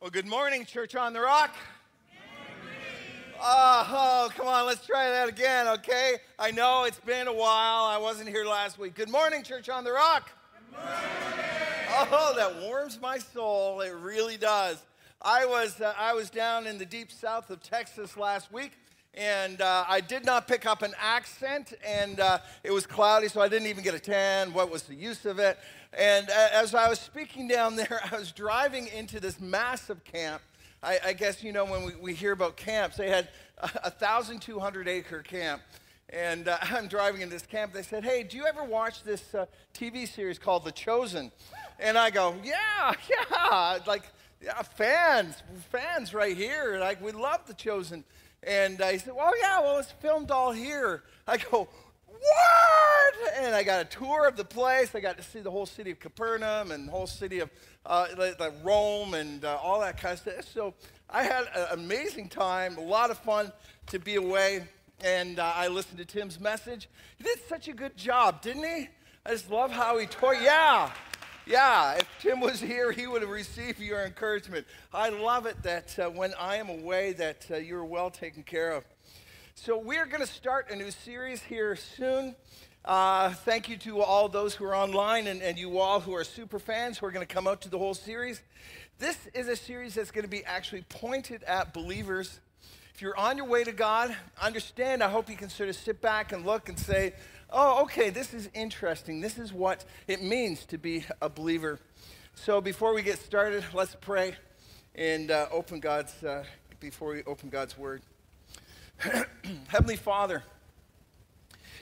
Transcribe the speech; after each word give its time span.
Well, 0.00 0.10
good 0.10 0.28
morning, 0.28 0.64
Church 0.64 0.94
on 0.94 1.12
the 1.12 1.20
Rock. 1.20 1.56
Oh, 3.42 3.88
oh, 3.90 4.30
come 4.32 4.46
on, 4.46 4.64
let's 4.64 4.86
try 4.86 5.10
that 5.10 5.28
again, 5.28 5.66
okay? 5.66 6.18
I 6.38 6.52
know 6.52 6.84
it's 6.84 7.00
been 7.00 7.26
a 7.26 7.32
while. 7.32 7.84
I 7.84 7.98
wasn't 7.98 8.28
here 8.28 8.44
last 8.44 8.78
week. 8.78 8.94
Good 8.94 9.10
morning, 9.10 9.42
Church 9.42 9.68
on 9.68 9.82
the 9.82 9.90
Rock. 9.90 10.30
Oh, 11.90 12.32
that 12.36 12.62
warms 12.62 13.00
my 13.00 13.18
soul. 13.18 13.80
It 13.80 13.92
really 13.92 14.36
does. 14.36 14.80
I 15.20 15.44
was, 15.46 15.80
uh, 15.80 15.92
I 15.98 16.14
was 16.14 16.30
down 16.30 16.68
in 16.68 16.78
the 16.78 16.86
deep 16.86 17.10
south 17.10 17.50
of 17.50 17.60
Texas 17.60 18.16
last 18.16 18.52
week, 18.52 18.78
and 19.14 19.60
uh, 19.60 19.84
I 19.88 20.00
did 20.00 20.24
not 20.24 20.46
pick 20.46 20.64
up 20.64 20.82
an 20.82 20.94
accent, 21.00 21.74
and 21.84 22.20
uh, 22.20 22.38
it 22.62 22.70
was 22.70 22.86
cloudy, 22.86 23.26
so 23.26 23.40
I 23.40 23.48
didn't 23.48 23.66
even 23.66 23.82
get 23.82 23.94
a 23.94 23.98
tan. 23.98 24.52
What 24.52 24.70
was 24.70 24.84
the 24.84 24.94
use 24.94 25.26
of 25.26 25.40
it? 25.40 25.58
And 25.92 26.28
as 26.30 26.74
I 26.74 26.88
was 26.88 27.00
speaking 27.00 27.48
down 27.48 27.76
there, 27.76 28.00
I 28.12 28.16
was 28.16 28.32
driving 28.32 28.88
into 28.88 29.20
this 29.20 29.40
massive 29.40 30.04
camp. 30.04 30.42
I, 30.82 30.98
I 31.06 31.12
guess, 31.12 31.42
you 31.42 31.52
know, 31.52 31.64
when 31.64 31.84
we, 31.84 31.94
we 31.96 32.14
hear 32.14 32.32
about 32.32 32.56
camps, 32.56 32.96
they 32.96 33.08
had 33.08 33.28
a 33.60 33.90
1,200 33.98 34.88
acre 34.88 35.22
camp. 35.22 35.62
And 36.10 36.48
uh, 36.48 36.58
I'm 36.62 36.88
driving 36.88 37.20
in 37.20 37.30
this 37.30 37.42
camp. 37.42 37.72
They 37.72 37.82
said, 37.82 38.04
Hey, 38.04 38.22
do 38.22 38.36
you 38.36 38.46
ever 38.46 38.64
watch 38.64 39.02
this 39.02 39.34
uh, 39.34 39.46
TV 39.74 40.06
series 40.08 40.38
called 40.38 40.64
The 40.64 40.72
Chosen? 40.72 41.32
And 41.78 41.98
I 41.98 42.10
go, 42.10 42.34
Yeah, 42.42 42.92
yeah. 43.10 43.78
Like, 43.86 44.04
yeah, 44.40 44.62
fans, 44.62 45.42
fans 45.70 46.14
right 46.14 46.36
here. 46.36 46.78
Like, 46.78 47.02
we 47.02 47.12
love 47.12 47.46
The 47.46 47.54
Chosen. 47.54 48.04
And 48.44 48.80
uh, 48.80 48.88
he 48.88 48.98
said, 48.98 49.14
Well, 49.14 49.32
yeah, 49.40 49.60
well, 49.60 49.78
it's 49.78 49.92
filmed 49.92 50.30
all 50.30 50.52
here. 50.52 51.02
I 51.26 51.38
go, 51.38 51.68
What? 52.20 53.34
And 53.36 53.54
I 53.54 53.62
got 53.62 53.80
a 53.80 53.84
tour 53.84 54.26
of 54.26 54.36
the 54.36 54.44
place. 54.44 54.94
I 54.94 55.00
got 55.00 55.16
to 55.18 55.22
see 55.22 55.40
the 55.40 55.50
whole 55.50 55.66
city 55.66 55.90
of 55.90 56.00
Capernaum 56.00 56.70
and 56.70 56.88
the 56.88 56.92
whole 56.92 57.06
city 57.06 57.40
of 57.40 57.50
uh, 57.86 58.06
like 58.18 58.52
Rome 58.62 59.14
and 59.14 59.44
uh, 59.44 59.58
all 59.62 59.80
that 59.80 60.00
kind 60.00 60.14
of 60.14 60.20
stuff. 60.20 60.44
So 60.52 60.74
I 61.08 61.22
had 61.22 61.44
an 61.54 61.66
amazing 61.72 62.28
time, 62.28 62.76
a 62.76 62.82
lot 62.82 63.10
of 63.10 63.18
fun 63.18 63.52
to 63.86 63.98
be 63.98 64.16
away. 64.16 64.68
And 65.04 65.38
uh, 65.38 65.52
I 65.54 65.68
listened 65.68 65.98
to 65.98 66.04
Tim's 66.04 66.40
message. 66.40 66.88
He 67.16 67.24
did 67.24 67.38
such 67.48 67.68
a 67.68 67.72
good 67.72 67.96
job, 67.96 68.42
didn't 68.42 68.64
he? 68.64 68.88
I 69.24 69.30
just 69.30 69.50
love 69.50 69.70
how 69.70 69.96
he 69.98 70.06
tore. 70.06 70.34
Yeah, 70.34 70.90
yeah. 71.46 71.94
If 71.94 72.08
Tim 72.20 72.40
was 72.40 72.60
here, 72.60 72.90
he 72.90 73.06
would 73.06 73.22
have 73.22 73.30
received 73.30 73.78
your 73.78 74.04
encouragement. 74.04 74.66
I 74.92 75.10
love 75.10 75.46
it 75.46 75.62
that 75.62 75.96
uh, 75.98 76.10
when 76.10 76.34
I 76.34 76.56
am 76.56 76.68
away, 76.68 77.12
that 77.12 77.46
uh, 77.50 77.56
you're 77.56 77.84
well 77.84 78.10
taken 78.10 78.42
care 78.42 78.72
of. 78.72 78.84
So 79.60 79.76
we're 79.76 80.06
going 80.06 80.20
to 80.20 80.26
start 80.26 80.70
a 80.70 80.76
new 80.76 80.92
series 80.92 81.42
here 81.42 81.74
soon. 81.74 82.36
Uh, 82.84 83.30
thank 83.30 83.68
you 83.68 83.76
to 83.78 84.00
all 84.00 84.28
those 84.28 84.54
who 84.54 84.64
are 84.64 84.74
online 84.74 85.26
and, 85.26 85.42
and 85.42 85.58
you 85.58 85.80
all 85.80 85.98
who 85.98 86.14
are 86.14 86.22
super 86.22 86.60
fans 86.60 86.96
who 86.96 87.06
are 87.06 87.10
going 87.10 87.26
to 87.26 87.34
come 87.34 87.48
out 87.48 87.60
to 87.62 87.68
the 87.68 87.76
whole 87.76 87.92
series. 87.92 88.40
This 89.00 89.18
is 89.34 89.48
a 89.48 89.56
series 89.56 89.96
that's 89.96 90.12
going 90.12 90.22
to 90.22 90.30
be 90.30 90.44
actually 90.44 90.82
pointed 90.82 91.42
at 91.42 91.74
believers. 91.74 92.38
If 92.94 93.02
you're 93.02 93.18
on 93.18 93.36
your 93.36 93.46
way 93.46 93.64
to 93.64 93.72
God, 93.72 94.16
understand, 94.40 95.02
I 95.02 95.08
hope 95.08 95.28
you 95.28 95.36
can 95.36 95.48
sort 95.48 95.68
of 95.68 95.74
sit 95.74 96.00
back 96.00 96.30
and 96.30 96.46
look 96.46 96.68
and 96.68 96.78
say, 96.78 97.14
oh, 97.50 97.82
okay, 97.82 98.10
this 98.10 98.32
is 98.32 98.48
interesting. 98.54 99.20
This 99.20 99.38
is 99.38 99.52
what 99.52 99.84
it 100.06 100.22
means 100.22 100.64
to 100.66 100.78
be 100.78 101.04
a 101.20 101.28
believer. 101.28 101.80
So 102.36 102.60
before 102.60 102.94
we 102.94 103.02
get 103.02 103.18
started, 103.18 103.64
let's 103.74 103.96
pray 104.00 104.36
and 104.94 105.32
uh, 105.32 105.48
open 105.50 105.80
God's, 105.80 106.22
uh, 106.22 106.44
before 106.78 107.12
we 107.12 107.24
open 107.24 107.48
God's 107.48 107.76
word. 107.76 108.02
Heavenly 109.68 109.96
Father, 109.96 110.42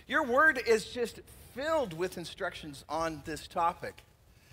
your 0.06 0.24
word 0.24 0.60
is 0.66 0.84
just 0.84 1.20
filled 1.54 1.94
with 1.94 2.18
instructions 2.18 2.84
on 2.90 3.22
this 3.24 3.48
topic. 3.48 4.02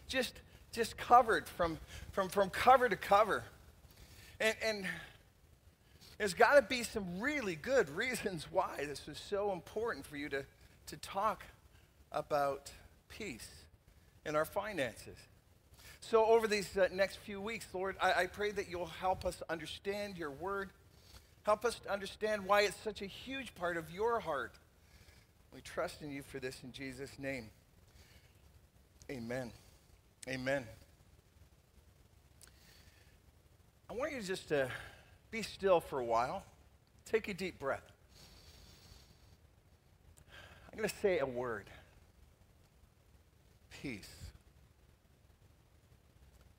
Just, 0.08 0.34
just 0.72 0.98
covered 0.98 1.48
from, 1.48 1.78
from, 2.14 2.30
from 2.30 2.50
cover 2.50 2.88
to 2.88 2.96
cover. 2.96 3.44
And, 4.40 4.56
and 4.64 4.86
there's 6.18 6.34
got 6.34 6.56
to 6.56 6.62
be 6.62 6.84
some 6.84 7.20
really 7.20 7.56
good 7.56 7.90
reasons 7.96 8.48
why 8.50 8.86
this 8.88 9.08
is 9.10 9.18
so 9.18 9.52
important 9.52 10.06
for 10.06 10.16
you 10.16 10.30
to, 10.30 10.46
to 10.88 10.98
talk 10.98 11.44
about 12.14 12.72
peace 13.10 13.50
in 14.26 14.38
our 14.38 14.46
finances. 14.46 15.18
So, 16.00 16.26
over 16.26 16.48
these 16.48 16.78
uh, 16.78 16.88
next 16.94 17.18
few 17.18 17.42
weeks, 17.42 17.66
Lord, 17.74 17.96
I, 18.02 18.14
I 18.14 18.26
pray 18.28 18.52
that 18.52 18.70
you'll 18.70 18.86
help 18.86 19.26
us 19.26 19.42
understand 19.50 20.18
your 20.18 20.32
word. 20.32 20.70
Help 21.44 21.66
us 21.66 21.80
to 21.80 21.92
understand 21.92 22.46
why 22.46 22.62
it's 22.62 22.78
such 22.84 23.02
a 23.02 23.06
huge 23.06 23.54
part 23.56 23.78
of 23.78 23.92
your 23.92 24.20
heart 24.20 24.54
we 25.54 25.62
trust 25.62 26.02
in 26.02 26.12
you 26.12 26.24
for 26.24 26.40
this 26.40 26.60
in 26.64 26.72
Jesus' 26.72 27.20
name. 27.20 27.50
Amen. 29.10 29.52
Amen. 30.28 30.66
I 33.90 33.94
want 33.94 34.14
you 34.14 34.22
just 34.22 34.48
to 34.50 34.70
be 35.30 35.44
still 35.44 35.80
for 35.80 36.00
a 36.00 36.06
while. 36.06 36.44
Take 37.06 37.28
a 37.28 37.34
deep 37.34 37.60
breath. 37.60 37.84
I'm 40.72 40.78
going 40.78 40.90
to 40.90 40.96
say 40.96 41.20
a 41.20 41.26
word 41.26 41.70
peace. 43.70 44.10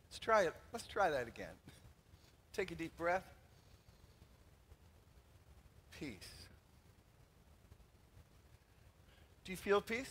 Let's 0.09 0.21
try 0.21 0.43
it. 0.43 0.55
Let's 0.73 0.87
try 0.87 1.11
that 1.11 1.27
again. 1.27 1.49
Take 2.53 2.71
a 2.71 2.77
deep 2.77 2.97
breath. 2.97 3.25
Peace. 5.99 6.45
Do 9.45 9.53
you 9.53 9.57
feel 9.57 9.81
peace? 9.81 10.11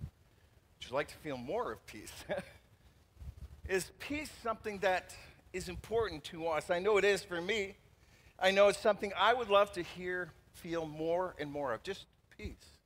Would 0.00 0.88
you 0.88 0.94
like 0.94 1.08
to 1.08 1.16
feel 1.16 1.36
more 1.36 1.72
of 1.72 1.86
peace? 1.86 2.12
is 3.68 3.90
peace 3.98 4.30
something 4.42 4.78
that 4.78 5.14
is 5.52 5.68
important 5.68 6.24
to 6.24 6.46
us? 6.48 6.70
I 6.70 6.78
know 6.78 6.98
it 6.98 7.04
is 7.04 7.22
for 7.22 7.40
me. 7.40 7.76
I 8.38 8.50
know 8.50 8.68
it's 8.68 8.78
something 8.78 9.12
I 9.16 9.34
would 9.34 9.48
love 9.48 9.72
to 9.72 9.82
hear, 9.82 10.32
feel 10.54 10.86
more 10.86 11.34
and 11.38 11.50
more 11.50 11.72
of. 11.72 11.82
Just 11.82 12.06
peace. 12.36 12.78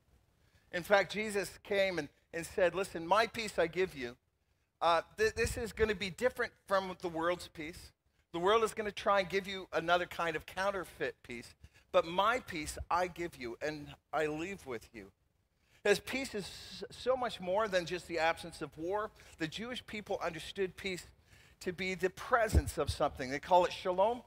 In 0.72 0.82
fact, 0.82 1.12
Jesus 1.12 1.58
came 1.64 1.98
and, 1.98 2.08
and 2.32 2.46
said, 2.46 2.74
Listen, 2.74 3.06
my 3.06 3.26
peace 3.26 3.58
I 3.58 3.66
give 3.66 3.94
you. 3.94 4.16
Uh, 4.80 5.02
th- 5.16 5.34
this 5.34 5.56
is 5.56 5.72
going 5.72 5.90
to 5.90 5.94
be 5.94 6.10
different 6.10 6.52
from 6.66 6.96
the 7.00 7.08
world's 7.08 7.48
peace. 7.48 7.92
The 8.32 8.38
world 8.38 8.64
is 8.64 8.74
going 8.74 8.86
to 8.86 8.94
try 8.94 9.20
and 9.20 9.28
give 9.28 9.46
you 9.46 9.68
another 9.72 10.06
kind 10.06 10.36
of 10.36 10.46
counterfeit 10.46 11.16
peace. 11.22 11.54
But 11.92 12.06
my 12.06 12.40
peace 12.40 12.78
I 12.90 13.06
give 13.06 13.36
you, 13.36 13.58
and 13.60 13.88
I 14.12 14.26
leave 14.26 14.66
with 14.66 14.88
you. 14.92 15.12
As 15.84 16.00
peace 16.00 16.34
is 16.34 16.84
so 16.90 17.16
much 17.16 17.40
more 17.40 17.68
than 17.68 17.86
just 17.86 18.08
the 18.08 18.18
absence 18.18 18.62
of 18.62 18.76
war. 18.78 19.10
The 19.38 19.48
Jewish 19.48 19.84
people 19.86 20.18
understood 20.24 20.76
peace 20.76 21.04
to 21.60 21.72
be 21.72 21.94
the 21.94 22.10
presence 22.10 22.78
of 22.78 22.90
something. 22.90 23.30
They 23.30 23.38
call 23.38 23.64
it 23.64 23.72
shalom. 23.72 24.22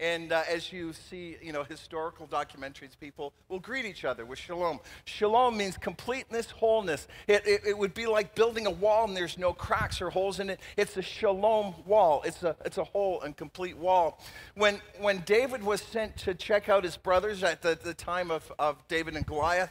And 0.00 0.32
uh, 0.32 0.44
as 0.48 0.72
you 0.72 0.94
see, 0.94 1.36
you 1.42 1.52
know, 1.52 1.62
historical 1.62 2.26
documentaries, 2.26 2.98
people 2.98 3.34
will 3.50 3.60
greet 3.60 3.84
each 3.84 4.06
other 4.06 4.24
with 4.24 4.38
shalom. 4.38 4.80
Shalom 5.04 5.58
means 5.58 5.76
completeness, 5.76 6.50
wholeness. 6.50 7.06
It, 7.26 7.46
it, 7.46 7.60
it, 7.68 7.78
would 7.78 7.92
be 7.92 8.06
like 8.06 8.34
building 8.34 8.66
a 8.66 8.70
wall 8.70 9.06
and 9.06 9.14
there's 9.14 9.36
no 9.36 9.52
cracks 9.52 10.00
or 10.00 10.08
holes 10.08 10.40
in 10.40 10.48
it. 10.48 10.60
It's 10.78 10.96
a 10.96 11.02
shalom 11.02 11.74
wall. 11.84 12.22
It's 12.24 12.42
a, 12.42 12.56
it's 12.64 12.78
a 12.78 12.84
whole 12.84 13.20
and 13.20 13.36
complete 13.36 13.76
wall. 13.76 14.18
When, 14.54 14.80
when 15.00 15.20
David 15.26 15.62
was 15.62 15.82
sent 15.82 16.16
to 16.18 16.34
check 16.34 16.70
out 16.70 16.82
his 16.82 16.96
brothers 16.96 17.44
at 17.44 17.60
the, 17.60 17.78
the 17.80 17.92
time 17.92 18.30
of, 18.30 18.50
of 18.58 18.88
David 18.88 19.16
and 19.16 19.26
Goliath, 19.26 19.70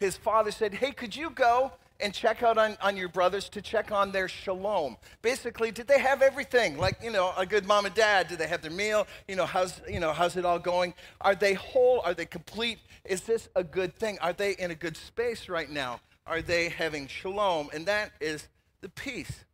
his 0.00 0.16
father 0.16 0.50
said, 0.50 0.74
Hey, 0.74 0.90
could 0.90 1.14
you 1.14 1.30
go 1.30 1.72
and 2.02 2.12
check 2.12 2.42
out 2.42 2.58
on, 2.58 2.76
on 2.80 2.96
your 2.96 3.08
brothers 3.08 3.48
to 3.50 3.62
check 3.62 3.92
on 3.92 4.12
their 4.12 4.28
shalom? 4.28 4.96
Basically, 5.22 5.70
did 5.70 5.86
they 5.86 5.98
have 5.98 6.22
everything? 6.22 6.78
Like, 6.78 6.98
you 7.02 7.10
know, 7.10 7.32
a 7.36 7.46
good 7.46 7.66
mom 7.66 7.86
and 7.86 7.94
dad? 7.94 8.28
Did 8.28 8.38
they 8.38 8.48
have 8.48 8.62
their 8.62 8.70
meal? 8.70 9.06
You 9.28 9.36
know, 9.36 9.46
how's, 9.46 9.80
you 9.88 10.00
know, 10.00 10.12
how's 10.12 10.36
it 10.36 10.44
all 10.44 10.58
going? 10.58 10.94
Are 11.20 11.34
they 11.34 11.54
whole? 11.54 12.00
Are 12.04 12.14
they 12.14 12.26
complete? 12.26 12.78
Is 13.04 13.22
this 13.22 13.48
a 13.56 13.64
good 13.64 13.94
thing? 13.96 14.18
Are 14.20 14.32
they 14.32 14.52
in 14.52 14.70
a 14.70 14.74
good 14.74 14.96
space 14.96 15.48
right 15.48 15.70
now? 15.70 16.00
Are 16.26 16.42
they 16.42 16.68
having 16.68 17.06
shalom? 17.06 17.68
And 17.72 17.86
that 17.86 18.12
is 18.20 18.48
the 18.80 18.88
peace 18.88 19.44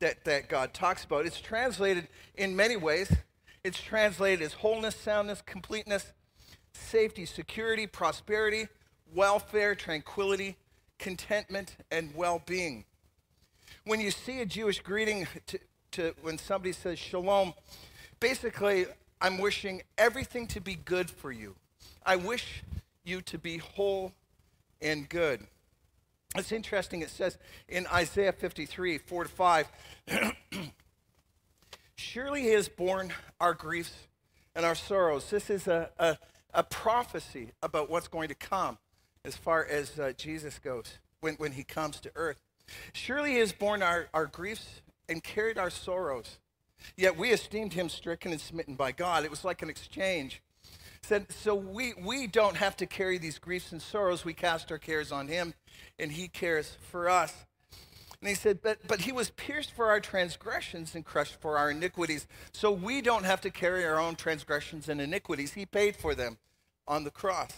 that, 0.00 0.24
that 0.24 0.48
God 0.48 0.74
talks 0.74 1.04
about. 1.04 1.26
It's 1.26 1.40
translated 1.40 2.08
in 2.36 2.54
many 2.54 2.76
ways. 2.76 3.12
It's 3.64 3.80
translated 3.80 4.44
as 4.44 4.52
wholeness, 4.52 4.96
soundness, 4.96 5.42
completeness, 5.44 6.12
safety, 6.72 7.26
security, 7.26 7.86
prosperity 7.86 8.68
welfare, 9.14 9.74
tranquility, 9.74 10.56
contentment, 10.98 11.76
and 11.90 12.14
well 12.14 12.42
being. 12.46 12.84
When 13.84 14.00
you 14.00 14.10
see 14.10 14.40
a 14.40 14.46
Jewish 14.46 14.80
greeting 14.80 15.26
to, 15.46 15.58
to, 15.92 16.14
when 16.22 16.38
somebody 16.38 16.72
says 16.72 16.98
shalom, 16.98 17.54
basically, 18.20 18.86
I'm 19.20 19.38
wishing 19.38 19.82
everything 19.96 20.46
to 20.48 20.60
be 20.60 20.74
good 20.74 21.10
for 21.10 21.32
you. 21.32 21.54
I 22.04 22.16
wish 22.16 22.62
you 23.04 23.20
to 23.22 23.38
be 23.38 23.58
whole 23.58 24.12
and 24.80 25.08
good. 25.08 25.46
It's 26.36 26.52
interesting, 26.52 27.00
it 27.00 27.10
says 27.10 27.38
in 27.68 27.86
Isaiah 27.86 28.32
53 28.32 28.98
4 28.98 29.24
to 29.24 29.30
5, 29.30 29.68
Surely 31.96 32.42
he 32.42 32.50
has 32.50 32.68
borne 32.68 33.12
our 33.40 33.54
griefs 33.54 33.94
and 34.54 34.64
our 34.64 34.74
sorrows. 34.74 35.30
This 35.30 35.50
is 35.50 35.66
a, 35.66 35.90
a, 35.98 36.16
a 36.54 36.62
prophecy 36.62 37.50
about 37.62 37.90
what's 37.90 38.08
going 38.08 38.28
to 38.28 38.34
come 38.34 38.78
as 39.28 39.36
far 39.36 39.64
as 39.64 39.98
uh, 39.98 40.12
Jesus 40.16 40.58
goes 40.58 40.98
when, 41.20 41.34
when 41.34 41.52
he 41.52 41.62
comes 41.62 42.00
to 42.00 42.10
earth. 42.16 42.40
Surely 42.92 43.32
he 43.32 43.38
has 43.38 43.52
borne 43.52 43.82
our, 43.82 44.08
our 44.14 44.26
griefs 44.26 44.80
and 45.08 45.22
carried 45.22 45.58
our 45.58 45.70
sorrows. 45.70 46.38
Yet 46.96 47.16
we 47.16 47.30
esteemed 47.30 47.74
him 47.74 47.88
stricken 47.88 48.32
and 48.32 48.40
smitten 48.40 48.74
by 48.74 48.92
God. 48.92 49.24
It 49.24 49.30
was 49.30 49.44
like 49.44 49.62
an 49.62 49.68
exchange. 49.68 50.42
Said, 51.02 51.30
so 51.30 51.54
we, 51.54 51.92
we 51.94 52.26
don't 52.26 52.56
have 52.56 52.76
to 52.78 52.86
carry 52.86 53.18
these 53.18 53.38
griefs 53.38 53.70
and 53.70 53.80
sorrows. 53.82 54.24
We 54.24 54.32
cast 54.34 54.72
our 54.72 54.78
cares 54.78 55.12
on 55.12 55.28
him, 55.28 55.54
and 55.98 56.12
he 56.12 56.28
cares 56.28 56.76
for 56.90 57.08
us. 57.08 57.34
And 58.20 58.28
he 58.28 58.34
said, 58.34 58.60
but, 58.62 58.78
but 58.88 59.02
he 59.02 59.12
was 59.12 59.30
pierced 59.30 59.72
for 59.72 59.88
our 59.88 60.00
transgressions 60.00 60.94
and 60.94 61.04
crushed 61.04 61.40
for 61.40 61.56
our 61.56 61.70
iniquities. 61.70 62.26
So 62.52 62.72
we 62.72 63.00
don't 63.00 63.24
have 63.24 63.40
to 63.42 63.50
carry 63.50 63.84
our 63.84 64.00
own 64.00 64.16
transgressions 64.16 64.88
and 64.88 65.00
iniquities. 65.00 65.52
He 65.52 65.66
paid 65.66 65.96
for 65.96 66.14
them 66.14 66.38
on 66.86 67.04
the 67.04 67.10
cross. 67.10 67.52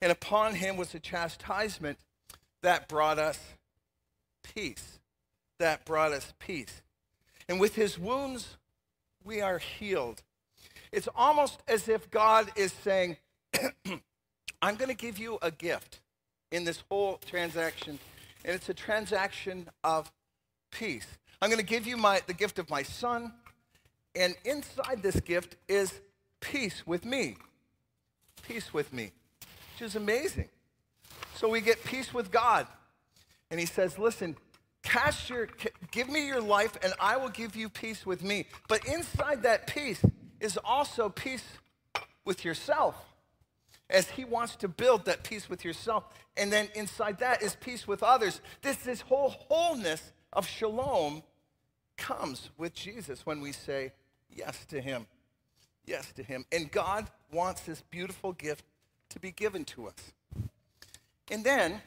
And 0.00 0.12
upon 0.12 0.54
him 0.54 0.76
was 0.76 0.94
a 0.94 1.00
chastisement 1.00 1.98
that 2.62 2.88
brought 2.88 3.18
us 3.18 3.38
peace. 4.54 4.98
That 5.58 5.84
brought 5.84 6.12
us 6.12 6.32
peace. 6.38 6.82
And 7.48 7.58
with 7.58 7.74
his 7.74 7.98
wounds, 7.98 8.56
we 9.24 9.40
are 9.40 9.58
healed. 9.58 10.22
It's 10.92 11.08
almost 11.14 11.62
as 11.68 11.88
if 11.88 12.10
God 12.10 12.50
is 12.56 12.72
saying, 12.72 13.16
I'm 14.62 14.76
going 14.76 14.88
to 14.88 14.94
give 14.94 15.18
you 15.18 15.38
a 15.42 15.50
gift 15.50 16.00
in 16.50 16.64
this 16.64 16.82
whole 16.90 17.18
transaction, 17.26 17.98
and 18.44 18.54
it's 18.54 18.68
a 18.68 18.74
transaction 18.74 19.68
of 19.84 20.10
peace. 20.70 21.06
I'm 21.40 21.50
going 21.50 21.60
to 21.60 21.66
give 21.66 21.86
you 21.86 21.96
my, 21.96 22.22
the 22.26 22.34
gift 22.34 22.58
of 22.58 22.70
my 22.70 22.82
son, 22.82 23.32
and 24.14 24.34
inside 24.44 25.02
this 25.02 25.20
gift 25.20 25.56
is 25.68 26.00
peace 26.40 26.86
with 26.86 27.04
me. 27.04 27.36
Peace 28.42 28.72
with 28.72 28.92
me, 28.92 29.12
which 29.78 29.90
is 29.90 29.94
amazing. 29.94 30.48
So 31.36 31.48
we 31.48 31.60
get 31.60 31.84
peace 31.84 32.12
with 32.12 32.32
God. 32.32 32.66
And 33.50 33.60
he 33.60 33.66
says, 33.66 33.96
Listen, 33.96 34.36
cast 34.82 35.30
your, 35.30 35.48
give 35.92 36.08
me 36.08 36.26
your 36.26 36.40
life, 36.40 36.76
and 36.82 36.92
I 37.00 37.16
will 37.16 37.28
give 37.28 37.54
you 37.54 37.68
peace 37.68 38.04
with 38.04 38.24
me. 38.24 38.46
But 38.68 38.84
inside 38.86 39.44
that 39.44 39.68
peace 39.68 40.04
is 40.40 40.58
also 40.64 41.08
peace 41.08 41.44
with 42.24 42.44
yourself, 42.44 42.96
as 43.88 44.10
he 44.10 44.24
wants 44.24 44.56
to 44.56 44.68
build 44.68 45.04
that 45.04 45.22
peace 45.22 45.48
with 45.48 45.64
yourself. 45.64 46.04
And 46.36 46.52
then 46.52 46.68
inside 46.74 47.18
that 47.20 47.40
is 47.40 47.54
peace 47.54 47.86
with 47.86 48.02
others. 48.02 48.40
This, 48.62 48.78
this 48.78 49.02
whole 49.02 49.30
wholeness 49.30 50.12
of 50.32 50.46
shalom 50.46 51.22
comes 51.96 52.50
with 52.58 52.74
Jesus 52.74 53.24
when 53.24 53.40
we 53.40 53.52
say 53.52 53.92
yes 54.28 54.64
to 54.70 54.80
him. 54.80 55.06
Yes 55.86 56.12
to 56.14 56.24
him. 56.24 56.44
And 56.50 56.70
God 56.70 57.06
wants 57.32 57.60
this 57.60 57.82
beautiful 57.90 58.32
gift 58.32 58.64
to 59.10 59.20
be 59.20 59.30
given 59.30 59.64
to 59.64 59.88
us. 59.88 60.12
And 61.30 61.44
then 61.44 61.80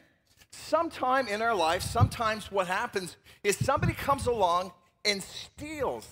sometime 0.51 1.27
in 1.27 1.41
our 1.41 1.55
life, 1.55 1.81
sometimes 1.81 2.51
what 2.51 2.67
happens 2.67 3.17
is 3.43 3.57
somebody 3.57 3.93
comes 3.93 4.27
along 4.27 4.71
and 5.03 5.21
steals 5.23 6.07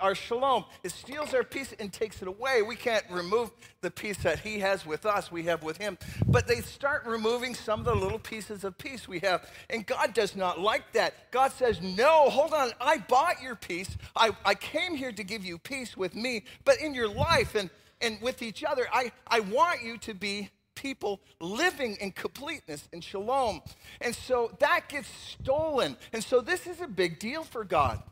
our 0.00 0.14
shalom. 0.14 0.64
It 0.82 0.90
steals 0.90 1.34
our 1.34 1.42
peace 1.42 1.74
and 1.78 1.92
takes 1.92 2.22
it 2.22 2.28
away. 2.28 2.62
We 2.62 2.76
can't 2.76 3.04
remove 3.10 3.50
the 3.80 3.90
peace 3.90 4.16
that 4.18 4.40
he 4.40 4.60
has 4.60 4.86
with 4.86 5.04
us, 5.04 5.30
we 5.30 5.44
have 5.44 5.62
with 5.62 5.76
him. 5.76 5.98
But 6.26 6.46
they 6.46 6.60
start 6.60 7.04
removing 7.06 7.54
some 7.54 7.80
of 7.80 7.86
the 7.86 7.94
little 7.94 8.18
pieces 8.18 8.64
of 8.64 8.78
peace 8.78 9.06
we 9.06 9.18
have. 9.20 9.48
And 9.70 9.86
God 9.86 10.14
does 10.14 10.34
not 10.34 10.60
like 10.60 10.92
that. 10.92 11.30
God 11.30 11.52
says, 11.52 11.80
No, 11.82 12.30
hold 12.30 12.52
on. 12.52 12.70
I 12.80 12.98
bought 12.98 13.42
your 13.42 13.54
peace. 13.54 13.96
I, 14.14 14.30
I 14.44 14.54
came 14.54 14.94
here 14.94 15.12
to 15.12 15.24
give 15.24 15.44
you 15.44 15.58
peace 15.58 15.96
with 15.96 16.14
me. 16.14 16.44
But 16.64 16.80
in 16.80 16.94
your 16.94 17.08
life 17.08 17.54
and, 17.54 17.70
and 18.00 18.20
with 18.20 18.42
each 18.42 18.64
other, 18.64 18.86
I, 18.92 19.12
I 19.26 19.40
want 19.40 19.82
you 19.82 19.98
to 19.98 20.14
be 20.14 20.50
people 20.74 21.20
living 21.40 21.96
in 22.00 22.12
completeness 22.12 22.88
and 22.92 23.02
shalom. 23.02 23.62
And 24.00 24.14
so 24.14 24.52
that 24.60 24.88
gets 24.88 25.08
stolen. 25.08 25.96
And 26.12 26.22
so 26.22 26.40
this 26.40 26.66
is 26.66 26.80
a 26.80 26.86
big 26.86 27.18
deal 27.18 27.42
for 27.42 27.64
God. 27.64 28.02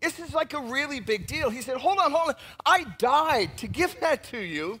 This 0.00 0.18
is 0.18 0.34
like 0.34 0.54
a 0.54 0.60
really 0.60 1.00
big 1.00 1.26
deal. 1.26 1.50
He 1.50 1.62
said, 1.62 1.76
Hold 1.76 1.98
on, 1.98 2.10
hold 2.10 2.30
on. 2.30 2.34
I 2.64 2.84
died 2.98 3.58
to 3.58 3.68
give 3.68 4.00
that 4.00 4.24
to 4.24 4.38
you, 4.38 4.80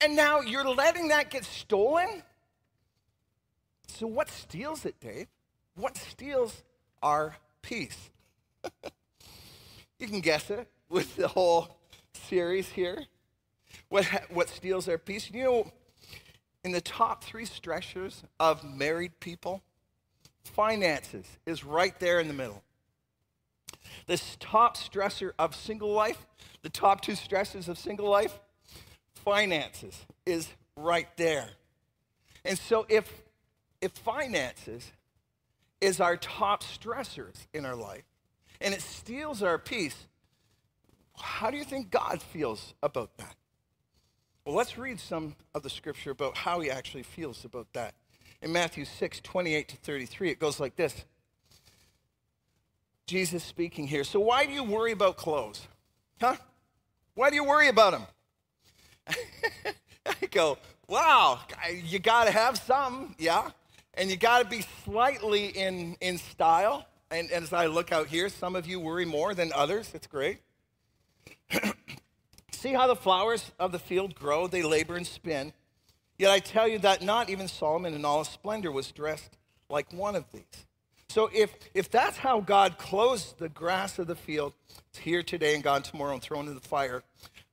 and 0.00 0.14
now 0.14 0.40
you're 0.40 0.68
letting 0.68 1.08
that 1.08 1.30
get 1.30 1.44
stolen? 1.44 2.22
So, 3.88 4.06
what 4.06 4.28
steals 4.28 4.84
it, 4.84 5.00
Dave? 5.00 5.26
What 5.74 5.96
steals 5.96 6.62
our 7.02 7.36
peace? 7.62 8.10
you 9.98 10.06
can 10.06 10.20
guess 10.20 10.50
it 10.50 10.68
with 10.88 11.16
the 11.16 11.28
whole 11.28 11.78
series 12.28 12.68
here. 12.68 13.04
What, 13.88 14.04
what 14.30 14.48
steals 14.48 14.86
their 14.86 14.98
peace? 14.98 15.30
You 15.32 15.44
know, 15.44 15.72
in 16.64 16.72
the 16.72 16.80
top 16.80 17.22
three 17.22 17.44
stressors 17.44 18.22
of 18.40 18.64
married 18.64 19.20
people, 19.20 19.62
finances 20.42 21.26
is 21.46 21.64
right 21.64 21.98
there 22.00 22.20
in 22.20 22.28
the 22.28 22.34
middle. 22.34 22.62
The 24.06 24.20
top 24.40 24.76
stressor 24.76 25.32
of 25.38 25.54
single 25.54 25.92
life, 25.92 26.26
the 26.62 26.70
top 26.70 27.00
two 27.00 27.14
stresses 27.14 27.68
of 27.68 27.78
single 27.78 28.08
life, 28.08 28.38
finances 29.14 30.06
is 30.24 30.48
right 30.76 31.08
there. 31.16 31.48
And 32.44 32.58
so 32.58 32.86
if 32.88 33.10
if 33.80 33.92
finances 33.92 34.90
is 35.80 36.00
our 36.00 36.16
top 36.16 36.62
stressors 36.62 37.46
in 37.52 37.66
our 37.66 37.76
life 37.76 38.04
and 38.60 38.72
it 38.72 38.80
steals 38.80 39.42
our 39.42 39.58
peace, 39.58 40.06
how 41.16 41.50
do 41.50 41.56
you 41.56 41.64
think 41.64 41.90
God 41.90 42.22
feels 42.22 42.74
about 42.82 43.16
that? 43.18 43.36
Well, 44.46 44.54
let's 44.54 44.78
read 44.78 45.00
some 45.00 45.34
of 45.56 45.64
the 45.64 45.70
scripture 45.70 46.12
about 46.12 46.36
how 46.36 46.60
he 46.60 46.70
actually 46.70 47.02
feels 47.02 47.44
about 47.44 47.66
that. 47.72 47.94
In 48.40 48.52
Matthew 48.52 48.84
6, 48.84 49.20
28 49.20 49.68
to 49.70 49.76
33, 49.78 50.30
it 50.30 50.38
goes 50.38 50.60
like 50.60 50.76
this 50.76 51.04
Jesus 53.08 53.42
speaking 53.42 53.88
here. 53.88 54.04
So, 54.04 54.20
why 54.20 54.46
do 54.46 54.52
you 54.52 54.62
worry 54.62 54.92
about 54.92 55.16
clothes? 55.16 55.66
Huh? 56.20 56.36
Why 57.14 57.28
do 57.28 57.34
you 57.34 57.42
worry 57.42 57.66
about 57.66 57.90
them? 57.90 58.02
I 60.06 60.26
go, 60.30 60.58
wow, 60.86 61.40
you 61.82 61.98
got 61.98 62.26
to 62.26 62.30
have 62.30 62.56
some, 62.56 63.16
yeah? 63.18 63.50
And 63.94 64.08
you 64.08 64.16
got 64.16 64.44
to 64.44 64.44
be 64.44 64.64
slightly 64.84 65.46
in, 65.46 65.96
in 66.00 66.18
style. 66.18 66.86
And, 67.10 67.32
and 67.32 67.42
as 67.42 67.52
I 67.52 67.66
look 67.66 67.90
out 67.90 68.06
here, 68.06 68.28
some 68.28 68.54
of 68.54 68.64
you 68.64 68.78
worry 68.78 69.06
more 69.06 69.34
than 69.34 69.52
others. 69.52 69.90
It's 69.92 70.06
great. 70.06 70.38
See 72.66 72.72
how 72.72 72.88
the 72.88 72.96
flowers 72.96 73.52
of 73.60 73.70
the 73.70 73.78
field 73.78 74.16
grow, 74.16 74.48
they 74.48 74.64
labor 74.64 74.96
and 74.96 75.06
spin. 75.06 75.52
Yet 76.18 76.32
I 76.32 76.40
tell 76.40 76.66
you 76.66 76.80
that 76.80 77.00
not 77.00 77.30
even 77.30 77.46
Solomon 77.46 77.94
in 77.94 78.04
all 78.04 78.24
his 78.24 78.26
splendor 78.26 78.72
was 78.72 78.90
dressed 78.90 79.36
like 79.70 79.92
one 79.92 80.16
of 80.16 80.24
these. 80.32 80.66
So 81.08 81.30
if, 81.32 81.54
if 81.74 81.92
that's 81.92 82.16
how 82.16 82.40
God 82.40 82.76
clothes 82.76 83.36
the 83.38 83.48
grass 83.48 84.00
of 84.00 84.08
the 84.08 84.16
field, 84.16 84.52
it's 84.88 84.98
here 84.98 85.22
today 85.22 85.54
and 85.54 85.62
gone 85.62 85.82
tomorrow 85.82 86.14
and 86.14 86.20
thrown 86.20 86.48
in 86.48 86.56
the 86.56 86.60
fire, 86.60 87.04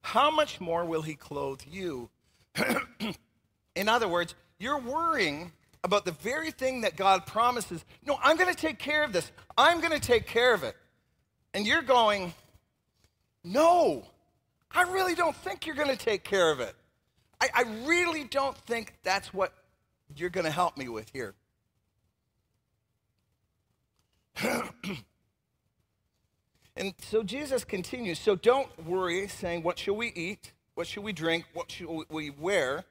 how 0.02 0.32
much 0.32 0.60
more 0.60 0.84
will 0.84 1.04
he 1.04 1.14
clothe 1.14 1.62
you? 1.70 2.10
in 3.76 3.88
other 3.88 4.08
words, 4.08 4.34
you're 4.58 4.80
worrying 4.80 5.52
about 5.84 6.06
the 6.06 6.14
very 6.14 6.50
thing 6.50 6.82
that 6.82 6.96
God 6.96 7.28
promises. 7.28 7.86
No, 8.04 8.18
I'm 8.24 8.36
going 8.36 8.52
to 8.52 8.60
take 8.60 8.80
care 8.80 9.04
of 9.04 9.14
this. 9.14 9.32
I'm 9.60 9.80
going 9.80 9.94
to 9.94 10.00
take 10.00 10.26
care 10.26 10.56
of 10.56 10.64
it. 10.64 10.76
And 11.54 11.68
you're 11.68 11.84
going, 11.84 12.34
no, 13.44 14.08
I 14.74 14.84
really 14.84 15.16
don't 15.16 15.36
think 15.36 15.66
you're 15.66 15.76
going 15.76 15.90
to 15.90 15.96
take 15.96 16.24
care 16.24 16.52
of 16.52 16.60
it. 16.60 16.76
I, 17.40 17.50
I 17.54 17.64
really 17.86 18.24
don't 18.24 18.58
think 18.58 18.94
that's 19.04 19.34
what 19.34 19.54
you're 20.16 20.30
going 20.30 20.46
to 20.46 20.52
help 20.52 20.78
me 20.78 20.88
with 20.90 21.10
here. 21.12 21.36
and 26.76 26.94
so 27.00 27.22
Jesus 27.22 27.64
continues. 27.64 28.18
So 28.20 28.36
don't 28.36 28.68
worry, 28.86 29.28
saying, 29.28 29.64
What 29.64 29.78
shall 29.78 29.96
we 29.96 30.08
eat? 30.08 30.54
What 30.76 30.88
shall 30.88 31.04
we 31.04 31.14
drink? 31.14 31.46
What 31.54 31.70
shall 31.70 32.04
we 32.10 32.32
wear? 32.32 32.86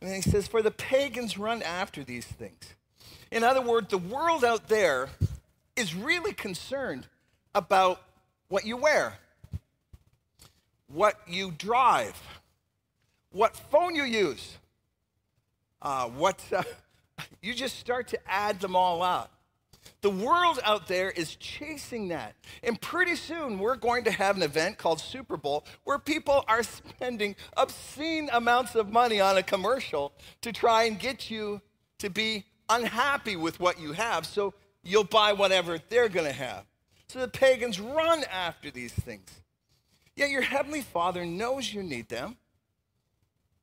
And 0.00 0.12
he 0.12 0.22
says, 0.22 0.48
For 0.48 0.62
the 0.62 0.70
pagans 0.72 1.38
run 1.38 1.62
after 1.62 2.02
these 2.02 2.26
things. 2.26 2.74
In 3.30 3.44
other 3.44 3.60
words, 3.60 3.88
the 3.90 3.98
world 3.98 4.44
out 4.44 4.68
there 4.68 5.08
is 5.76 5.94
really 5.94 6.32
concerned 6.32 7.06
about 7.54 8.02
what 8.48 8.64
you 8.64 8.76
wear 8.76 9.18
what 10.92 11.20
you 11.26 11.50
drive, 11.50 12.20
what 13.30 13.56
phone 13.56 13.94
you 13.94 14.04
use, 14.04 14.58
uh, 15.82 16.08
what 16.08 16.42
uh, 16.52 16.62
you 17.42 17.54
just 17.54 17.78
start 17.78 18.08
to 18.08 18.18
add 18.26 18.60
them 18.60 18.74
all 18.74 19.02
out. 19.02 19.30
The 20.00 20.10
world 20.10 20.60
out 20.64 20.86
there 20.86 21.10
is 21.10 21.34
chasing 21.36 22.08
that. 22.08 22.34
And 22.62 22.80
pretty 22.80 23.16
soon, 23.16 23.58
we're 23.58 23.76
going 23.76 24.04
to 24.04 24.10
have 24.10 24.36
an 24.36 24.42
event 24.42 24.78
called 24.78 25.00
Super 25.00 25.36
Bowl 25.36 25.64
where 25.84 25.98
people 25.98 26.44
are 26.46 26.62
spending 26.62 27.34
obscene 27.56 28.28
amounts 28.32 28.74
of 28.74 28.92
money 28.92 29.20
on 29.20 29.36
a 29.38 29.42
commercial 29.42 30.12
to 30.42 30.52
try 30.52 30.84
and 30.84 30.98
get 30.98 31.30
you 31.30 31.60
to 31.98 32.10
be 32.10 32.44
unhappy 32.68 33.34
with 33.34 33.58
what 33.58 33.80
you 33.80 33.92
have. 33.92 34.24
So 34.24 34.54
you'll 34.82 35.04
buy 35.04 35.32
whatever 35.32 35.78
they're 35.88 36.08
going 36.08 36.26
to 36.26 36.32
have. 36.32 36.64
So 37.08 37.20
the 37.20 37.28
pagans 37.28 37.80
run 37.80 38.24
after 38.30 38.70
these 38.70 38.92
things. 38.92 39.28
Yet 40.18 40.30
your 40.30 40.42
Heavenly 40.42 40.80
Father 40.80 41.24
knows 41.24 41.72
you 41.72 41.84
need 41.84 42.08
them. 42.08 42.36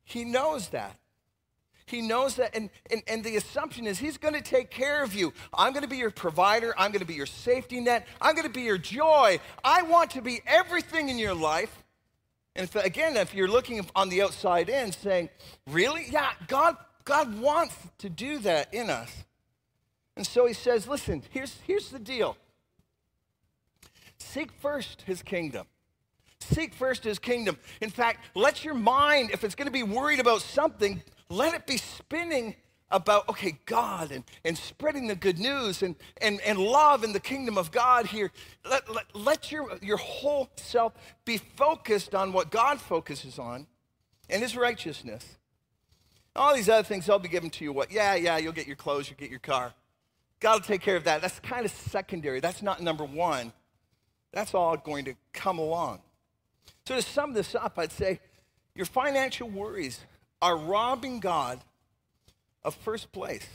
He 0.05 0.24
knows 0.24 0.69
that. 0.69 0.95
He 1.85 2.01
knows 2.01 2.38
that, 2.38 2.55
and, 2.55 2.69
and, 2.89 3.03
and 3.07 3.25
the 3.25 3.35
assumption 3.35 3.85
is 3.85 4.00
He's 4.00 4.17
going 4.17 4.35
to 4.35 4.41
take 4.41 4.71
care 4.71 5.03
of 5.03 5.13
you. 5.13 5.33
I'm 5.53 5.74
going 5.74 5.83
to 5.83 5.89
be 5.89 5.97
your 5.97 6.12
provider. 6.12 6.74
I'm 6.77 6.91
going 6.91 7.01
to 7.01 7.05
be 7.05 7.13
your 7.13 7.25
safety 7.25 7.81
net. 7.81 8.07
I'm 8.21 8.35
going 8.35 8.47
to 8.47 8.53
be 8.53 8.62
your 8.62 8.77
joy. 8.77 9.41
I 9.65 9.81
want 9.81 10.12
to 10.12 10.21
be 10.21 10.39
everything 10.47 11.09
in 11.09 11.19
your 11.19 11.35
life. 11.35 11.83
And 12.55 12.63
if, 12.63 12.75
again, 12.77 13.17
if 13.17 13.35
you're 13.35 13.50
looking 13.50 13.85
on 13.93 14.07
the 14.07 14.21
outside 14.21 14.69
in 14.69 14.93
saying, 14.93 15.27
really? 15.69 16.05
Yeah, 16.09 16.31
God, 16.47 16.77
God 17.03 17.38
wants 17.38 17.75
to 17.97 18.09
do 18.09 18.39
that 18.39 18.74
in 18.74 18.89
us. 18.89 19.12
And 20.15 20.25
so 20.25 20.45
He 20.45 20.53
says, 20.53 20.88
listen, 20.88 21.21
here's, 21.31 21.59
here's 21.67 21.89
the 21.89 22.00
deal 22.00 22.38
seek 24.19 24.53
first 24.53 25.01
His 25.01 25.21
kingdom. 25.21 25.67
Seek 26.45 26.73
first 26.73 27.03
his 27.03 27.19
kingdom. 27.19 27.57
In 27.81 27.89
fact, 27.89 28.25
let 28.35 28.63
your 28.63 28.73
mind, 28.73 29.31
if 29.31 29.43
it's 29.43 29.55
going 29.55 29.67
to 29.67 29.71
be 29.71 29.83
worried 29.83 30.19
about 30.19 30.41
something, 30.41 31.01
let 31.29 31.53
it 31.53 31.65
be 31.65 31.77
spinning 31.77 32.55
about, 32.91 33.27
okay, 33.29 33.57
God 33.65 34.11
and, 34.11 34.23
and 34.43 34.57
spreading 34.57 35.07
the 35.07 35.15
good 35.15 35.39
news 35.39 35.81
and, 35.81 35.95
and, 36.21 36.39
and 36.41 36.59
love 36.59 37.03
in 37.03 37.13
the 37.13 37.19
kingdom 37.19 37.57
of 37.57 37.71
God 37.71 38.05
here. 38.05 38.31
Let, 38.69 38.89
let, 38.93 39.05
let 39.15 39.51
your, 39.51 39.77
your 39.81 39.97
whole 39.97 40.49
self 40.55 40.93
be 41.25 41.37
focused 41.37 42.13
on 42.13 42.31
what 42.31 42.51
God 42.51 42.79
focuses 42.79 43.39
on 43.39 43.67
and 44.29 44.41
his 44.41 44.55
righteousness. 44.55 45.37
All 46.35 46.53
these 46.53 46.69
other 46.69 46.83
things, 46.83 47.05
they'll 47.05 47.19
be 47.19 47.29
given 47.29 47.49
to 47.51 47.63
you. 47.63 47.73
What? 47.73 47.91
Yeah, 47.91 48.15
yeah, 48.15 48.37
you'll 48.37 48.53
get 48.53 48.67
your 48.67 48.75
clothes, 48.75 49.09
you'll 49.09 49.19
get 49.19 49.29
your 49.29 49.39
car. 49.39 49.73
God 50.39 50.53
will 50.53 50.61
take 50.61 50.81
care 50.81 50.97
of 50.97 51.05
that. 51.05 51.21
That's 51.21 51.39
kind 51.39 51.65
of 51.65 51.71
secondary. 51.71 52.39
That's 52.39 52.61
not 52.61 52.81
number 52.81 53.05
one. 53.05 53.53
That's 54.31 54.53
all 54.53 54.75
going 54.75 55.05
to 55.05 55.15
come 55.33 55.59
along. 55.59 56.01
So, 56.88 56.95
to 56.95 57.01
sum 57.01 57.34
this 57.34 57.55
up, 57.55 57.74
I'd 57.77 57.91
say 57.91 58.19
your 58.75 58.86
financial 58.86 59.50
worries 59.50 60.00
are 60.41 60.57
robbing 60.57 61.19
God 61.19 61.60
of 62.63 62.75
first 62.75 63.12
place. 63.12 63.48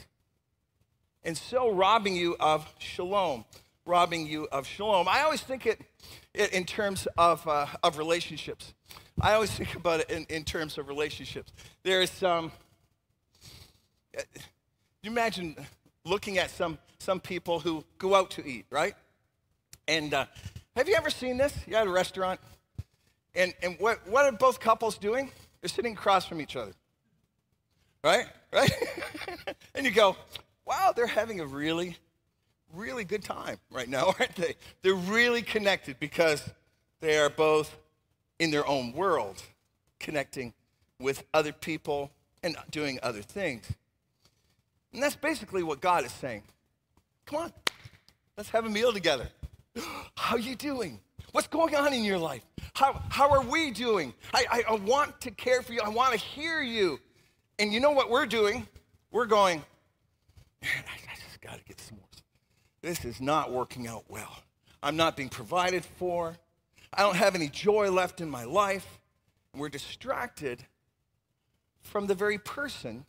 And 1.22 1.36
so 1.36 1.70
robbing 1.70 2.16
you 2.16 2.36
of 2.40 2.72
shalom, 2.78 3.44
robbing 3.84 4.26
you 4.26 4.48
of 4.50 4.66
shalom. 4.66 5.06
I 5.08 5.20
always 5.20 5.42
think 5.42 5.66
it, 5.66 5.80
it 6.32 6.52
in 6.52 6.64
terms 6.64 7.06
of, 7.18 7.46
uh, 7.46 7.66
of 7.82 7.98
relationships. 7.98 8.72
I 9.20 9.34
always 9.34 9.50
think 9.50 9.74
about 9.74 10.00
it 10.00 10.10
in, 10.10 10.24
in 10.30 10.44
terms 10.44 10.78
of 10.78 10.88
relationships. 10.88 11.52
There's 11.82 12.10
some, 12.10 12.46
um, 12.46 14.22
you 15.02 15.10
imagine 15.10 15.56
looking 16.04 16.38
at 16.38 16.50
some, 16.50 16.78
some 16.98 17.20
people 17.20 17.60
who 17.60 17.84
go 17.98 18.14
out 18.14 18.30
to 18.32 18.46
eat, 18.46 18.64
right? 18.70 18.94
And 19.86 20.14
uh, 20.14 20.26
have 20.74 20.88
you 20.88 20.94
ever 20.94 21.10
seen 21.10 21.36
this? 21.36 21.52
You're 21.66 21.80
at 21.80 21.86
a 21.86 21.90
restaurant 21.90 22.40
and, 23.34 23.54
and 23.62 23.76
what, 23.78 24.06
what 24.08 24.24
are 24.26 24.32
both 24.32 24.60
couples 24.60 24.98
doing? 24.98 25.30
They're 25.60 25.68
sitting 25.68 25.92
across 25.92 26.26
from 26.26 26.40
each 26.40 26.56
other. 26.56 26.72
Right? 28.02 28.26
Right? 28.52 28.70
and 29.74 29.84
you 29.84 29.92
go, 29.92 30.16
wow, 30.66 30.92
they're 30.94 31.06
having 31.06 31.40
a 31.40 31.46
really, 31.46 31.96
really 32.74 33.04
good 33.04 33.22
time 33.22 33.58
right 33.70 33.88
now, 33.88 34.06
aren't 34.18 34.36
they? 34.36 34.54
They're 34.82 34.94
really 34.94 35.42
connected 35.42 35.98
because 36.00 36.48
they 37.00 37.18
are 37.18 37.30
both 37.30 37.76
in 38.38 38.50
their 38.50 38.66
own 38.66 38.92
world, 38.92 39.42
connecting 39.98 40.54
with 40.98 41.24
other 41.34 41.52
people 41.52 42.10
and 42.42 42.56
doing 42.70 42.98
other 43.02 43.22
things. 43.22 43.70
And 44.92 45.02
that's 45.02 45.16
basically 45.16 45.62
what 45.62 45.80
God 45.80 46.04
is 46.04 46.12
saying. 46.12 46.42
Come 47.26 47.42
on, 47.42 47.52
let's 48.36 48.50
have 48.50 48.66
a 48.66 48.70
meal 48.70 48.92
together. 48.92 49.28
How 50.16 50.36
are 50.36 50.40
you 50.40 50.56
doing? 50.56 51.00
What's 51.32 51.46
going 51.46 51.76
on 51.76 51.92
in 51.92 52.04
your 52.04 52.18
life? 52.18 52.44
How, 52.74 53.00
how 53.08 53.30
are 53.30 53.42
we 53.42 53.70
doing? 53.70 54.14
I, 54.34 54.44
I, 54.50 54.62
I 54.70 54.74
want 54.74 55.20
to 55.22 55.30
care 55.30 55.62
for 55.62 55.72
you. 55.72 55.80
I 55.80 55.88
want 55.88 56.12
to 56.12 56.18
hear 56.18 56.60
you. 56.60 56.98
And 57.58 57.72
you 57.72 57.80
know 57.80 57.90
what 57.90 58.10
we're 58.10 58.26
doing? 58.26 58.66
We're 59.12 59.26
going, 59.26 59.58
man, 60.62 60.70
I, 60.86 61.12
I 61.12 61.16
just 61.16 61.40
got 61.40 61.58
to 61.58 61.64
get 61.64 61.80
some 61.80 61.98
more. 61.98 62.06
This 62.82 63.04
is 63.04 63.20
not 63.20 63.52
working 63.52 63.86
out 63.86 64.04
well. 64.08 64.34
I'm 64.82 64.96
not 64.96 65.16
being 65.16 65.28
provided 65.28 65.84
for. 65.84 66.36
I 66.92 67.02
don't 67.02 67.16
have 67.16 67.34
any 67.34 67.48
joy 67.48 67.90
left 67.90 68.20
in 68.20 68.30
my 68.30 68.44
life. 68.44 68.98
We're 69.54 69.68
distracted 69.68 70.64
from 71.82 72.06
the 72.06 72.14
very 72.14 72.38
person 72.38 73.04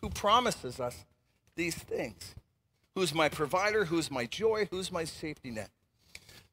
who 0.00 0.10
promises 0.10 0.78
us 0.78 1.04
these 1.54 1.74
things. 1.74 2.34
Who's 2.94 3.14
my 3.14 3.28
provider? 3.28 3.86
Who's 3.86 4.10
my 4.10 4.26
joy? 4.26 4.68
Who's 4.70 4.92
my 4.92 5.04
safety 5.04 5.50
net? 5.50 5.70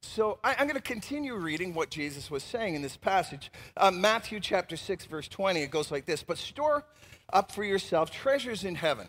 So 0.05 0.37
I, 0.43 0.51
am 0.51 0.67
going 0.67 0.75
to 0.75 0.81
continue 0.81 1.35
reading 1.35 1.73
what 1.73 1.89
Jesus 1.89 2.29
was 2.29 2.43
saying 2.43 2.75
in 2.75 2.81
this 2.81 2.97
passage. 2.97 3.49
Uh, 3.75 3.89
Matthew 3.89 4.39
chapter 4.41 4.75
6, 4.75 5.05
verse 5.05 5.27
20, 5.29 5.61
it 5.61 5.71
goes 5.71 5.91
like 5.91 6.05
this 6.05 6.21
But 6.21 6.37
store 6.37 6.83
up 7.31 7.51
for 7.51 7.63
yourself 7.63 8.11
treasures 8.11 8.65
in 8.65 8.75
heaven. 8.75 9.07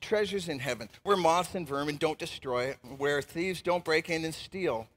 Treasures 0.00 0.48
in 0.48 0.58
heaven, 0.60 0.88
where 1.02 1.16
moths 1.16 1.54
and 1.54 1.68
vermin 1.68 1.98
don't 1.98 2.18
destroy 2.18 2.64
it, 2.64 2.78
where 2.96 3.20
thieves 3.20 3.62
don't 3.62 3.84
break 3.84 4.08
in 4.08 4.24
and 4.24 4.34
steal. 4.34 4.88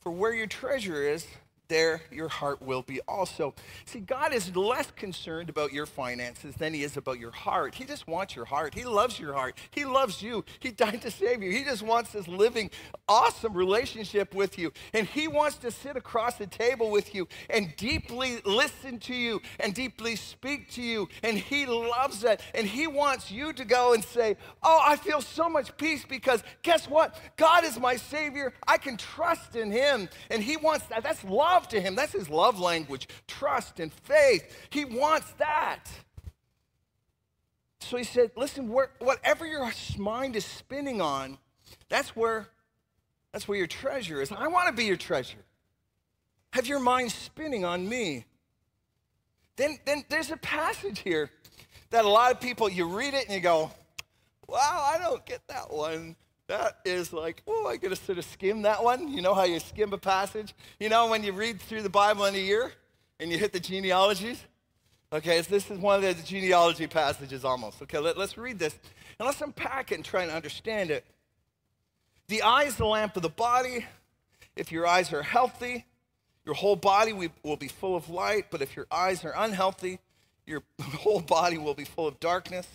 For 0.00 0.10
where 0.10 0.34
your 0.34 0.46
treasure 0.46 1.02
is, 1.02 1.26
there 1.72 2.02
your 2.10 2.28
heart 2.28 2.60
will 2.60 2.82
be 2.82 3.00
also. 3.08 3.54
See, 3.86 4.00
God 4.00 4.34
is 4.34 4.54
less 4.54 4.90
concerned 4.90 5.48
about 5.48 5.72
your 5.72 5.86
finances 5.86 6.54
than 6.54 6.74
he 6.74 6.82
is 6.82 6.98
about 6.98 7.18
your 7.18 7.30
heart. 7.30 7.74
He 7.74 7.84
just 7.84 8.06
wants 8.06 8.36
your 8.36 8.44
heart. 8.44 8.74
He 8.74 8.84
loves 8.84 9.18
your 9.18 9.32
heart. 9.32 9.56
He 9.70 9.86
loves 9.86 10.22
you. 10.22 10.44
He 10.60 10.70
died 10.70 11.00
to 11.02 11.10
save 11.10 11.42
you. 11.42 11.50
He 11.50 11.64
just 11.64 11.82
wants 11.82 12.12
this 12.12 12.28
living, 12.28 12.70
awesome 13.08 13.54
relationship 13.54 14.34
with 14.34 14.58
you. 14.58 14.70
And 14.92 15.06
he 15.06 15.28
wants 15.28 15.56
to 15.58 15.70
sit 15.70 15.96
across 15.96 16.36
the 16.36 16.46
table 16.46 16.90
with 16.90 17.14
you 17.14 17.26
and 17.48 17.74
deeply 17.76 18.40
listen 18.44 18.98
to 19.00 19.14
you 19.14 19.40
and 19.58 19.72
deeply 19.72 20.16
speak 20.16 20.70
to 20.72 20.82
you. 20.82 21.08
And 21.22 21.38
he 21.38 21.64
loves 21.64 22.20
that. 22.20 22.42
And 22.54 22.66
he 22.66 22.86
wants 22.86 23.30
you 23.30 23.54
to 23.54 23.64
go 23.64 23.94
and 23.94 24.04
say, 24.04 24.36
Oh, 24.62 24.82
I 24.84 24.96
feel 24.96 25.22
so 25.22 25.48
much 25.48 25.74
peace 25.78 26.04
because 26.06 26.42
guess 26.62 26.86
what? 26.86 27.18
God 27.38 27.64
is 27.64 27.80
my 27.80 27.96
Savior. 27.96 28.52
I 28.68 28.76
can 28.76 28.98
trust 28.98 29.56
in 29.56 29.72
him. 29.72 30.10
And 30.30 30.42
he 30.42 30.58
wants 30.58 30.86
that. 30.86 31.02
That's 31.02 31.24
love 31.24 31.61
love 31.62 31.68
to 31.70 31.80
him. 31.80 31.94
That's 31.94 32.12
his 32.12 32.28
love 32.28 32.58
language 32.58 33.08
trust 33.26 33.80
and 33.80 33.92
faith. 33.92 34.44
He 34.70 34.84
wants 34.84 35.30
that. 35.38 35.84
So 37.80 37.96
he 37.96 38.04
said, 38.04 38.30
listen, 38.36 38.68
whatever 38.68 39.46
your 39.46 39.70
mind 39.98 40.36
is 40.36 40.44
spinning 40.44 41.00
on, 41.00 41.38
that's 41.88 42.16
where, 42.16 42.48
that's 43.32 43.46
where 43.46 43.58
your 43.58 43.66
treasure 43.66 44.22
is. 44.22 44.30
I 44.32 44.46
want 44.48 44.68
to 44.68 44.72
be 44.72 44.84
your 44.84 44.96
treasure. 44.96 45.44
Have 46.52 46.66
your 46.66 46.80
mind 46.80 47.12
spinning 47.12 47.64
on 47.64 47.88
me. 47.88 48.24
Then, 49.56 49.78
then 49.84 50.04
there's 50.08 50.30
a 50.30 50.36
passage 50.36 51.00
here 51.00 51.30
that 51.90 52.04
a 52.04 52.08
lot 52.08 52.32
of 52.32 52.40
people, 52.40 52.68
you 52.68 52.86
read 52.88 53.14
it 53.14 53.26
and 53.26 53.34
you 53.34 53.40
go, 53.40 53.70
wow, 54.48 54.90
I 54.92 54.98
don't 54.98 55.24
get 55.26 55.46
that 55.48 55.72
one. 55.72 56.16
That 56.52 56.80
is 56.84 57.14
like, 57.14 57.42
oh, 57.46 57.66
I 57.66 57.78
gotta 57.78 57.96
sort 57.96 58.18
of 58.18 58.26
skim 58.26 58.60
that 58.62 58.84
one. 58.84 59.08
You 59.08 59.22
know 59.22 59.32
how 59.32 59.44
you 59.44 59.58
skim 59.58 59.90
a 59.94 59.96
passage? 59.96 60.52
You 60.78 60.90
know 60.90 61.06
when 61.06 61.24
you 61.24 61.32
read 61.32 61.62
through 61.62 61.80
the 61.80 61.88
Bible 61.88 62.26
in 62.26 62.34
a 62.34 62.38
year 62.38 62.72
and 63.18 63.32
you 63.32 63.38
hit 63.38 63.54
the 63.54 63.58
genealogies? 63.58 64.38
Okay, 65.14 65.40
so 65.40 65.48
this 65.48 65.70
is 65.70 65.78
one 65.78 66.04
of 66.04 66.14
the 66.18 66.22
genealogy 66.22 66.86
passages 66.86 67.46
almost. 67.46 67.80
Okay, 67.80 67.96
let, 67.96 68.18
us 68.18 68.36
read 68.36 68.58
this 68.58 68.78
and 69.18 69.24
let's 69.24 69.40
unpack 69.40 69.92
it 69.92 69.94
and 69.94 70.04
try 70.04 70.24
and 70.24 70.30
understand 70.30 70.90
it. 70.90 71.06
The 72.28 72.42
eye 72.42 72.64
is 72.64 72.76
the 72.76 72.84
lamp 72.84 73.16
of 73.16 73.22
the 73.22 73.30
body. 73.30 73.86
If 74.54 74.70
your 74.70 74.86
eyes 74.86 75.10
are 75.14 75.22
healthy, 75.22 75.86
your 76.44 76.54
whole 76.54 76.76
body 76.76 77.14
will 77.14 77.56
be 77.56 77.68
full 77.68 77.96
of 77.96 78.10
light, 78.10 78.48
but 78.50 78.60
if 78.60 78.76
your 78.76 78.86
eyes 78.92 79.24
are 79.24 79.32
unhealthy, 79.34 80.00
your 80.44 80.62
whole 80.82 81.20
body 81.20 81.56
will 81.56 81.72
be 81.72 81.86
full 81.86 82.06
of 82.06 82.20
darkness. 82.20 82.68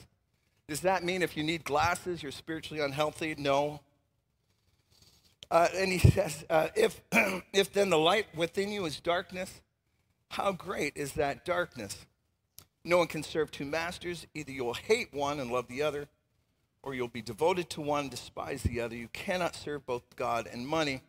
Does 0.67 0.81
that 0.81 1.03
mean 1.03 1.21
if 1.21 1.37
you 1.37 1.43
need 1.43 1.63
glasses, 1.63 2.21
you're 2.21 2.31
spiritually 2.31 2.83
unhealthy? 2.83 3.35
No. 3.37 3.79
Uh, 5.49 5.69
and 5.73 5.91
he 5.91 5.99
says, 5.99 6.43
uh, 6.49 6.67
if, 6.75 7.01
if 7.53 7.71
then 7.71 7.89
the 7.89 7.97
light 7.97 8.27
within 8.35 8.69
you 8.71 8.85
is 8.85 8.99
darkness, 8.99 9.61
how 10.29 10.51
great 10.51 10.97
is 10.97 11.13
that 11.13 11.45
darkness? 11.45 12.05
No 12.83 12.97
one 12.97 13.07
can 13.07 13.23
serve 13.23 13.49
two 13.49 13.65
masters. 13.65 14.27
Either 14.33 14.51
you 14.51 14.65
will 14.65 14.73
hate 14.73 15.13
one 15.13 15.39
and 15.39 15.51
love 15.51 15.67
the 15.69 15.83
other, 15.83 16.09
or 16.83 16.93
you'll 16.93 17.07
be 17.07 17.21
devoted 17.21 17.69
to 17.71 17.81
one 17.81 18.01
and 18.01 18.11
despise 18.11 18.63
the 18.63 18.81
other. 18.81 18.95
You 18.95 19.07
cannot 19.13 19.55
serve 19.55 19.85
both 19.85 20.03
God 20.17 20.49
and 20.51 20.67
money. 20.67 21.01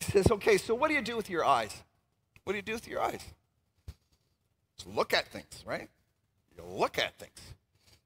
He 0.00 0.10
says, 0.10 0.30
okay, 0.30 0.58
so 0.58 0.74
what 0.74 0.88
do 0.88 0.94
you 0.94 1.02
do 1.02 1.16
with 1.16 1.30
your 1.30 1.44
eyes? 1.44 1.84
What 2.42 2.52
do 2.52 2.56
you 2.56 2.62
do 2.62 2.74
with 2.74 2.88
your 2.88 3.00
eyes? 3.00 3.22
Just 4.76 4.88
look 4.88 5.12
at 5.12 5.28
things, 5.28 5.64
right? 5.64 5.88
You 6.56 6.64
look 6.64 6.98
at 6.98 7.16
things. 7.18 7.40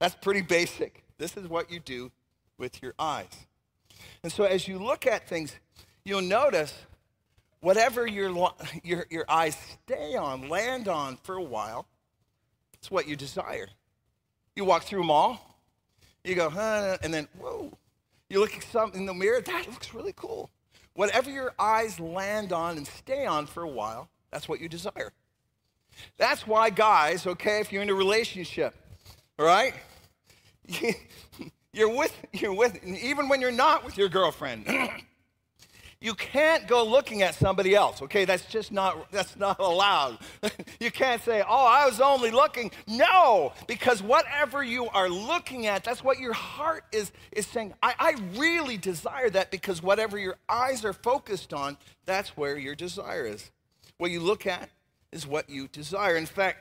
That's 0.01 0.15
pretty 0.15 0.43
basic. 0.43 1.05
This 1.19 1.37
is 1.37 1.47
what 1.47 1.71
you 1.71 1.79
do 1.79 2.11
with 2.59 2.83
your 2.83 2.95
eyes. 2.99 3.47
And 4.23 4.33
so 4.33 4.45
as 4.45 4.67
you 4.67 4.79
look 4.79 5.07
at 5.07 5.29
things, 5.29 5.55
you'll 6.05 6.23
notice 6.23 6.75
whatever 7.61 8.07
your, 8.07 8.53
your, 8.83 9.07
your 9.11 9.25
eyes 9.29 9.57
stay 9.85 10.17
on, 10.17 10.49
land 10.49 10.89
on 10.89 11.19
for 11.23 11.37
a 11.37 11.43
while, 11.43 11.87
it's 12.75 12.91
what 12.91 13.07
you 13.07 13.15
desire. 13.15 13.69
You 14.57 14.65
walk 14.65 14.85
through 14.85 15.03
a 15.03 15.07
mall, 15.07 15.59
you 16.25 16.35
go, 16.35 16.49
huh, 16.49 16.97
and 17.03 17.13
then, 17.13 17.29
whoa, 17.39 17.71
you 18.31 18.41
look 18.41 18.55
at 18.57 18.63
something 18.65 19.01
in 19.01 19.07
the 19.07 19.15
mirror, 19.15 19.43
that 19.43 19.67
looks 19.69 19.93
really 19.95 20.15
cool. 20.17 20.51
Whatever 20.95 21.31
your 21.31 21.53
eyes 21.59 22.01
land 22.01 22.53
on 22.53 22.79
and 22.79 22.87
stay 22.87 23.27
on 23.27 23.47
for 23.47 23.63
a 23.63 23.69
while, 23.69 24.09
that's 24.31 24.49
what 24.49 24.61
you 24.61 24.69
desire. 24.69 25.13
That's 26.17 26.47
why, 26.47 26.71
guys, 26.71 27.27
okay, 27.27 27.61
if 27.61 27.73
you're 27.73 27.83
in 27.83 27.91
a 27.91 27.95
relationship, 27.95 28.75
right? 29.39 29.75
You're 31.73 31.97
with, 31.97 32.13
you're 32.33 32.53
with, 32.53 32.85
even 32.85 33.29
when 33.29 33.41
you're 33.41 33.53
not 33.53 33.85
with 33.85 33.97
your 33.97 34.09
girlfriend. 34.09 34.67
you 36.01 36.15
can't 36.15 36.67
go 36.67 36.83
looking 36.85 37.23
at 37.23 37.35
somebody 37.35 37.75
else 37.75 38.03
okay? 38.03 38.25
That's 38.25 38.45
just 38.47 38.73
not 38.73 39.11
that's 39.13 39.37
not 39.37 39.61
allowed. 39.61 40.19
You 40.81 40.91
can't 40.91 41.23
say 41.23 41.43
oh 41.47 41.67
i 41.67 41.85
was 41.85 42.01
only 42.01 42.31
looking. 42.31 42.71
No 42.89 43.53
because 43.67 44.03
whatever 44.03 44.65
you 44.65 44.89
are 44.89 45.11
looking 45.11 45.67
at 45.67 45.85
that's 45.85 46.03
what 46.03 46.19
your 46.19 46.33
heart 46.33 46.85
is 46.91 47.13
is 47.33 47.47
saying. 47.47 47.75
I, 47.83 47.95
I 47.99 48.15
really 48.37 48.79
desire 48.79 49.29
that 49.31 49.51
because 49.51 49.83
whatever 49.83 50.19
your 50.19 50.37
eyes 50.49 50.85
are 50.85 50.95
focused 50.95 51.53
on 51.53 51.77
that's 52.07 52.37
where 52.37 52.57
your 52.57 52.75
desire 52.75 53.27
is. 53.27 53.51
What 53.99 54.11
you 54.11 54.21
look 54.21 54.47
at 54.47 54.71
is 55.13 55.27
what 55.27 55.51
you 55.51 55.69
desire. 55.69 56.17
In 56.17 56.27
fact 56.27 56.59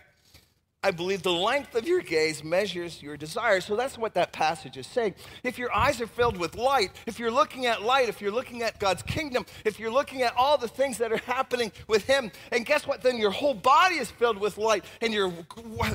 I 0.81 0.91
believe 0.91 1.24
the 1.24 1.33
length 1.33 1.75
of 1.75 1.86
your 1.86 2.00
gaze 2.00 2.41
measures 2.41 3.03
your 3.03 3.17
desire. 3.17 3.59
So 3.59 3.75
that's 3.75 3.98
what 3.98 4.13
that 4.13 4.31
passage 4.31 4.77
is 4.77 4.88
saying. 4.88 5.15
If 5.43 5.57
your 5.57 5.75
eyes 5.75 6.00
are 6.00 6.07
filled 6.07 6.38
with 6.38 6.55
light, 6.55 6.91
if 7.05 7.19
you're 7.19 7.31
looking 7.31 7.65
at 7.65 7.81
light, 7.81 8.07
if 8.07 8.21
you're 8.21 8.31
looking 8.31 8.63
at 8.63 8.79
God's 8.79 9.03
kingdom, 9.03 9.45
if 9.65 9.77
you're 9.77 9.91
looking 9.91 10.21
at 10.21 10.33
all 10.38 10.57
the 10.57 10.69
things 10.69 10.98
that 11.00 11.12
are 11.12 11.17
happening 11.17 11.74
with 11.89 12.05
Him, 12.05 12.31
and 12.53 12.65
guess 12.65 12.88
what? 12.88 13.01
Then 13.01 13.17
your 13.17 13.31
whole 13.31 13.53
body 13.53 13.95
is 13.95 14.09
filled 14.09 14.38
with 14.38 14.57
light 14.57 14.86
and 15.01 15.13
you're 15.13 15.33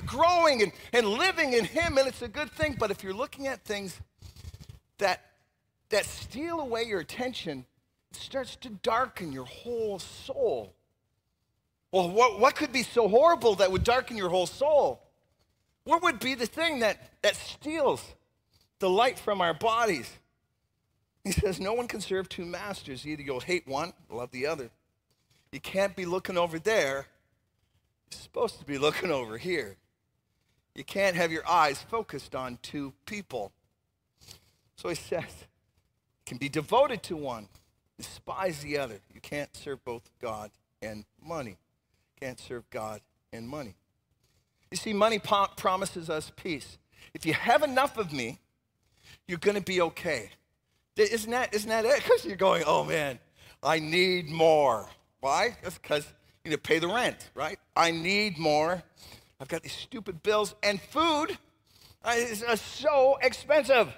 growing 0.05 0.63
and, 0.63 0.73
and 0.93 1.09
living 1.09 1.55
in 1.55 1.65
Him, 1.65 1.97
and 1.97 2.07
it's 2.07 2.21
a 2.21 2.29
good 2.29 2.51
thing. 2.51 2.77
But 2.79 2.91
if 2.91 3.03
you're 3.03 3.15
looking 3.15 3.47
at 3.47 3.65
things 3.65 3.99
that, 4.99 5.23
that 5.89 6.05
steal 6.05 6.61
away 6.61 6.83
your 6.83 7.01
attention, 7.01 7.65
it 8.11 8.19
starts 8.19 8.55
to 8.57 8.69
darken 8.69 9.33
your 9.33 9.47
whole 9.47 9.99
soul. 9.99 10.75
Well, 11.95 12.11
what, 12.11 12.41
what 12.41 12.57
could 12.57 12.73
be 12.73 12.83
so 12.83 13.07
horrible 13.07 13.55
that 13.55 13.71
would 13.71 13.85
darken 13.85 14.17
your 14.17 14.29
whole 14.29 14.49
soul? 14.49 15.01
What 15.85 16.03
would 16.03 16.19
be 16.19 16.35
the 16.35 16.45
thing 16.45 16.81
that, 16.81 17.01
that 17.23 17.37
steals 17.37 18.03
the 18.81 18.91
light 18.91 19.17
from 19.17 19.41
our 19.41 19.55
bodies? 19.55 20.11
He 21.23 21.31
says, 21.31 21.61
No 21.61 21.73
one 21.73 21.87
can 21.87 22.01
serve 22.01 22.29
two 22.29 22.45
masters. 22.45 23.07
Either 23.07 23.23
you'll 23.23 23.39
hate 23.39 23.69
one, 23.69 23.93
love 24.11 24.33
the 24.33 24.45
other. 24.45 24.71
You 25.53 25.61
can't 25.61 25.95
be 25.95 26.05
looking 26.05 26.37
over 26.37 26.59
there. 26.59 27.07
You're 28.11 28.21
supposed 28.21 28.59
to 28.59 28.65
be 28.65 28.77
looking 28.77 29.13
over 29.13 29.39
here. 29.39 29.77
You 30.75 30.83
can't 30.83 31.15
have 31.15 31.31
your 31.31 31.49
eyes 31.49 31.81
focused 31.81 32.35
on 32.35 32.59
two 32.61 32.93
people. 33.07 33.53
So 34.75 34.89
he 34.89 34.97
says, 34.97 35.23
you 35.23 36.27
can 36.27 36.39
be 36.39 36.49
devoted 36.49 37.05
to 37.05 37.17
one, 37.17 37.47
despise 37.97 38.59
the 38.63 38.79
other. 38.79 38.99
You 39.15 39.21
can't 39.21 39.57
serve 39.57 39.85
both 39.85 40.11
God 40.21 40.51
and 40.83 41.05
money 41.25 41.57
can't 42.25 42.41
serve 42.41 42.69
God 42.71 43.03
and 43.35 43.47
money. 43.47 43.75
You 44.71 44.79
see, 44.79 44.95
money 44.95 45.19
promises 45.19 46.09
us 46.09 46.33
peace. 46.35 46.79
If 47.13 47.27
you 47.27 47.35
have 47.35 47.63
enough 47.63 47.99
of 47.99 48.15
me, 48.15 48.41
you're 49.29 49.37
going 49.37 49.57
to 49.57 49.63
be 49.63 49.83
okay. 49.83 50.31
Isn't 50.97 51.31
that, 51.33 51.53
isn't 51.53 51.69
that 51.69 51.85
it? 51.85 51.97
Because 52.03 52.25
you're 52.25 52.37
going, 52.37 52.65
oh 52.67 52.83
man, 52.83 53.19
I 53.63 53.79
need 53.79 54.31
more. 54.31 54.89
Why? 55.21 55.59
That's 55.63 55.77
because 55.77 56.07
you 56.43 56.51
need 56.51 56.57
to 56.57 56.63
pay 56.63 56.79
the 56.79 56.89
rent, 56.89 57.31
right? 57.35 57.59
I 57.77 57.91
need 57.91 58.39
more. 58.39 58.83
I've 59.39 59.49
got 59.49 59.63
these 59.63 59.73
stupid 59.73 60.23
bills, 60.23 60.55
and 60.63 60.81
food 60.81 61.37
is 62.17 62.43
uh, 62.43 62.57
so 62.57 63.19
expensive. 63.21 63.93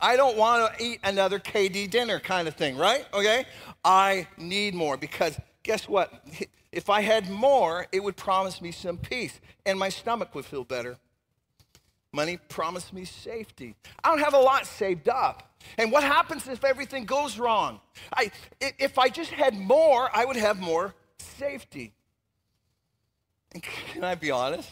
I 0.00 0.14
don't 0.14 0.36
want 0.36 0.78
to 0.78 0.84
eat 0.84 1.00
another 1.02 1.40
KD 1.40 1.90
dinner 1.90 2.20
kind 2.20 2.46
of 2.46 2.54
thing, 2.54 2.76
right? 2.76 3.06
Okay? 3.12 3.44
I 3.84 4.28
need 4.38 4.72
more 4.72 4.96
because 4.96 5.36
guess 5.64 5.88
what? 5.88 6.12
If 6.72 6.88
I 6.88 7.02
had 7.02 7.28
more, 7.28 7.86
it 7.92 8.02
would 8.02 8.16
promise 8.16 8.62
me 8.62 8.72
some 8.72 8.96
peace 8.96 9.40
and 9.66 9.78
my 9.78 9.90
stomach 9.90 10.34
would 10.34 10.46
feel 10.46 10.64
better. 10.64 10.96
Money 12.12 12.38
promised 12.48 12.92
me 12.92 13.04
safety. 13.04 13.74
I 14.02 14.08
don't 14.08 14.18
have 14.18 14.34
a 14.34 14.38
lot 14.38 14.66
saved 14.66 15.08
up. 15.08 15.54
And 15.78 15.92
what 15.92 16.02
happens 16.02 16.48
if 16.48 16.64
everything 16.64 17.04
goes 17.04 17.38
wrong? 17.38 17.80
I, 18.14 18.30
if 18.60 18.98
I 18.98 19.08
just 19.08 19.30
had 19.30 19.54
more, 19.54 20.10
I 20.14 20.24
would 20.24 20.36
have 20.36 20.58
more 20.58 20.94
safety. 21.18 21.92
And 23.52 23.62
can 23.92 24.04
I 24.04 24.14
be 24.14 24.30
honest? 24.30 24.68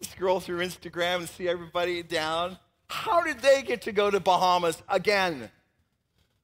Scroll 0.00 0.40
through 0.40 0.64
Instagram 0.64 1.16
and 1.16 1.28
see 1.28 1.48
everybody 1.48 2.02
down. 2.02 2.58
How 2.88 3.22
did 3.22 3.40
they 3.40 3.62
get 3.62 3.82
to 3.82 3.92
go 3.92 4.10
to 4.10 4.20
Bahamas 4.20 4.82
again? 4.88 5.50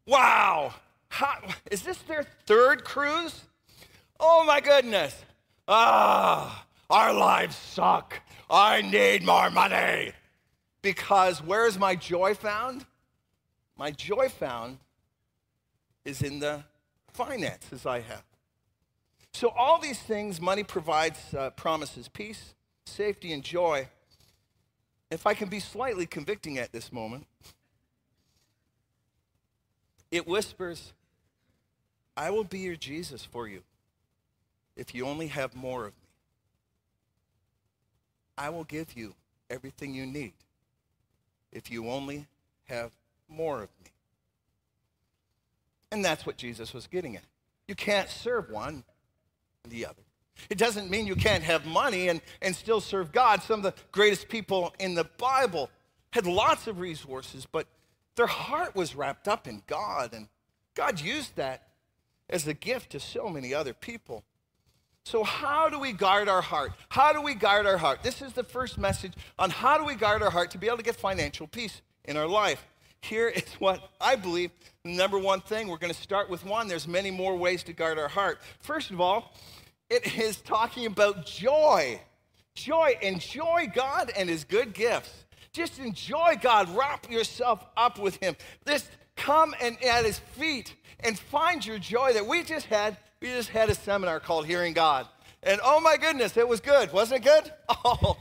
Wow. 0.07 0.75
How, 1.09 1.39
is 1.71 1.83
this 1.83 1.99
their 1.99 2.25
third 2.47 2.85
cruise? 2.85 3.45
Oh 4.23 4.45
my 4.45 4.61
goodness. 4.61 5.25
Ah, 5.67 6.67
our 6.91 7.15
lives 7.15 7.57
suck. 7.57 8.21
I 8.51 8.83
need 8.83 9.25
more 9.25 9.49
money. 9.49 10.13
Because 10.83 11.43
where 11.43 11.67
is 11.67 11.79
my 11.79 11.95
joy 11.95 12.35
found? 12.35 12.85
My 13.79 13.91
joy 13.91 14.29
found 14.29 14.77
is 16.05 16.21
in 16.21 16.39
the 16.39 16.65
finances 17.15 17.87
I 17.87 18.01
have. 18.01 18.23
So, 19.33 19.49
all 19.57 19.79
these 19.79 19.99
things 19.99 20.41
money 20.41 20.65
provides, 20.65 21.19
uh, 21.33 21.51
promises 21.51 22.09
peace, 22.09 22.55
safety, 22.85 23.33
and 23.33 23.43
joy. 23.43 23.89
If 25.11 25.27
I 25.27 25.33
can 25.33 25.49
be 25.49 25.61
slightly 25.61 26.05
convicting 26.05 26.59
at 26.59 26.73
this 26.73 26.93
moment, 26.93 27.27
it 30.11 30.27
whispers, 30.27 30.93
I 32.17 32.31
will 32.31 32.45
be 32.45 32.59
your 32.59 32.77
Jesus 32.77 33.25
for 33.25 33.49
you 33.49 33.63
if 34.77 34.95
you 34.95 35.07
only 35.07 35.29
have 35.29 35.55
more 35.55 35.87
of 35.87 35.93
me. 35.93 36.09
I 38.39 38.49
will 38.51 38.65
give 38.65 38.97
you 38.97 39.15
everything 39.51 39.95
you 39.95 40.07
need 40.07 40.33
if 41.53 41.71
you 41.71 41.89
only 41.89 42.27
have 42.65 42.93
more 43.29 43.57
of 43.63 43.69
me. 43.83 43.91
And 45.93 46.05
that's 46.05 46.25
what 46.25 46.37
Jesus 46.37 46.73
was 46.73 46.87
getting 46.87 47.17
at. 47.17 47.25
You 47.67 47.75
can't 47.75 48.09
serve 48.09 48.51
one 48.51 48.85
and 49.65 49.73
the 49.73 49.87
other. 49.87 50.03
It 50.49 50.57
doesn't 50.57 50.91
mean 50.91 51.07
you 51.07 51.17
can't 51.17 51.43
have 51.43 51.67
money 51.67 52.09
and, 52.09 52.21
and 52.41 52.55
still 52.55 52.81
serve 52.81 53.13
God. 53.13 53.43
Some 53.43 53.61
of 53.61 53.63
the 53.65 53.75
greatest 53.93 54.29
people 54.29 54.75
in 54.79 54.95
the 54.95 55.05
Bible 55.05 55.69
had 56.13 56.27
lots 56.27 56.67
of 56.67 56.81
resources, 56.81 57.47
but 57.51 57.67
their 58.17 58.27
heart 58.27 58.75
was 58.75 58.95
wrapped 58.95 59.29
up 59.29 59.47
in 59.47 59.63
God, 59.67 60.13
and 60.13 60.29
God 60.75 61.01
used 61.01 61.37
that 61.37 61.69
as 62.29 62.47
a 62.47 62.55
gift 62.55 62.91
to 62.91 63.01
so 63.01 63.29
many 63.29 63.53
other 63.53 63.75
people. 63.75 64.25
So, 65.05 65.25
how 65.25 65.69
do 65.69 65.79
we 65.79 65.93
guard 65.93 66.29
our 66.29 66.43
heart? 66.43 66.73
How 66.89 67.13
do 67.13 67.23
we 67.23 67.35
guard 67.35 67.67
our 67.67 67.79
heart? 67.79 68.03
This 68.03 68.23
is 68.23 68.33
the 68.33 68.45
first 68.45 68.79
message 68.79 69.13
on 69.39 69.51
how 69.51 69.79
do 69.79 69.85
we 69.85 69.95
guard 69.95 70.23
our 70.23 70.31
heart 70.31 70.51
to 70.53 70.59
be 70.59 70.67
able 70.67 70.77
to 70.77 70.83
get 70.83 70.97
financial 70.97 71.47
peace 71.47 71.81
in 72.05 72.17
our 72.17 72.29
life. 72.29 72.65
Here 73.01 73.29
is 73.35 73.45
what 73.59 73.91
I 74.01 74.17
believe 74.17 74.51
the 74.85 74.91
number 74.91 75.19
one 75.19 75.41
thing. 75.41 75.69
We're 75.69 75.79
going 75.79 75.93
to 75.93 76.01
start 76.01 76.29
with 76.31 76.45
one. 76.45 76.69
There's 76.69 76.87
many 76.87 77.11
more 77.11 77.37
ways 77.37 77.63
to 77.65 77.73
guard 77.73 77.99
our 77.99 78.09
heart. 78.09 78.41
First 78.61 78.91
of 78.91 79.01
all, 79.01 79.35
it 79.89 80.17
is 80.19 80.37
talking 80.37 80.87
about 80.87 81.27
joy. 81.27 82.01
Joy. 82.55 82.97
Enjoy 83.03 83.71
God 83.75 84.13
and 84.17 84.29
His 84.29 84.45
good 84.45 84.75
gifts. 84.75 85.25
Just 85.53 85.79
enjoy 85.79 86.37
God. 86.41 86.69
Wrap 86.77 87.11
yourself 87.11 87.65
up 87.77 87.99
with 87.99 88.17
Him. 88.17 88.37
Just 88.67 88.91
come 89.17 89.55
and 89.61 89.83
at 89.83 90.05
His 90.05 90.19
feet 90.19 90.75
and 91.01 91.19
find 91.19 91.65
your 91.65 91.79
joy 91.79 92.13
that 92.13 92.27
we 92.27 92.43
just 92.45 92.67
had 92.67 92.97
we 93.21 93.29
just 93.29 93.51
had 93.51 93.69
a 93.69 93.75
seminar 93.75 94.19
called 94.19 94.47
Hearing 94.47 94.73
God. 94.73 95.07
And 95.43 95.61
oh 95.63 95.81
my 95.81 95.97
goodness, 95.97 96.37
it 96.37 96.49
was 96.49 96.61
good. 96.61 96.93
Wasn't 96.93 97.25
it 97.25 97.29
good? 97.29 97.53
Oh, 97.85 98.17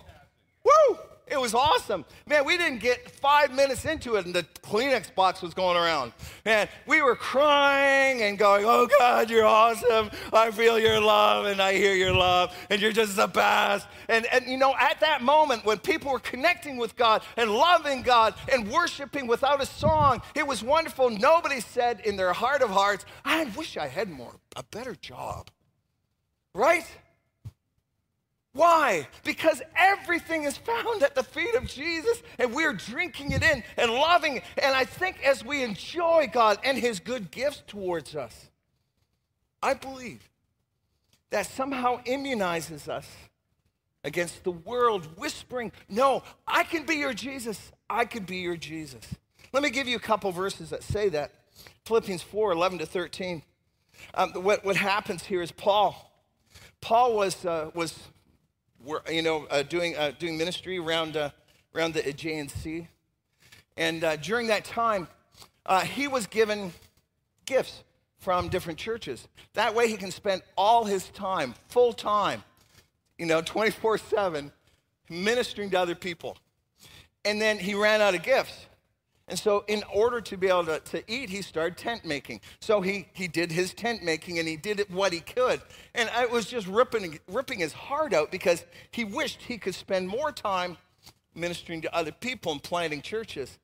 woo! 0.63 0.97
It 1.29 1.39
was 1.39 1.53
awesome. 1.53 2.05
Man, 2.27 2.45
we 2.45 2.57
didn't 2.57 2.79
get 2.79 3.09
five 3.09 3.53
minutes 3.53 3.85
into 3.85 4.15
it 4.15 4.25
and 4.25 4.33
the 4.33 4.43
Kleenex 4.63 5.13
box 5.13 5.41
was 5.41 5.53
going 5.53 5.77
around. 5.77 6.13
Man, 6.45 6.67
we 6.87 7.01
were 7.01 7.15
crying 7.15 8.21
and 8.21 8.37
going, 8.37 8.65
Oh 8.65 8.87
God, 8.99 9.29
you're 9.29 9.45
awesome. 9.45 10.09
I 10.33 10.51
feel 10.51 10.79
your 10.79 10.99
love 10.99 11.45
and 11.45 11.61
I 11.61 11.73
hear 11.73 11.93
your 11.93 12.13
love 12.13 12.55
and 12.69 12.81
you're 12.81 12.91
just 12.91 13.15
the 13.15 13.27
best. 13.27 13.87
And, 14.07 14.25
and 14.31 14.45
you 14.47 14.57
know, 14.57 14.73
at 14.79 14.99
that 15.01 15.21
moment 15.21 15.65
when 15.65 15.77
people 15.77 16.11
were 16.11 16.19
connecting 16.19 16.77
with 16.77 16.95
God 16.95 17.23
and 17.37 17.51
loving 17.51 18.01
God 18.01 18.33
and 18.51 18.69
worshiping 18.71 19.27
without 19.27 19.61
a 19.61 19.65
song, 19.65 20.21
it 20.35 20.47
was 20.47 20.63
wonderful. 20.63 21.09
Nobody 21.09 21.61
said 21.61 21.99
in 22.01 22.15
their 22.15 22.33
heart 22.33 22.61
of 22.61 22.69
hearts, 22.69 23.05
I 23.23 23.45
wish 23.55 23.77
I 23.77 23.87
had 23.87 24.09
more, 24.09 24.35
a 24.55 24.63
better 24.63 24.95
job. 24.95 25.49
Right? 26.55 26.85
Why? 28.53 29.07
Because 29.23 29.61
everything 29.75 30.43
is 30.43 30.57
found 30.57 31.03
at 31.03 31.13
the 31.13 31.23
feet 31.23 31.53
of 31.55 31.67
Jesus 31.67 32.21
and 32.39 32.53
we're 32.53 32.73
drinking 32.73 33.31
it 33.31 33.43
in 33.43 33.63
and 33.77 33.91
loving 33.91 34.37
it. 34.37 34.43
And 34.61 34.75
I 34.75 34.85
think 34.85 35.23
as 35.23 35.45
we 35.45 35.63
enjoy 35.63 36.29
God 36.31 36.57
and 36.63 36.77
His 36.77 36.99
good 36.99 37.29
gifts 37.29 37.63
towards 37.67 38.15
us, 38.15 38.49
I 39.61 39.75
believe 39.75 40.27
that 41.29 41.45
somehow 41.45 42.01
immunizes 42.05 42.87
us 42.87 43.07
against 44.03 44.43
the 44.43 44.51
world 44.51 45.05
whispering, 45.17 45.71
No, 45.87 46.23
I 46.47 46.63
can 46.63 46.85
be 46.85 46.95
your 46.95 47.13
Jesus. 47.13 47.71
I 47.89 48.05
can 48.05 48.23
be 48.23 48.37
your 48.37 48.57
Jesus. 48.57 49.05
Let 49.51 49.63
me 49.63 49.69
give 49.69 49.87
you 49.87 49.95
a 49.95 50.01
couple 50.01 50.31
verses 50.31 50.69
that 50.69 50.83
say 50.83 51.09
that. 51.09 51.33
Philippians 51.85 52.21
4 52.21 52.51
11 52.51 52.79
to 52.79 52.85
13. 52.85 53.43
Um, 54.13 54.31
what, 54.31 54.63
what 54.63 54.75
happens 54.75 55.23
here 55.23 55.41
is 55.41 55.51
Paul. 55.51 56.05
Paul 56.81 57.15
was, 57.15 57.45
uh, 57.45 57.71
was 57.73 57.97
were, 58.83 59.01
you 59.09 59.21
know, 59.21 59.45
uh, 59.49 59.63
doing, 59.63 59.95
uh, 59.97 60.11
doing 60.17 60.37
ministry 60.37 60.77
around 60.77 61.17
uh, 61.17 61.29
around 61.75 61.93
the 61.93 62.07
Aegean 62.07 62.49
Sea. 62.49 62.87
And 63.77 64.03
uh, 64.03 64.15
during 64.17 64.47
that 64.47 64.65
time, 64.65 65.07
uh, 65.65 65.81
he 65.81 66.07
was 66.07 66.27
given 66.27 66.73
gifts 67.45 67.83
from 68.17 68.49
different 68.49 68.77
churches. 68.77 69.27
That 69.53 69.73
way 69.73 69.87
he 69.87 69.97
can 69.97 70.11
spend 70.11 70.41
all 70.57 70.85
his 70.85 71.07
time, 71.09 71.55
full 71.69 71.93
time, 71.93 72.43
you 73.17 73.25
know, 73.25 73.41
24 73.41 73.97
7, 73.97 74.51
ministering 75.09 75.69
to 75.71 75.79
other 75.79 75.95
people. 75.95 76.37
And 77.25 77.41
then 77.41 77.57
he 77.57 77.75
ran 77.75 78.01
out 78.01 78.15
of 78.15 78.23
gifts. 78.23 78.65
And 79.29 79.37
so, 79.37 79.63
in 79.67 79.83
order 79.93 80.21
to 80.21 80.37
be 80.37 80.47
able 80.47 80.65
to, 80.65 80.79
to 80.79 81.11
eat, 81.11 81.29
he 81.29 81.43
started 81.43 81.77
tent 81.77 82.03
making. 82.03 82.41
So, 82.59 82.81
he, 82.81 83.07
he 83.13 83.27
did 83.27 83.51
his 83.51 83.73
tent 83.73 84.03
making 84.03 84.39
and 84.39 84.47
he 84.47 84.57
did 84.57 84.79
it 84.79 84.89
what 84.89 85.13
he 85.13 85.19
could. 85.19 85.61
And 85.93 86.09
it 86.17 86.31
was 86.31 86.47
just 86.47 86.67
ripping, 86.67 87.19
ripping 87.27 87.59
his 87.59 87.71
heart 87.71 88.11
out 88.11 88.31
because 88.31 88.65
he 88.91 89.03
wished 89.03 89.43
he 89.43 89.59
could 89.59 89.75
spend 89.75 90.07
more 90.07 90.31
time 90.31 90.77
ministering 91.35 91.81
to 91.81 91.95
other 91.95 92.11
people 92.11 92.51
and 92.51 92.61
planting 92.61 93.01
churches. 93.01 93.59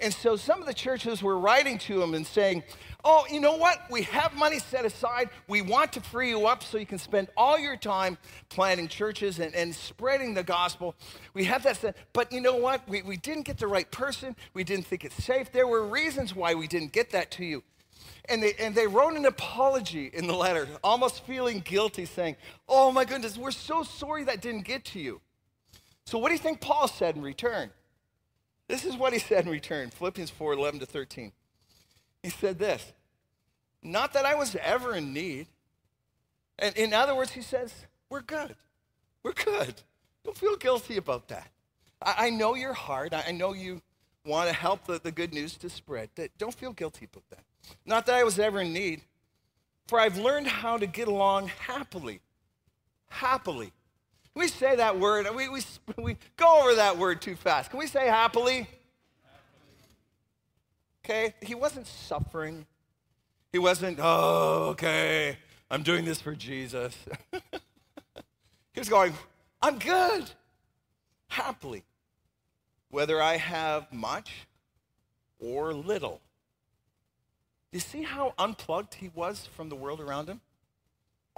And 0.00 0.12
so 0.12 0.36
some 0.36 0.60
of 0.60 0.66
the 0.66 0.74
churches 0.74 1.22
were 1.22 1.38
writing 1.38 1.78
to 1.78 2.02
him 2.02 2.14
and 2.14 2.26
saying, 2.26 2.62
Oh, 3.02 3.24
you 3.30 3.40
know 3.40 3.56
what? 3.56 3.78
We 3.90 4.02
have 4.02 4.34
money 4.36 4.58
set 4.58 4.84
aside. 4.84 5.30
We 5.48 5.62
want 5.62 5.92
to 5.94 6.00
free 6.00 6.28
you 6.28 6.46
up 6.46 6.62
so 6.62 6.76
you 6.76 6.84
can 6.84 6.98
spend 6.98 7.28
all 7.34 7.58
your 7.58 7.76
time 7.76 8.18
planting 8.50 8.88
churches 8.88 9.38
and, 9.38 9.54
and 9.54 9.74
spreading 9.74 10.34
the 10.34 10.42
gospel. 10.42 10.94
We 11.32 11.44
have 11.44 11.62
that 11.62 11.78
set. 11.78 11.96
But 12.12 12.30
you 12.30 12.42
know 12.42 12.56
what? 12.56 12.86
We, 12.86 13.00
we 13.02 13.16
didn't 13.16 13.44
get 13.44 13.58
the 13.58 13.66
right 13.66 13.90
person. 13.90 14.36
We 14.52 14.64
didn't 14.64 14.86
think 14.86 15.04
it's 15.04 15.22
safe. 15.22 15.50
There 15.50 15.66
were 15.66 15.86
reasons 15.86 16.34
why 16.34 16.54
we 16.54 16.66
didn't 16.66 16.92
get 16.92 17.10
that 17.12 17.30
to 17.32 17.44
you. 17.44 17.62
And 18.28 18.42
they, 18.42 18.52
and 18.58 18.74
they 18.74 18.86
wrote 18.86 19.14
an 19.14 19.24
apology 19.24 20.10
in 20.12 20.26
the 20.26 20.34
letter, 20.34 20.68
almost 20.84 21.24
feeling 21.24 21.60
guilty, 21.60 22.04
saying, 22.04 22.36
Oh 22.68 22.92
my 22.92 23.04
goodness, 23.04 23.38
we're 23.38 23.50
so 23.50 23.82
sorry 23.82 24.24
that 24.24 24.42
didn't 24.42 24.64
get 24.64 24.84
to 24.86 25.00
you. 25.00 25.20
So, 26.04 26.18
what 26.18 26.28
do 26.28 26.34
you 26.34 26.40
think 26.40 26.60
Paul 26.60 26.86
said 26.86 27.16
in 27.16 27.22
return? 27.22 27.70
This 28.70 28.84
is 28.84 28.96
what 28.96 29.12
he 29.12 29.18
said 29.18 29.46
in 29.46 29.50
return 29.50 29.90
Philippians 29.90 30.30
4 30.30 30.52
11 30.52 30.78
to 30.78 30.86
13. 30.86 31.32
He 32.22 32.30
said 32.30 32.56
this 32.56 32.92
Not 33.82 34.12
that 34.12 34.24
I 34.24 34.36
was 34.36 34.54
ever 34.62 34.94
in 34.94 35.12
need. 35.12 35.48
And 36.56 36.76
in 36.76 36.94
other 36.94 37.16
words, 37.16 37.32
he 37.32 37.42
says, 37.42 37.74
We're 38.08 38.20
good. 38.20 38.54
We're 39.24 39.32
good. 39.32 39.74
Don't 40.24 40.38
feel 40.38 40.54
guilty 40.54 40.98
about 40.98 41.26
that. 41.28 41.48
I, 42.00 42.26
I 42.26 42.30
know 42.30 42.54
your 42.54 42.72
heart. 42.72 43.12
I 43.12 43.32
know 43.32 43.54
you 43.54 43.82
want 44.24 44.48
to 44.48 44.54
help 44.54 44.86
the, 44.86 45.00
the 45.00 45.10
good 45.10 45.34
news 45.34 45.56
to 45.56 45.68
spread. 45.68 46.10
Don't 46.38 46.54
feel 46.54 46.72
guilty 46.72 47.08
about 47.12 47.24
that. 47.30 47.42
Not 47.84 48.06
that 48.06 48.14
I 48.14 48.22
was 48.22 48.38
ever 48.38 48.60
in 48.60 48.72
need, 48.72 49.02
for 49.88 49.98
I've 49.98 50.16
learned 50.16 50.46
how 50.46 50.78
to 50.78 50.86
get 50.86 51.08
along 51.08 51.48
happily. 51.48 52.20
Happily 53.08 53.72
we 54.34 54.48
say 54.48 54.76
that 54.76 54.98
word, 54.98 55.26
we, 55.34 55.48
we, 55.48 55.60
we 55.98 56.16
go 56.36 56.60
over 56.62 56.76
that 56.76 56.96
word 56.98 57.20
too 57.20 57.36
fast. 57.36 57.70
Can 57.70 57.78
we 57.78 57.86
say 57.86 58.06
happily? 58.06 58.68
Okay, 61.04 61.34
he 61.42 61.54
wasn't 61.54 61.86
suffering. 61.86 62.66
He 63.52 63.58
wasn't, 63.58 63.98
oh, 64.00 64.68
okay, 64.70 65.36
I'm 65.70 65.82
doing 65.82 66.04
this 66.04 66.20
for 66.20 66.34
Jesus. 66.34 66.96
he 67.32 68.78
was 68.78 68.88
going, 68.88 69.12
I'm 69.60 69.78
good, 69.78 70.30
happily, 71.28 71.82
whether 72.90 73.20
I 73.20 73.38
have 73.38 73.92
much 73.92 74.46
or 75.40 75.74
little. 75.74 76.20
You 77.72 77.80
see 77.80 78.02
how 78.02 78.34
unplugged 78.38 78.94
he 78.94 79.10
was 79.14 79.48
from 79.56 79.68
the 79.68 79.76
world 79.76 80.00
around 80.00 80.28
him? 80.28 80.40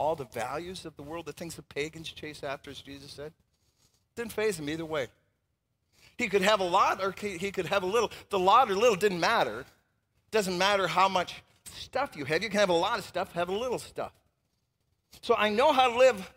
All 0.02 0.16
the 0.16 0.24
values 0.24 0.84
of 0.84 0.96
the 0.96 1.02
world, 1.04 1.26
the 1.26 1.32
things 1.32 1.54
the 1.54 1.62
pagans 1.62 2.08
chase 2.08 2.42
after, 2.42 2.72
as 2.72 2.80
Jesus 2.80 3.12
said. 3.12 3.32
Didn't 4.16 4.32
faze 4.32 4.58
him 4.58 4.68
either 4.68 4.84
way. 4.84 5.06
He 6.18 6.26
could 6.28 6.42
have 6.42 6.58
a 6.58 6.64
lot 6.64 7.00
or 7.00 7.14
he 7.16 7.52
could 7.52 7.66
have 7.66 7.84
a 7.84 7.86
little. 7.86 8.10
The 8.28 8.38
lot 8.38 8.68
or 8.68 8.74
little 8.74 8.96
didn't 8.96 9.20
matter. 9.20 9.64
Doesn't 10.32 10.58
matter 10.58 10.88
how 10.88 11.08
much 11.08 11.44
stuff 11.72 12.16
you 12.16 12.24
have. 12.24 12.42
You 12.42 12.50
can 12.50 12.58
have 12.58 12.68
a 12.68 12.72
lot 12.72 12.98
of 12.98 13.04
stuff, 13.04 13.30
have 13.34 13.48
a 13.48 13.56
little 13.56 13.78
stuff. 13.78 14.10
So 15.20 15.36
I 15.38 15.50
know 15.50 15.72
how 15.72 15.90
to 15.90 15.96
live 15.96 16.32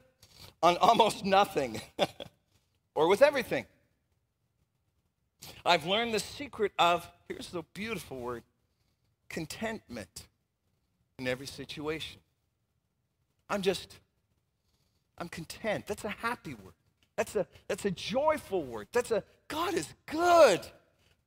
on 0.61 0.77
almost 0.77 1.25
nothing 1.25 1.81
or 2.93 3.07
with 3.07 3.23
everything. 3.23 3.65
I've 5.65 5.87
learned 5.87 6.13
the 6.13 6.19
secret 6.19 6.71
of, 6.77 7.09
here's 7.27 7.49
the 7.49 7.63
beautiful 7.73 8.19
word, 8.19 8.43
contentment 9.27 10.27
in 11.17 11.27
every 11.27 11.47
situation. 11.47 12.21
I'm 13.49 13.61
just, 13.61 13.99
I'm 15.17 15.29
content. 15.29 15.85
That's 15.87 16.03
a 16.03 16.09
happy 16.09 16.53
word. 16.53 16.73
That's 17.15 17.35
a, 17.35 17.47
that's 17.67 17.85
a 17.85 17.91
joyful 17.91 18.63
word. 18.63 18.87
That's 18.91 19.11
a, 19.11 19.23
God 19.47 19.73
is 19.73 19.87
good. 20.05 20.61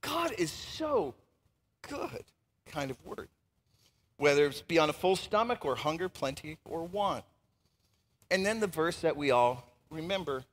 God 0.00 0.32
is 0.36 0.50
so 0.50 1.14
good 1.82 2.24
kind 2.66 2.90
of 2.90 3.04
word. 3.04 3.28
Whether 4.16 4.46
it's 4.46 4.62
be 4.62 4.78
on 4.78 4.90
a 4.90 4.92
full 4.92 5.16
stomach 5.16 5.64
or 5.64 5.76
hunger, 5.76 6.08
plenty, 6.08 6.58
or 6.64 6.84
want. 6.84 7.24
And 8.30 8.44
then 8.44 8.60
the 8.60 8.66
verse 8.66 9.00
that 9.00 9.16
we 9.16 9.30
all 9.30 9.64
remember 9.90 10.44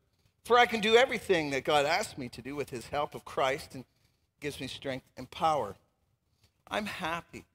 For 0.45 0.59
I 0.59 0.67
can 0.67 0.79
do 0.79 0.95
everything 0.95 1.49
that 1.49 1.63
God 1.63 1.85
asked 1.85 2.17
me 2.19 2.29
to 2.29 2.41
do 2.41 2.55
with 2.55 2.69
his 2.69 2.87
help 2.87 3.15
of 3.15 3.25
Christ 3.25 3.73
and 3.73 3.83
gives 4.39 4.61
me 4.61 4.67
strength 4.67 5.07
and 5.17 5.29
power. 5.29 5.75
I'm 6.67 6.85
happy. 6.85 7.45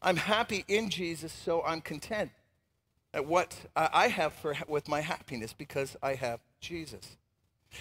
I'm 0.00 0.16
happy 0.16 0.64
in 0.66 0.88
Jesus, 0.88 1.30
so 1.30 1.62
I'm 1.62 1.82
content 1.82 2.30
at 3.14 3.26
what 3.26 3.56
I 3.76 4.08
have 4.08 4.32
for, 4.32 4.56
with 4.68 4.88
my 4.88 5.00
happiness 5.00 5.52
because 5.52 5.96
I 6.02 6.14
have 6.14 6.40
Jesus. 6.60 7.16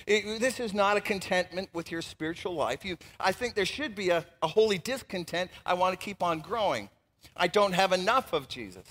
It, 0.08 0.39
this 0.39 0.60
is 0.60 0.74
not 0.74 0.98
a 0.98 1.02
contentment 1.02 1.70
with 1.74 1.91
your 1.91 2.02
spiritual 2.02 2.54
life. 2.54 2.86
You, 2.86 2.98
I 3.20 3.32
think 3.32 3.56
there 3.56 3.65
should 3.65 3.96
be 3.96 4.10
a, 4.10 4.26
a 4.41 4.48
holy 4.48 4.78
discontent. 4.78 5.52
I 5.65 5.74
want 5.74 5.98
to 6.00 6.04
keep 6.04 6.24
on 6.24 6.39
growing. 6.39 6.89
I 7.36 7.48
don't 7.48 7.74
have 7.74 7.91
enough 7.91 8.34
of 8.34 8.48
Jesus. 8.48 8.86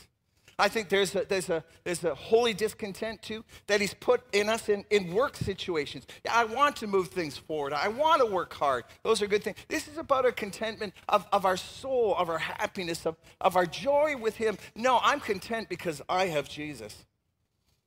I 0.60 0.68
think 0.68 0.88
there's 0.88 1.14
a, 1.14 1.24
there's 1.24 1.48
a, 1.48 1.64
there's 1.84 2.04
a 2.04 2.14
holy 2.14 2.52
discontent 2.52 3.22
too 3.22 3.44
that 3.66 3.80
He's 3.80 3.94
put 3.94 4.22
in 4.32 4.48
us 4.48 4.68
in, 4.68 4.84
in 4.90 5.14
work 5.14 5.36
situations. 5.36 6.06
I 6.30 6.44
want 6.44 6.76
to 6.76 6.86
move 6.86 7.08
things 7.08 7.36
forward. 7.36 7.72
I 7.72 7.88
want 7.88 8.20
to 8.20 8.26
work 8.26 8.52
hard. 8.52 8.84
Those 9.02 9.22
are 9.22 9.26
good 9.26 9.42
things. 9.42 9.56
This 9.68 9.88
is 9.88 9.96
about 9.96 10.26
a 10.26 10.32
contentment 10.32 10.92
of, 11.08 11.26
of 11.32 11.46
our 11.46 11.56
soul, 11.56 12.14
of 12.16 12.28
our 12.28 12.38
happiness, 12.38 13.06
of, 13.06 13.16
of 13.40 13.56
our 13.56 13.66
joy 13.66 14.16
with 14.16 14.36
Him. 14.36 14.58
No, 14.76 15.00
I'm 15.02 15.20
content 15.20 15.68
because 15.68 16.02
I 16.08 16.26
have 16.26 16.48
Jesus. 16.48 17.06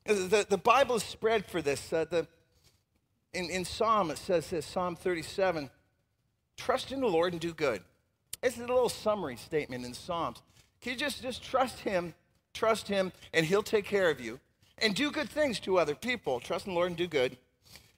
The, 0.05 0.45
the 0.49 0.57
Bible 0.57 0.95
is 0.95 1.03
spread 1.03 1.45
for 1.45 1.61
this. 1.61 1.93
Uh, 1.93 2.05
the, 2.09 2.27
in, 3.33 3.49
in 3.49 3.65
Psalm, 3.65 4.11
it 4.11 4.17
says 4.17 4.49
this 4.49 4.65
Psalm 4.65 4.95
37 4.95 5.69
trust 6.57 6.91
in 6.91 7.01
the 7.01 7.07
Lord 7.07 7.33
and 7.33 7.41
do 7.41 7.53
good. 7.53 7.81
It's 8.41 8.57
a 8.57 8.61
little 8.61 8.89
summary 8.89 9.37
statement 9.37 9.85
in 9.85 9.93
Psalms. 9.93 10.41
Can 10.81 10.93
you 10.93 10.99
just, 10.99 11.21
just 11.21 11.43
trust 11.43 11.79
Him 11.79 12.13
trust 12.53 12.87
Him, 12.87 13.11
and 13.33 13.45
He'll 13.45 13.63
take 13.63 13.85
care 13.85 14.09
of 14.09 14.21
you. 14.21 14.39
And 14.79 14.95
do 14.95 15.11
good 15.11 15.29
things 15.29 15.59
to 15.61 15.77
other 15.77 15.95
people. 15.95 16.39
Trust 16.39 16.65
in 16.65 16.73
the 16.73 16.75
Lord 16.75 16.89
and 16.89 16.97
do 16.97 17.07
good. 17.07 17.37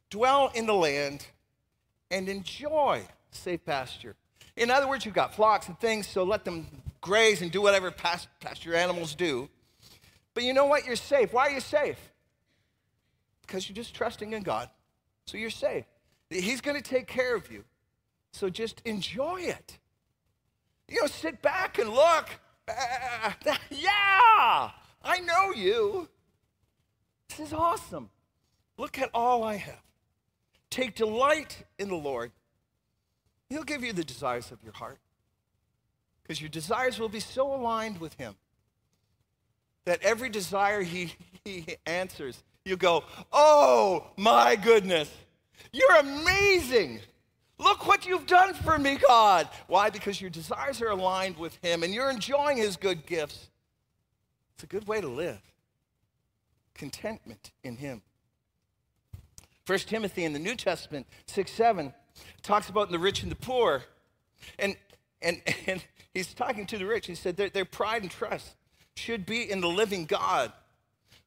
Dwell 0.10 0.52
in 0.54 0.66
the 0.66 0.74
land 0.74 1.26
and 2.12 2.30
enjoy 2.30 3.04
safe 3.32 3.66
pasture. 3.66 4.16
In 4.56 4.70
other 4.70 4.88
words, 4.88 5.06
you've 5.06 5.16
got 5.16 5.36
flocks 5.36 5.68
and 5.68 5.80
things, 5.80 6.08
so 6.08 6.24
let 6.24 6.46
them 6.46 6.68
graze 7.02 7.42
and 7.42 7.52
do 7.52 7.62
whatever 7.62 7.92
pasture 7.92 8.76
animals 8.76 9.16
do. 9.16 9.50
But 10.34 10.44
you 10.44 10.54
know 10.54 10.66
what? 10.66 10.86
You're 10.86 10.96
safe. 10.96 11.34
Why 11.34 11.48
are 11.48 11.52
you 11.52 11.62
safe? 11.62 12.00
Because 13.42 13.68
you're 13.68 13.76
just 13.76 13.94
trusting 13.94 14.34
in 14.34 14.44
God. 14.44 14.70
So 15.26 15.38
you're 15.38 15.50
safe. 15.50 15.86
He's 16.30 16.62
going 16.62 16.82
to 16.82 16.88
take 16.88 17.08
care 17.08 17.36
of 17.36 17.52
you. 17.52 17.64
So 18.32 18.50
just 18.50 18.82
enjoy 18.86 19.42
it. 19.42 19.78
You 20.88 21.02
know, 21.02 21.08
sit 21.08 21.42
back 21.42 21.80
and 21.80 21.90
look. 21.90 22.30
yeah, 23.70 24.72
I 25.04 25.20
know 25.20 25.52
you. 25.52 26.10
This 27.30 27.48
is 27.48 27.54
awesome. 27.54 28.10
Look 28.78 29.00
at 29.00 29.10
all 29.14 29.44
I 29.44 29.56
have. 29.56 29.82
Take 30.70 30.96
delight 30.96 31.64
in 31.80 31.90
the 31.90 31.96
Lord. 31.96 32.32
He'll 33.50 33.64
give 33.64 33.84
you 33.84 33.94
the 33.94 34.04
desires 34.04 34.52
of 34.52 34.64
your 34.64 34.74
heart 34.74 35.00
because 36.24 36.42
your 36.42 36.50
desires 36.50 37.00
will 37.00 37.10
be 37.10 37.20
so 37.20 37.54
aligned 37.54 38.00
with 38.00 38.16
Him 38.16 38.36
that 39.86 40.02
every 40.02 40.30
desire 40.30 40.82
He, 40.82 41.14
he 41.46 41.78
answers, 41.86 42.44
you 42.66 42.76
go, 42.76 43.04
Oh 43.32 44.08
my 44.18 44.56
goodness, 44.56 45.12
you're 45.72 45.98
amazing. 45.98 47.00
Look 47.58 47.88
what 47.88 48.06
you've 48.06 48.28
done 48.28 48.54
for 48.54 48.78
me, 48.78 48.98
God. 49.08 49.48
Why? 49.68 49.90
Because 49.90 50.20
your 50.20 50.30
desires 50.30 50.82
are 50.82 50.90
aligned 50.90 51.38
with 51.38 51.56
Him 51.62 51.84
and 51.84 51.94
you're 51.94 52.10
enjoying 52.10 52.58
His 52.58 52.76
good 52.76 53.06
gifts. 53.06 53.50
It's 54.56 54.64
a 54.64 54.68
good 54.68 54.88
way 54.88 55.02
to 55.02 55.08
live. 55.08 55.42
Contentment 56.74 57.52
in 57.64 57.78
Him. 57.78 58.02
First 59.64 59.88
Timothy 59.88 60.26
in 60.26 60.34
the 60.34 60.40
New 60.40 60.56
Testament, 60.56 61.08
6 61.28 61.52
7, 61.52 61.94
talks 62.44 62.70
about 62.70 62.92
the 62.92 63.00
rich 63.00 63.24
and 63.24 63.32
the 63.32 63.38
poor. 63.38 63.84
And, 64.60 64.76
and, 65.22 65.42
and 65.68 65.84
he's 66.14 66.34
talking 66.34 66.66
to 66.68 66.78
the 66.78 66.86
rich. 66.86 67.08
He 67.08 67.16
said 67.16 67.38
their, 67.38 67.50
their 67.50 67.66
pride 67.66 68.02
and 68.02 68.12
trust 68.12 68.56
should 68.96 69.26
be 69.26 69.50
in 69.50 69.62
the 69.62 69.68
living 69.68 70.06
God 70.06 70.52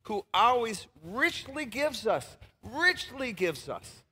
who 0.03 0.25
always 0.33 0.87
richly 1.05 1.67
gives 1.67 2.07
us, 2.07 2.37
richly 2.62 3.33
gives 3.33 3.69
us 3.69 4.03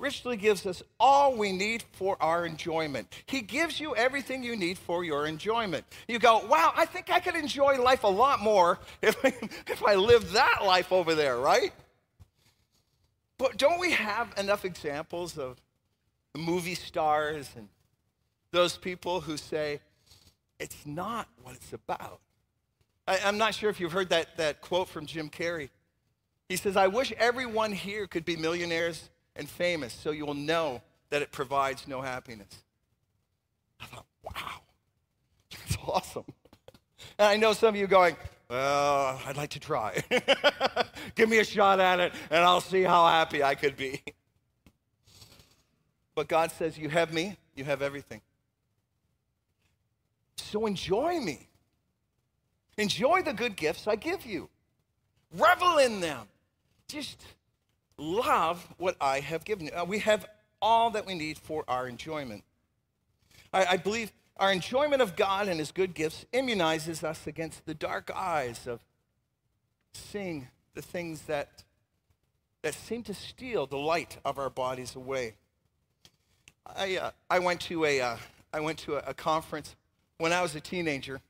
richly 0.00 0.36
gives 0.36 0.66
us 0.66 0.82
all 0.98 1.36
we 1.36 1.52
need 1.52 1.84
for 1.92 2.16
our 2.20 2.46
enjoyment. 2.46 3.12
He 3.26 3.40
gives 3.40 3.80
you 3.80 3.94
everything 3.94 4.42
you 4.42 4.56
need 4.56 4.78
for 4.78 5.04
your 5.04 5.26
enjoyment. 5.26 5.84
You 6.06 6.18
go, 6.18 6.44
wow, 6.46 6.72
I 6.76 6.86
think 6.86 7.10
I 7.10 7.20
could 7.20 7.34
enjoy 7.34 7.80
life 7.80 8.04
a 8.04 8.08
lot 8.08 8.40
more 8.40 8.78
if, 9.02 9.16
if 9.24 9.82
I 9.84 9.94
lived 9.94 10.32
that 10.32 10.60
life 10.64 10.92
over 10.92 11.14
there, 11.14 11.38
right? 11.38 11.72
But 13.38 13.56
don't 13.56 13.78
we 13.78 13.92
have 13.92 14.32
enough 14.36 14.64
examples 14.64 15.38
of 15.38 15.60
movie 16.36 16.74
stars 16.74 17.50
and 17.56 17.68
those 18.50 18.76
people 18.76 19.20
who 19.20 19.36
say, 19.36 19.80
it's 20.58 20.84
not 20.84 21.28
what 21.42 21.54
it's 21.54 21.72
about? 21.72 22.20
I, 23.06 23.16
am 23.28 23.38
not 23.38 23.54
sure 23.54 23.70
if 23.70 23.80
you've 23.80 23.92
heard 23.92 24.10
that, 24.10 24.36
that 24.36 24.60
quote 24.60 24.88
from 24.88 25.06
Jim 25.06 25.30
Carrey. 25.30 25.70
He 26.48 26.56
says, 26.56 26.76
I 26.76 26.88
wish 26.88 27.12
everyone 27.12 27.72
here 27.72 28.06
could 28.06 28.24
be 28.24 28.36
millionaires 28.36 29.08
and 29.38 29.48
famous 29.48 29.94
so 29.94 30.10
you 30.10 30.26
will 30.26 30.34
know 30.34 30.82
that 31.10 31.22
it 31.22 31.32
provides 31.32 31.88
no 31.88 32.02
happiness. 32.02 32.64
I 33.80 33.86
thought, 33.86 34.06
wow, 34.22 34.60
that's 35.50 35.78
awesome. 35.86 36.24
And 37.18 37.28
I 37.28 37.36
know 37.36 37.52
some 37.52 37.70
of 37.70 37.76
you 37.76 37.86
going, 37.86 38.16
well, 38.50 39.20
I'd 39.24 39.36
like 39.36 39.50
to 39.50 39.60
try. 39.60 40.02
Give 41.14 41.28
me 41.28 41.38
a 41.38 41.44
shot 41.44 41.80
at 41.80 42.00
it, 42.00 42.12
and 42.30 42.44
I'll 42.44 42.60
see 42.60 42.82
how 42.82 43.06
happy 43.06 43.42
I 43.42 43.54
could 43.54 43.76
be. 43.76 44.02
But 46.14 46.28
God 46.28 46.50
says, 46.50 46.76
You 46.76 46.88
have 46.88 47.12
me, 47.12 47.36
you 47.54 47.62
have 47.64 47.80
everything. 47.80 48.22
So 50.36 50.66
enjoy 50.66 51.20
me. 51.20 51.46
Enjoy 52.76 53.22
the 53.22 53.32
good 53.32 53.54
gifts 53.54 53.86
I 53.86 53.96
give 53.96 54.24
you. 54.24 54.48
Revel 55.36 55.78
in 55.78 56.00
them. 56.00 56.26
Just 56.88 57.22
love 57.98 58.66
what 58.78 58.96
I 59.00 59.20
have 59.20 59.44
given 59.44 59.66
you. 59.66 59.72
Uh, 59.72 59.84
we 59.84 59.98
have 60.00 60.26
all 60.62 60.90
that 60.90 61.06
we 61.06 61.14
need 61.14 61.38
for 61.38 61.64
our 61.68 61.88
enjoyment. 61.88 62.44
I, 63.52 63.64
I 63.66 63.76
believe 63.76 64.12
our 64.36 64.52
enjoyment 64.52 65.02
of 65.02 65.16
God 65.16 65.48
and 65.48 65.58
His 65.58 65.72
good 65.72 65.94
gifts 65.94 66.24
immunizes 66.32 67.02
us 67.02 67.26
against 67.26 67.66
the 67.66 67.74
dark 67.74 68.10
eyes 68.14 68.66
of 68.66 68.80
seeing 69.92 70.48
the 70.74 70.82
things 70.82 71.22
that, 71.22 71.64
that 72.62 72.74
seem 72.74 73.02
to 73.04 73.14
steal 73.14 73.66
the 73.66 73.78
light 73.78 74.18
of 74.24 74.38
our 74.38 74.50
bodies 74.50 74.94
away. 74.94 75.34
I, 76.66 76.96
uh, 76.98 77.10
I 77.28 77.38
went 77.40 77.60
to, 77.62 77.84
a, 77.84 78.00
uh, 78.00 78.16
I 78.52 78.60
went 78.60 78.78
to 78.80 78.96
a, 78.96 79.02
a, 79.08 79.14
conference 79.14 79.74
when 80.18 80.32
I 80.32 80.42
was 80.42 80.54
a 80.54 80.60
teenager, 80.60 81.20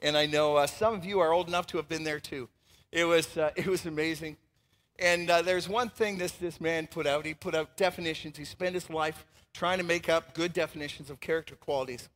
and 0.00 0.16
I 0.16 0.26
know 0.26 0.56
uh, 0.56 0.66
some 0.66 0.94
of 0.94 1.04
you 1.04 1.20
are 1.20 1.32
old 1.32 1.48
enough 1.48 1.66
to 1.68 1.76
have 1.76 1.88
been 1.88 2.04
there 2.04 2.20
too. 2.20 2.48
It 2.90 3.04
was, 3.04 3.36
uh, 3.36 3.50
it 3.56 3.66
was 3.66 3.86
amazing. 3.86 4.36
And 5.00 5.30
uh, 5.30 5.40
there's 5.42 5.68
one 5.68 5.88
thing 5.88 6.18
this, 6.18 6.32
this 6.32 6.60
man 6.60 6.86
put 6.86 7.06
out. 7.06 7.24
He 7.24 7.32
put 7.32 7.54
out 7.54 7.76
definitions. 7.76 8.36
He 8.36 8.44
spent 8.44 8.74
his 8.74 8.90
life 8.90 9.24
trying 9.54 9.78
to 9.78 9.84
make 9.84 10.08
up 10.08 10.34
good 10.34 10.52
definitions 10.52 11.08
of 11.08 11.20
character 11.20 11.56
qualities. 11.56 12.08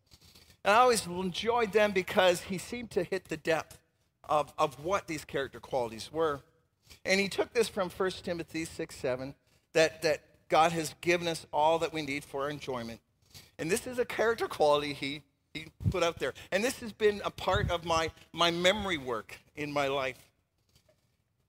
And 0.64 0.74
I 0.74 0.80
always 0.80 1.06
enjoyed 1.06 1.72
them 1.72 1.92
because 1.92 2.42
he 2.42 2.58
seemed 2.58 2.90
to 2.92 3.02
hit 3.02 3.28
the 3.28 3.36
depth 3.38 3.78
of, 4.28 4.52
of 4.58 4.82
what 4.84 5.06
these 5.06 5.24
character 5.24 5.60
qualities 5.60 6.10
were. 6.12 6.40
And 7.04 7.20
he 7.20 7.28
took 7.28 7.52
this 7.52 7.68
from 7.68 7.90
1 7.90 8.10
Timothy 8.22 8.64
6 8.64 8.94
7, 8.94 9.34
that, 9.72 10.02
that 10.02 10.22
God 10.48 10.72
has 10.72 10.94
given 11.00 11.26
us 11.26 11.46
all 11.52 11.78
that 11.80 11.92
we 11.92 12.02
need 12.02 12.24
for 12.24 12.42
our 12.42 12.50
enjoyment. 12.50 13.00
And 13.58 13.70
this 13.70 13.86
is 13.86 13.98
a 13.98 14.04
character 14.04 14.46
quality 14.46 14.92
he, 14.92 15.22
he 15.52 15.66
put 15.90 16.02
out 16.02 16.18
there. 16.18 16.34
And 16.52 16.62
this 16.62 16.80
has 16.80 16.92
been 16.92 17.20
a 17.24 17.30
part 17.30 17.70
of 17.70 17.84
my, 17.84 18.10
my 18.32 18.50
memory 18.50 18.98
work 18.98 19.38
in 19.56 19.72
my 19.72 19.88
life. 19.88 20.16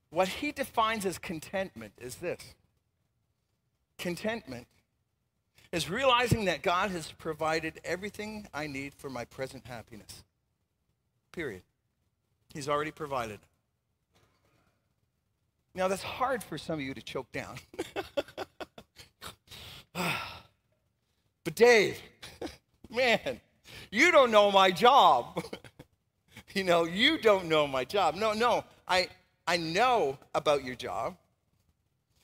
What 0.09 0.27
he 0.27 0.51
defines 0.51 1.05
as 1.05 1.17
contentment 1.17 1.93
is 1.97 2.15
this 2.15 2.55
contentment 3.97 4.67
is 5.71 5.89
realizing 5.89 6.45
that 6.45 6.61
God 6.61 6.91
has 6.91 7.11
provided 7.11 7.81
everything 7.83 8.47
I 8.53 8.67
need 8.67 8.93
for 8.93 9.09
my 9.09 9.25
present 9.25 9.65
happiness. 9.65 10.23
Period. 11.31 11.63
He's 12.53 12.69
already 12.69 12.91
provided. 12.91 13.39
Now, 15.73 15.89
that's 15.89 16.03
hard 16.03 16.41
for 16.41 16.57
some 16.57 16.75
of 16.75 16.81
you 16.81 16.93
to 16.93 17.01
choke 17.01 17.29
down. 17.33 17.57
but, 19.93 21.55
Dave, 21.55 21.99
man, 22.89 23.41
you 23.91 24.11
don't 24.13 24.31
know 24.31 24.51
my 24.51 24.71
job. 24.71 25.43
you 26.53 26.63
know, 26.63 26.85
you 26.85 27.17
don't 27.17 27.49
know 27.49 27.67
my 27.67 27.83
job. 27.83 28.15
No, 28.15 28.31
no, 28.31 28.63
I, 28.87 29.09
I 29.47 29.57
know 29.57 30.17
about 30.33 30.63
your 30.63 30.75
job. 30.75 31.17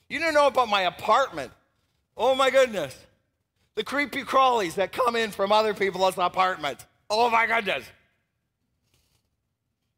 You 0.08 0.18
don't 0.18 0.34
know 0.34 0.46
about 0.46 0.68
my 0.68 0.82
apartment. 0.82 1.52
Oh, 2.16 2.34
my 2.34 2.50
goodness 2.50 2.96
the 3.74 3.82
creepy 3.82 4.22
crawlies 4.22 4.74
that 4.74 4.92
come 4.92 5.16
in 5.16 5.30
from 5.30 5.50
other 5.52 5.72
people's 5.74 6.18
apartments. 6.18 6.84
Oh 7.08 7.30
my 7.30 7.46
goodness. 7.46 7.84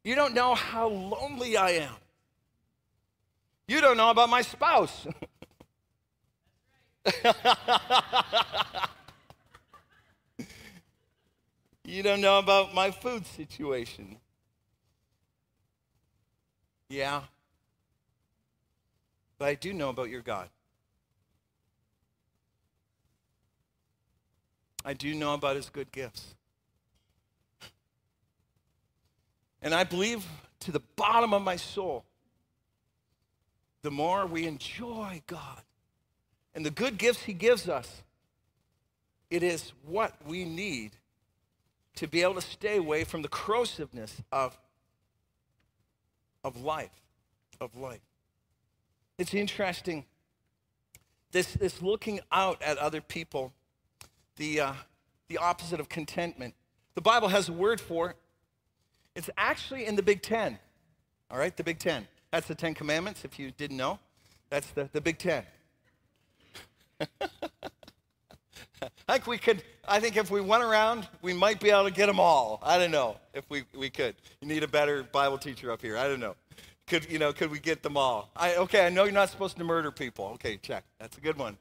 You 0.03 0.15
don't 0.15 0.33
know 0.33 0.55
how 0.55 0.87
lonely 0.87 1.57
I 1.57 1.71
am. 1.71 1.91
You 3.67 3.81
don't 3.81 3.97
know 3.97 4.11
about 4.11 4.29
my 4.29 4.43
spouse. 4.43 5.07
you 11.83 12.03
don't 12.03 12.21
know 12.21 12.39
about 12.39 12.73
my 12.73 12.91
food 12.91 13.25
situation. 13.25 14.17
Yeah. 16.95 17.23
But 19.37 19.49
I 19.49 19.55
do 19.55 19.73
know 19.73 19.89
about 19.89 20.09
your 20.09 20.21
God. 20.21 20.47
I 24.85 24.93
do 24.93 25.13
know 25.13 25.33
about 25.33 25.57
his 25.57 25.69
good 25.69 25.91
gifts. 25.91 26.35
And 29.61 29.73
I 29.73 29.83
believe 29.83 30.25
to 30.61 30.71
the 30.71 30.79
bottom 30.95 31.33
of 31.33 31.41
my 31.41 31.57
soul, 31.57 32.05
the 33.81 33.91
more 33.91 34.25
we 34.25 34.47
enjoy 34.47 35.21
God 35.27 35.63
and 36.53 36.65
the 36.65 36.71
good 36.71 36.97
gifts 36.97 37.23
he 37.23 37.33
gives 37.33 37.67
us, 37.67 38.03
it 39.29 39.43
is 39.43 39.73
what 39.85 40.13
we 40.25 40.45
need 40.45 40.91
to 41.95 42.07
be 42.07 42.21
able 42.21 42.35
to 42.35 42.41
stay 42.41 42.77
away 42.77 43.03
from 43.03 43.21
the 43.21 43.27
corrosiveness 43.27 44.13
of, 44.31 44.57
of 46.45 46.63
life, 46.63 47.01
of 47.59 47.75
life. 47.75 47.99
It's 49.17 49.33
interesting, 49.33 50.05
this, 51.31 51.53
this 51.53 51.81
looking 51.81 52.19
out 52.31 52.61
at 52.61 52.77
other 52.77 53.01
people 53.01 53.51
the, 54.37 54.61
uh, 54.61 54.73
the 55.27 55.39
opposite 55.39 55.79
of 55.79 55.89
contentment. 55.89 56.53
The 56.93 57.01
Bible 57.01 57.29
has 57.29 57.49
a 57.49 57.53
word 57.53 57.81
for 57.81 58.11
it. 58.11 58.17
It's 59.15 59.29
actually 59.37 59.87
in 59.87 59.95
the 59.95 60.03
Big 60.03 60.21
Ten. 60.21 60.59
All 61.31 61.39
right, 61.39 61.55
the 61.57 61.63
Big 61.63 61.79
Ten. 61.79 62.07
That's 62.31 62.47
the 62.47 62.55
Ten 62.55 62.75
Commandments, 62.75 63.25
if 63.25 63.39
you 63.39 63.49
didn't 63.51 63.77
know. 63.77 63.97
That's 64.51 64.67
the, 64.67 64.87
the 64.93 65.01
Big 65.01 65.17
Ten. 65.17 65.43
I 69.07 69.13
think 69.13 69.27
we 69.27 69.37
could, 69.37 69.61
I 69.87 69.99
think 69.99 70.17
if 70.17 70.31
we 70.31 70.41
went 70.41 70.63
around, 70.63 71.07
we 71.21 71.31
might 71.31 71.59
be 71.59 71.69
able 71.69 71.83
to 71.83 71.91
get 71.91 72.07
them 72.07 72.19
all. 72.19 72.59
I 72.63 72.79
don't 72.79 72.91
know 72.91 73.17
if 73.33 73.43
we, 73.49 73.63
we 73.75 73.89
could. 73.89 74.15
You 74.41 74.47
need 74.47 74.63
a 74.63 74.67
better 74.67 75.03
Bible 75.03 75.37
teacher 75.37 75.71
up 75.71 75.81
here. 75.81 75.95
I 75.95 76.07
don't 76.07 76.19
know. 76.19 76.35
Could, 76.87 77.11
you 77.11 77.19
know, 77.19 77.31
could 77.31 77.51
we 77.51 77.59
get 77.59 77.83
them 77.83 77.97
all? 77.97 78.31
I, 78.35 78.55
okay, 78.55 78.85
I 78.85 78.89
know 78.89 79.03
you're 79.03 79.13
not 79.13 79.29
supposed 79.29 79.57
to 79.57 79.63
murder 79.63 79.91
people. 79.91 80.25
Okay, 80.35 80.57
check. 80.57 80.85
That's 80.99 81.17
a 81.17 81.21
good 81.21 81.37
one. 81.37 81.57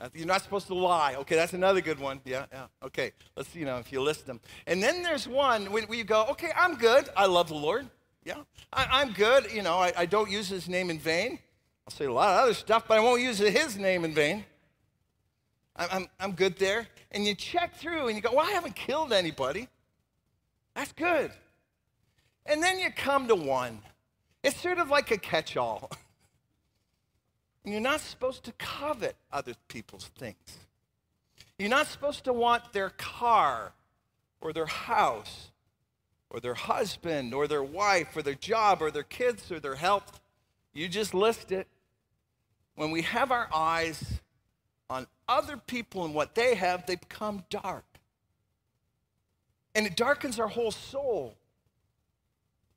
Uh, 0.00 0.08
you're 0.14 0.26
not 0.26 0.42
supposed 0.42 0.66
to 0.68 0.74
lie. 0.74 1.14
Okay, 1.16 1.36
that's 1.36 1.52
another 1.52 1.80
good 1.80 1.98
one. 1.98 2.20
Yeah, 2.24 2.46
yeah. 2.50 2.66
Okay, 2.82 3.12
let's, 3.36 3.54
you 3.54 3.64
know, 3.64 3.78
if 3.78 3.92
you 3.92 4.00
list 4.00 4.26
them. 4.26 4.40
And 4.66 4.82
then 4.82 5.02
there's 5.02 5.28
one 5.28 5.66
where 5.66 5.94
you 5.94 6.04
go, 6.04 6.26
okay, 6.30 6.50
I'm 6.56 6.76
good. 6.76 7.08
I 7.16 7.26
love 7.26 7.48
the 7.48 7.54
Lord. 7.54 7.88
Yeah, 8.24 8.38
I, 8.72 9.02
am 9.02 9.12
good. 9.12 9.52
You 9.52 9.62
know, 9.62 9.76
I, 9.76 9.92
I 9.96 10.06
don't 10.06 10.30
use 10.30 10.48
his 10.48 10.66
name 10.66 10.88
in 10.88 10.98
vain. 10.98 11.38
I'll 11.86 11.92
say 11.92 12.06
a 12.06 12.12
lot 12.12 12.30
of 12.30 12.40
other 12.44 12.54
stuff, 12.54 12.84
but 12.88 12.96
I 12.96 13.00
won't 13.00 13.20
use 13.20 13.38
his 13.38 13.76
name 13.76 14.04
in 14.04 14.14
vain. 14.14 14.46
I'm, 15.76 16.06
I'm, 16.20 16.32
good 16.32 16.56
there. 16.58 16.86
And 17.10 17.26
you 17.26 17.34
check 17.34 17.76
through 17.76 18.06
and 18.06 18.16
you 18.16 18.22
go, 18.22 18.30
well, 18.32 18.46
I 18.46 18.52
haven't 18.52 18.76
killed 18.76 19.12
anybody. 19.12 19.68
That's 20.74 20.92
good. 20.92 21.32
And 22.46 22.62
then 22.62 22.78
you 22.78 22.90
come 22.90 23.26
to 23.28 23.34
one. 23.34 23.80
It's 24.42 24.60
sort 24.60 24.78
of 24.78 24.88
like 24.88 25.10
a 25.10 25.18
catch 25.18 25.56
all. 25.56 25.90
And 27.64 27.72
you're 27.72 27.80
not 27.80 28.00
supposed 28.00 28.44
to 28.44 28.52
covet 28.52 29.16
other 29.32 29.54
people's 29.68 30.10
things. 30.18 30.58
You're 31.58 31.70
not 31.70 31.86
supposed 31.86 32.24
to 32.24 32.32
want 32.34 32.74
their 32.74 32.90
car 32.90 33.72
or 34.42 34.52
their 34.52 34.66
house 34.66 35.50
or 36.28 36.40
their 36.40 36.54
husband 36.54 37.32
or 37.32 37.48
their 37.48 37.62
wife 37.62 38.14
or 38.14 38.22
their 38.22 38.34
job 38.34 38.82
or 38.82 38.90
their 38.90 39.02
kids 39.02 39.50
or 39.50 39.60
their 39.60 39.76
health. 39.76 40.20
You 40.74 40.88
just 40.88 41.14
list 41.14 41.52
it. 41.52 41.66
When 42.74 42.90
we 42.90 43.00
have 43.00 43.30
our 43.30 43.48
eyes 43.54 44.20
other 45.28 45.56
people 45.56 46.04
and 46.04 46.14
what 46.14 46.34
they 46.34 46.54
have, 46.54 46.86
they 46.86 46.96
become 46.96 47.44
dark. 47.50 47.84
And 49.74 49.86
it 49.86 49.96
darkens 49.96 50.38
our 50.38 50.48
whole 50.48 50.70
soul. 50.70 51.34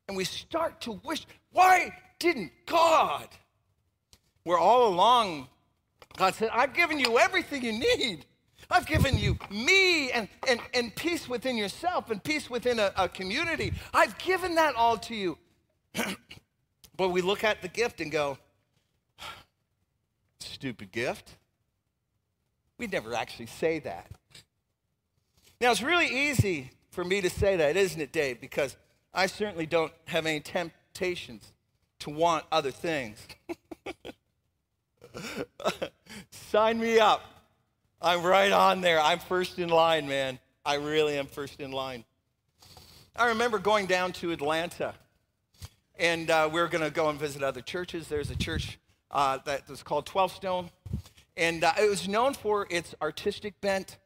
And 0.07 0.15
we 0.15 0.23
start 0.23 0.81
to 0.81 0.93
wish, 1.03 1.25
why 1.51 1.93
didn't 2.19 2.51
God? 2.65 3.27
where 4.47 4.57
all 4.57 4.87
along 4.87 5.45
God 6.15 6.33
said, 6.33 6.49
I've 6.51 6.73
given 6.73 6.97
you 6.97 7.19
everything 7.19 7.63
you 7.63 7.73
need. 7.73 8.25
I've 8.71 8.87
given 8.87 9.17
you 9.19 9.37
me 9.51 10.09
and, 10.11 10.29
and, 10.47 10.59
and 10.73 10.95
peace 10.95 11.29
within 11.29 11.57
yourself 11.57 12.09
and 12.09 12.23
peace 12.23 12.49
within 12.49 12.79
a, 12.79 12.91
a 12.97 13.09
community. 13.09 13.73
I've 13.93 14.17
given 14.17 14.55
that 14.55 14.73
all 14.75 14.97
to 14.99 15.13
you. 15.15 15.37
but 16.97 17.09
we 17.09 17.21
look 17.21 17.43
at 17.43 17.61
the 17.61 17.67
gift 17.67 18.01
and 18.01 18.11
go, 18.11 18.37
stupid 20.39 20.91
gift. 20.91 21.35
We'd 22.77 22.91
never 22.91 23.13
actually 23.13 23.47
say 23.47 23.79
that. 23.79 24.11
Now, 25.59 25.71
it's 25.71 25.81
really 25.81 26.07
easy 26.07 26.71
for 26.91 27.03
me 27.03 27.21
to 27.21 27.29
say 27.29 27.57
that, 27.57 27.75
isn't 27.75 27.99
it, 27.99 28.11
Dave? 28.11 28.39
Because 28.39 28.77
I 29.13 29.25
certainly 29.25 29.65
don't 29.65 29.91
have 30.05 30.25
any 30.25 30.39
temptations 30.39 31.51
to 31.99 32.11
want 32.11 32.45
other 32.51 32.71
things. 32.71 33.25
Sign 36.31 36.79
me 36.79 36.99
up. 36.99 37.21
I'm 37.99 38.21
right 38.21 38.51
on 38.51 38.81
there. 38.81 39.01
I'm 39.01 39.17
first 39.17 39.57
in 39.57 39.69
line, 39.69 40.07
man. 40.07 40.37
I 40.63 40.75
really 40.75 41.17
am 41.17 41.25
first 41.25 41.59
in 41.59 41.71
line. 41.71 42.05
I 43.15 43.29
remember 43.29 43.57
going 43.57 43.87
down 43.87 44.11
to 44.13 44.31
Atlanta, 44.31 44.93
and 45.97 46.29
uh, 46.29 46.47
we 46.51 46.61
are 46.61 46.67
going 46.67 46.83
to 46.83 46.91
go 46.91 47.09
and 47.09 47.19
visit 47.19 47.41
other 47.41 47.61
churches. 47.61 48.07
There's 48.07 48.29
a 48.29 48.35
church 48.35 48.77
uh, 49.09 49.39
that 49.45 49.67
was 49.67 49.81
called 49.81 50.05
12 50.05 50.33
Stone, 50.33 50.69
and 51.37 51.63
uh, 51.63 51.73
it 51.79 51.89
was 51.89 52.07
known 52.07 52.33
for 52.33 52.67
its 52.69 52.95
artistic 53.01 53.61
bent. 53.61 53.97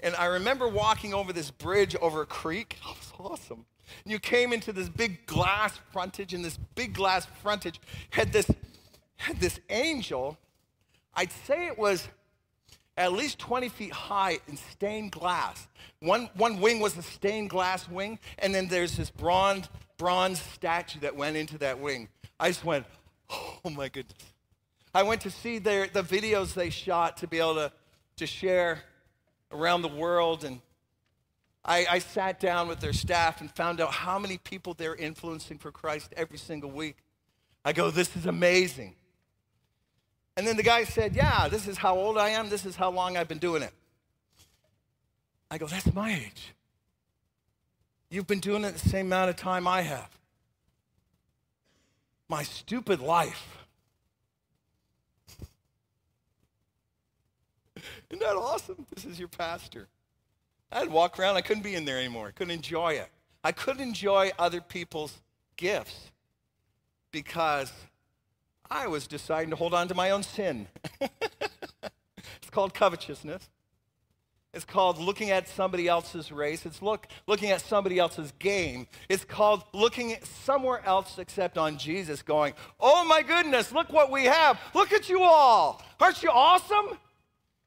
And 0.00 0.14
I 0.16 0.26
remember 0.26 0.68
walking 0.68 1.12
over 1.12 1.32
this 1.32 1.50
bridge 1.50 1.96
over 1.96 2.22
a 2.22 2.26
creek. 2.26 2.78
Oh, 2.86 2.92
it 2.92 2.96
was 2.98 3.12
awesome. 3.18 3.66
And 4.04 4.12
you 4.12 4.18
came 4.18 4.52
into 4.52 4.72
this 4.72 4.88
big 4.88 5.26
glass 5.26 5.78
frontage, 5.92 6.32
and 6.32 6.44
this 6.44 6.58
big 6.74 6.94
glass 6.94 7.26
frontage 7.42 7.80
had 8.10 8.32
this, 8.32 8.50
had 9.16 9.40
this 9.40 9.58
angel. 9.70 10.38
I'd 11.14 11.32
say 11.32 11.66
it 11.66 11.78
was 11.78 12.08
at 12.96 13.12
least 13.12 13.38
20 13.38 13.68
feet 13.68 13.92
high 13.92 14.38
in 14.48 14.56
stained 14.56 15.12
glass. 15.12 15.68
One, 16.00 16.28
one 16.34 16.60
wing 16.60 16.80
was 16.80 16.96
a 16.96 17.02
stained 17.02 17.50
glass 17.50 17.88
wing, 17.88 18.18
and 18.38 18.54
then 18.54 18.68
there's 18.68 18.96
this 18.96 19.10
bronze, 19.10 19.68
bronze 19.98 20.40
statue 20.40 21.00
that 21.00 21.14
went 21.14 21.36
into 21.36 21.58
that 21.58 21.78
wing. 21.78 22.08
I 22.38 22.48
just 22.48 22.64
went, 22.64 22.86
oh 23.30 23.70
my 23.70 23.88
goodness. 23.88 24.35
I 24.96 25.02
went 25.02 25.20
to 25.20 25.30
see 25.30 25.58
their, 25.58 25.88
the 25.88 26.02
videos 26.02 26.54
they 26.54 26.70
shot 26.70 27.18
to 27.18 27.26
be 27.26 27.38
able 27.38 27.56
to, 27.56 27.72
to 28.16 28.26
share 28.26 28.80
around 29.52 29.82
the 29.82 29.88
world, 29.88 30.42
and 30.42 30.62
I, 31.62 31.84
I 31.90 31.98
sat 31.98 32.40
down 32.40 32.66
with 32.66 32.80
their 32.80 32.94
staff 32.94 33.42
and 33.42 33.50
found 33.50 33.82
out 33.82 33.92
how 33.92 34.18
many 34.18 34.38
people 34.38 34.72
they're 34.72 34.96
influencing 34.96 35.58
for 35.58 35.70
Christ 35.70 36.14
every 36.16 36.38
single 36.38 36.70
week. 36.70 36.96
I 37.62 37.74
go, 37.74 37.90
this 37.90 38.16
is 38.16 38.24
amazing. 38.24 38.94
And 40.34 40.46
then 40.46 40.56
the 40.56 40.62
guy 40.62 40.84
said, 40.84 41.14
Yeah, 41.14 41.48
this 41.48 41.68
is 41.68 41.76
how 41.76 41.94
old 41.94 42.16
I 42.16 42.30
am. 42.30 42.48
This 42.48 42.64
is 42.64 42.74
how 42.74 42.90
long 42.90 43.18
I've 43.18 43.28
been 43.28 43.36
doing 43.36 43.62
it. 43.62 43.74
I 45.50 45.58
go, 45.58 45.66
That's 45.66 45.92
my 45.92 46.14
age. 46.14 46.54
You've 48.08 48.26
been 48.26 48.40
doing 48.40 48.64
it 48.64 48.72
the 48.72 48.88
same 48.88 49.08
amount 49.08 49.28
of 49.28 49.36
time 49.36 49.68
I 49.68 49.82
have. 49.82 50.08
My 52.30 52.44
stupid 52.44 53.00
life. 53.00 53.65
Isn't 58.10 58.20
that 58.20 58.36
awesome? 58.36 58.86
This 58.94 59.04
is 59.04 59.18
your 59.18 59.28
pastor. 59.28 59.88
I'd 60.70 60.90
walk 60.90 61.18
around, 61.18 61.36
I 61.36 61.40
couldn't 61.40 61.62
be 61.62 61.74
in 61.74 61.84
there 61.84 61.98
anymore. 61.98 62.28
I 62.28 62.30
couldn't 62.32 62.52
enjoy 62.52 62.94
it. 62.94 63.08
I 63.42 63.52
couldn't 63.52 63.82
enjoy 63.82 64.32
other 64.38 64.60
people's 64.60 65.20
gifts 65.56 66.10
because 67.12 67.72
I 68.70 68.88
was 68.88 69.06
deciding 69.06 69.50
to 69.50 69.56
hold 69.56 69.74
on 69.74 69.88
to 69.88 69.94
my 69.94 70.10
own 70.10 70.22
sin. 70.22 70.66
it's 71.00 72.50
called 72.50 72.74
covetousness. 72.74 73.48
It's 74.52 74.64
called 74.64 74.98
looking 74.98 75.30
at 75.30 75.48
somebody 75.48 75.86
else's 75.86 76.32
race. 76.32 76.64
It's 76.64 76.80
look, 76.80 77.06
looking 77.26 77.50
at 77.50 77.60
somebody 77.60 77.98
else's 77.98 78.32
game. 78.38 78.86
It's 79.08 79.24
called 79.24 79.62
looking 79.74 80.16
somewhere 80.22 80.82
else 80.86 81.18
except 81.18 81.58
on 81.58 81.76
Jesus, 81.76 82.22
going, 82.22 82.54
Oh 82.80 83.04
my 83.04 83.22
goodness, 83.22 83.70
look 83.70 83.92
what 83.92 84.10
we 84.10 84.24
have. 84.24 84.58
Look 84.74 84.92
at 84.92 85.10
you 85.10 85.22
all. 85.22 85.82
Aren't 86.00 86.22
you 86.22 86.30
awesome? 86.30 86.98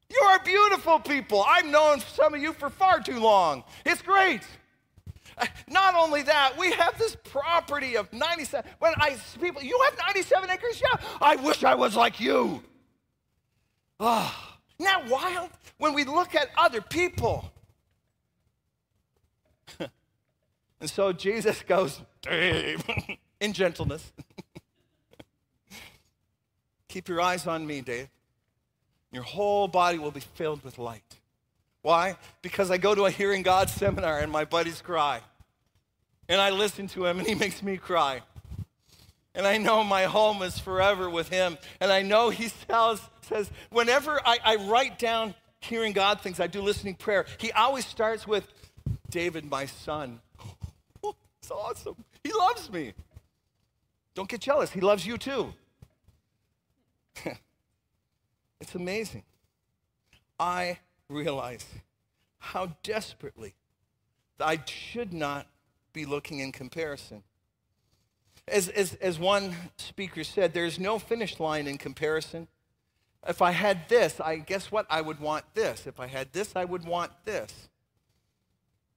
You 0.09 0.21
are 0.27 0.39
beautiful 0.43 0.99
people. 0.99 1.43
I've 1.47 1.65
known 1.65 1.99
some 1.99 2.33
of 2.33 2.41
you 2.41 2.53
for 2.53 2.69
far 2.69 2.99
too 2.99 3.19
long. 3.19 3.63
It's 3.85 4.01
great. 4.01 4.41
Uh, 5.37 5.45
not 5.69 5.95
only 5.95 6.23
that, 6.23 6.57
we 6.57 6.71
have 6.71 6.97
this 6.97 7.15
property 7.15 7.95
of 7.95 8.11
97. 8.11 8.69
When 8.79 8.93
I 8.97 9.17
people, 9.39 9.61
you 9.61 9.79
have 9.85 9.97
97 9.99 10.49
acres? 10.49 10.81
Yeah. 10.81 10.99
I 11.21 11.35
wish 11.35 11.63
I 11.63 11.75
was 11.75 11.95
like 11.95 12.19
you. 12.19 12.63
Oh, 13.99 14.49
isn't 14.79 15.09
wild? 15.09 15.51
When 15.77 15.93
we 15.93 16.03
look 16.05 16.33
at 16.35 16.49
other 16.57 16.81
people. 16.81 17.51
and 19.79 20.89
so 20.89 21.13
Jesus 21.13 21.61
goes, 21.61 22.01
Dave, 22.21 22.83
in 23.39 23.53
gentleness. 23.53 24.11
Keep 26.87 27.07
your 27.07 27.21
eyes 27.21 27.45
on 27.45 27.67
me, 27.67 27.81
Dave. 27.81 28.09
Your 29.11 29.23
whole 29.23 29.67
body 29.67 29.97
will 29.97 30.11
be 30.11 30.19
filled 30.19 30.63
with 30.63 30.77
light. 30.77 31.19
Why? 31.81 32.17
Because 32.41 32.69
I 32.69 32.77
go 32.77 32.93
to 32.93 33.05
a 33.05 33.11
Hearing 33.11 33.41
God 33.41 33.69
seminar 33.69 34.19
and 34.19 34.31
my 34.31 34.45
buddies 34.45 34.81
cry. 34.81 35.21
And 36.27 36.39
I 36.39 36.51
listen 36.51 36.87
to 36.89 37.05
him 37.05 37.19
and 37.19 37.27
he 37.27 37.35
makes 37.45 37.63
me 37.63 37.77
cry. 37.77 38.21
And 39.33 39.47
I 39.47 39.57
know 39.57 39.83
my 39.83 40.03
home 40.03 40.41
is 40.41 40.59
forever 40.59 41.09
with 41.09 41.29
him. 41.29 41.57
And 41.79 41.91
I 41.91 42.01
know 42.01 42.29
he 42.29 42.49
tells, 42.67 43.01
says, 43.21 43.49
whenever 43.69 44.19
I, 44.25 44.37
I 44.43 44.55
write 44.55 44.99
down 44.99 45.33
hearing 45.61 45.93
God 45.93 46.21
things, 46.21 46.39
I 46.39 46.47
do 46.47 46.61
listening 46.61 46.95
prayer, 46.95 47.25
he 47.37 47.51
always 47.51 47.85
starts 47.85 48.27
with, 48.27 48.45
David, 49.09 49.49
my 49.49 49.65
son. 49.65 50.19
Oh, 51.01 51.15
it's 51.41 51.49
awesome. 51.49 51.95
He 52.23 52.33
loves 52.33 52.69
me. 52.69 52.93
Don't 54.13 54.27
get 54.27 54.41
jealous. 54.41 54.69
He 54.69 54.81
loves 54.81 55.05
you 55.05 55.17
too. 55.17 55.53
it's 58.59 58.75
amazing. 58.75 59.23
I 60.39 60.79
realize 61.09 61.65
how 62.39 62.75
desperately 62.83 63.53
I 64.39 64.61
should 64.65 65.13
not 65.13 65.47
be 65.93 66.05
looking 66.05 66.39
in 66.39 66.51
comparison. 66.51 67.23
As, 68.47 68.69
as, 68.69 68.95
as 68.95 69.19
one 69.19 69.55
speaker 69.77 70.23
said, 70.23 70.53
there's 70.53 70.79
no 70.79 70.97
finish 70.97 71.39
line 71.39 71.67
in 71.67 71.77
comparison. 71.77 72.47
If 73.27 73.41
I 73.41 73.51
had 73.51 73.89
this, 73.89 74.19
I 74.19 74.37
guess 74.37 74.71
what? 74.71 74.85
I 74.89 75.01
would 75.01 75.19
want 75.19 75.45
this. 75.53 75.85
If 75.85 75.99
I 75.99 76.07
had 76.07 76.31
this, 76.31 76.55
I 76.55 76.65
would 76.65 76.85
want 76.85 77.11
this. 77.25 77.69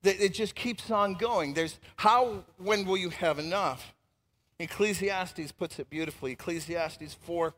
It 0.04 0.30
just 0.34 0.54
keeps 0.54 0.90
on 0.90 1.14
going. 1.14 1.54
There's 1.54 1.78
how, 1.96 2.44
when 2.58 2.84
will 2.86 2.96
you 2.96 3.10
have 3.10 3.38
enough? 3.38 3.94
Ecclesiastes 4.58 5.52
puts 5.52 5.78
it 5.78 5.90
beautifully. 5.90 6.32
Ecclesiastes 6.32 7.14
4, 7.14 7.54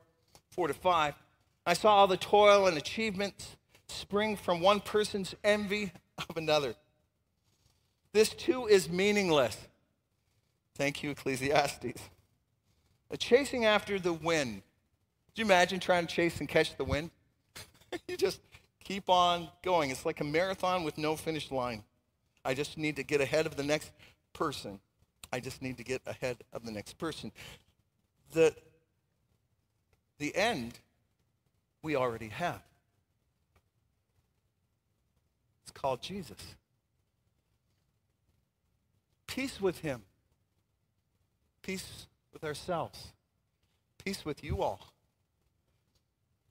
4 0.50 0.68
to 0.68 0.74
5. 0.74 1.14
I 1.66 1.74
saw 1.74 1.94
all 1.94 2.06
the 2.06 2.16
toil 2.16 2.66
and 2.66 2.76
achievements 2.76 3.56
spring 3.88 4.36
from 4.36 4.60
one 4.60 4.80
person's 4.80 5.34
envy 5.42 5.92
of 6.28 6.36
another. 6.36 6.74
This 8.12 8.30
too 8.30 8.66
is 8.66 8.88
meaningless. 8.88 9.56
Thank 10.76 11.02
you, 11.02 11.10
Ecclesiastes. 11.10 12.00
A 13.10 13.16
chasing 13.16 13.64
after 13.64 13.98
the 13.98 14.12
wind. 14.12 14.62
Do 15.34 15.42
you 15.42 15.46
imagine 15.46 15.80
trying 15.80 16.06
to 16.06 16.14
chase 16.14 16.40
and 16.40 16.48
catch 16.48 16.76
the 16.76 16.84
wind? 16.84 17.10
you 18.08 18.16
just 18.16 18.40
keep 18.82 19.08
on 19.08 19.48
going. 19.62 19.90
It's 19.90 20.04
like 20.04 20.20
a 20.20 20.24
marathon 20.24 20.84
with 20.84 20.98
no 20.98 21.16
finish 21.16 21.50
line. 21.50 21.82
I 22.44 22.54
just 22.54 22.76
need 22.76 22.96
to 22.96 23.02
get 23.02 23.20
ahead 23.20 23.46
of 23.46 23.56
the 23.56 23.62
next 23.62 23.90
person. 24.32 24.80
I 25.32 25.40
just 25.40 25.62
need 25.62 25.78
to 25.78 25.84
get 25.84 26.02
ahead 26.06 26.38
of 26.52 26.64
the 26.64 26.70
next 26.70 26.98
person. 26.98 27.32
The, 28.32 28.54
the 30.18 30.34
end 30.36 30.78
we 31.84 31.94
already 31.94 32.28
have. 32.28 32.62
It's 35.62 35.70
called 35.70 36.00
Jesus. 36.02 36.56
Peace 39.26 39.60
with 39.60 39.78
Him, 39.80 40.02
peace 41.62 42.06
with 42.32 42.42
ourselves, 42.42 43.12
peace 44.02 44.24
with 44.24 44.42
you 44.42 44.62
all. 44.62 44.80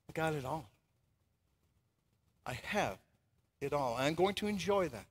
I 0.07 0.14
got 0.14 0.34
it 0.34 0.45
all. 0.45 0.70
I 2.45 2.60
have 2.66 2.97
it 3.60 3.74
all. 3.74 3.95
I'm 3.97 4.14
going 4.14 4.36
to 4.36 4.47
enjoy 4.47 4.89
that. 4.89 5.05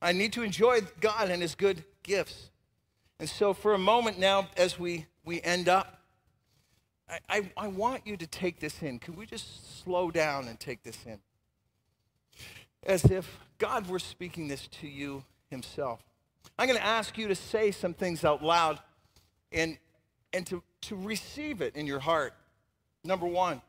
I 0.00 0.12
need 0.12 0.32
to 0.32 0.42
enjoy 0.42 0.80
God 1.00 1.30
and 1.30 1.40
His 1.40 1.54
good 1.54 1.84
gifts. 2.02 2.50
And 3.20 3.28
so, 3.28 3.54
for 3.54 3.74
a 3.74 3.78
moment 3.78 4.18
now, 4.18 4.48
as 4.56 4.78
we, 4.78 5.06
we 5.24 5.40
end 5.42 5.68
up, 5.68 6.01
I, 7.28 7.50
I, 7.56 7.68
want 7.68 8.06
you 8.06 8.16
to 8.16 8.26
take 8.26 8.60
this 8.60 8.82
in. 8.82 8.98
Can 8.98 9.16
we 9.16 9.26
just 9.26 9.82
slow 9.82 10.10
down 10.10 10.48
and 10.48 10.58
take 10.58 10.82
this 10.82 10.98
in? 11.04 11.18
As 12.84 13.04
if 13.04 13.38
God 13.58 13.88
were 13.88 13.98
speaking 13.98 14.48
this 14.48 14.66
to 14.80 14.88
you 14.88 15.24
Himself. 15.50 16.00
I'm 16.58 16.66
going 16.66 16.78
to 16.78 16.84
ask 16.84 17.18
you 17.18 17.28
to 17.28 17.34
say 17.34 17.70
some 17.70 17.94
things 17.94 18.24
out 18.24 18.42
loud 18.42 18.78
and, 19.50 19.76
and 20.32 20.46
to, 20.46 20.62
to 20.82 20.96
receive 20.96 21.60
it 21.60 21.76
in 21.76 21.86
your 21.86 22.00
heart. 22.00 22.34
Number 23.04 23.26
one, 23.26 23.60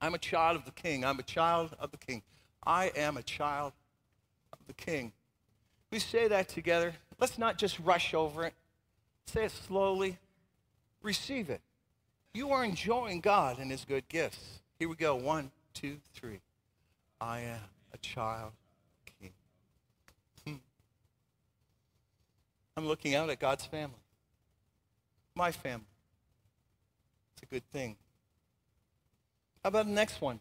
I'm 0.00 0.14
a 0.14 0.18
child 0.18 0.56
of 0.56 0.64
the 0.64 0.72
king. 0.72 1.04
I'm 1.04 1.18
a 1.18 1.24
child 1.24 1.76
of 1.78 1.90
the 1.90 1.98
king. 1.98 2.22
I 2.66 2.90
am 2.96 3.16
a 3.16 3.22
child 3.22 3.72
of 4.52 4.58
the 4.66 4.72
king. 4.72 5.12
We 5.90 5.98
say 5.98 6.28
that 6.28 6.48
together. 6.48 6.94
Let's 7.18 7.38
not 7.38 7.58
just 7.58 7.78
rush 7.80 8.14
over 8.14 8.44
it. 8.44 8.54
Say 9.26 9.44
it 9.44 9.52
slowly. 9.52 10.18
Receive 11.02 11.50
it. 11.50 11.60
You 12.32 12.50
are 12.52 12.64
enjoying 12.64 13.20
God 13.20 13.58
and 13.58 13.70
his 13.70 13.84
good 13.84 14.08
gifts. 14.08 14.60
Here 14.78 14.88
we 14.88 14.94
go. 14.94 15.16
One, 15.16 15.50
two, 15.74 15.98
three. 16.14 16.40
I 17.20 17.40
am 17.40 17.60
a 17.92 17.98
child 17.98 18.52
king. 19.20 19.32
Hmm. 20.46 20.54
I'm 22.76 22.86
looking 22.86 23.14
out 23.14 23.30
at 23.30 23.40
God's 23.40 23.66
family. 23.66 23.98
My 25.34 25.50
family. 25.50 25.86
It's 27.34 27.42
a 27.42 27.46
good 27.46 27.68
thing. 27.72 27.96
How 29.62 29.68
about 29.68 29.86
the 29.86 29.92
next 29.92 30.20
one? 30.20 30.38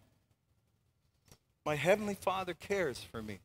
My 1.65 1.75
Heavenly 1.75 2.15
Father 2.15 2.53
cares 2.53 2.99
for 2.99 3.21
me. 3.21 3.39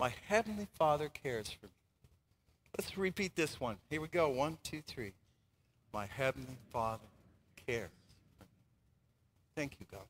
My 0.00 0.12
Heavenly 0.26 0.68
Father 0.78 1.08
cares 1.08 1.50
for 1.50 1.66
me. 1.66 1.72
Let's 2.78 2.96
repeat 2.96 3.36
this 3.36 3.60
one. 3.60 3.76
Here 3.90 4.00
we 4.00 4.08
go. 4.08 4.30
One, 4.30 4.56
two, 4.62 4.80
three. 4.86 5.12
My 5.92 6.06
Heavenly 6.06 6.56
Father 6.72 7.04
me. 7.68 7.78
Thank 9.54 9.76
you, 9.80 9.86
God. 9.90 10.00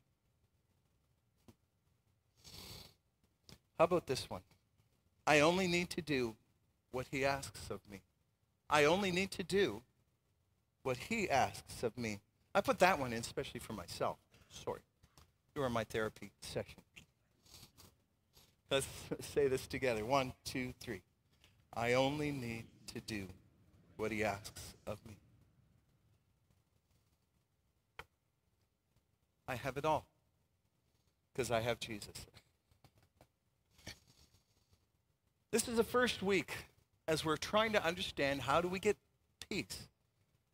How 3.79 3.85
about 3.85 4.07
this 4.07 4.31
one? 4.31 4.43
I 5.27 5.41
only 5.41 5.67
need 5.67 5.91
to 5.91 6.03
do 6.03 6.37
what 6.91 7.07
He 7.11 7.25
asks 7.25 7.71
of 7.71 7.81
me. 7.91 8.03
I 8.71 8.85
only 8.85 9.11
need 9.11 9.31
to 9.33 9.43
do 9.43 9.83
what 10.83 10.97
He 10.97 11.29
asks 11.29 11.83
of 11.83 11.97
me. 11.99 12.21
I 12.55 12.61
put 12.61 12.79
that 12.81 12.99
one 12.99 13.13
in 13.13 13.21
especially 13.21 13.61
for 13.61 13.73
myself. 13.73 14.19
Sorry. 14.49 14.81
You 15.55 15.63
are 15.63 15.71
my 15.71 15.85
therapy 15.85 16.33
session. 16.41 16.83
Let's 18.71 18.87
say 19.21 19.49
this 19.49 19.67
together. 19.67 20.05
One, 20.05 20.33
two, 20.45 20.73
three. 20.81 21.03
I 21.75 21.95
only 21.95 22.31
need 22.31 22.65
to 22.95 23.01
do 23.01 23.27
what 23.97 24.13
he 24.13 24.25
asks 24.25 24.75
of 24.87 24.99
me. 25.07 25.17
I 29.53 29.57
have 29.57 29.77
it 29.77 29.85
all 29.85 30.07
because 31.35 31.51
I 31.51 31.61
have 31.61 31.79
Jesus. 31.79 32.27
This 35.51 35.69
is 35.69 35.77
the 35.77 35.85
first 35.85 36.23
week 36.23 36.53
as 37.07 37.23
we're 37.23 37.37
trying 37.37 37.73
to 37.73 37.85
understand 37.85 38.41
how 38.41 38.63
do 38.63 38.69
we 38.69 38.79
get 38.79 38.97
peace 39.51 39.89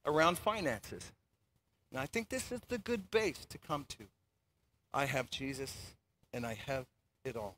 around 0.05 0.36
finances. 0.36 1.12
And 1.92 2.01
I 2.01 2.07
think 2.07 2.28
this 2.28 2.51
is 2.51 2.61
the 2.66 2.78
good 2.78 3.09
base 3.12 3.46
to 3.51 3.59
come 3.59 3.86
to. 3.90 4.07
I 4.92 5.05
have 5.05 5.30
Jesus 5.30 5.72
and 6.32 6.44
I 6.44 6.55
have 6.66 6.86
it 7.24 7.36
all. 7.36 7.55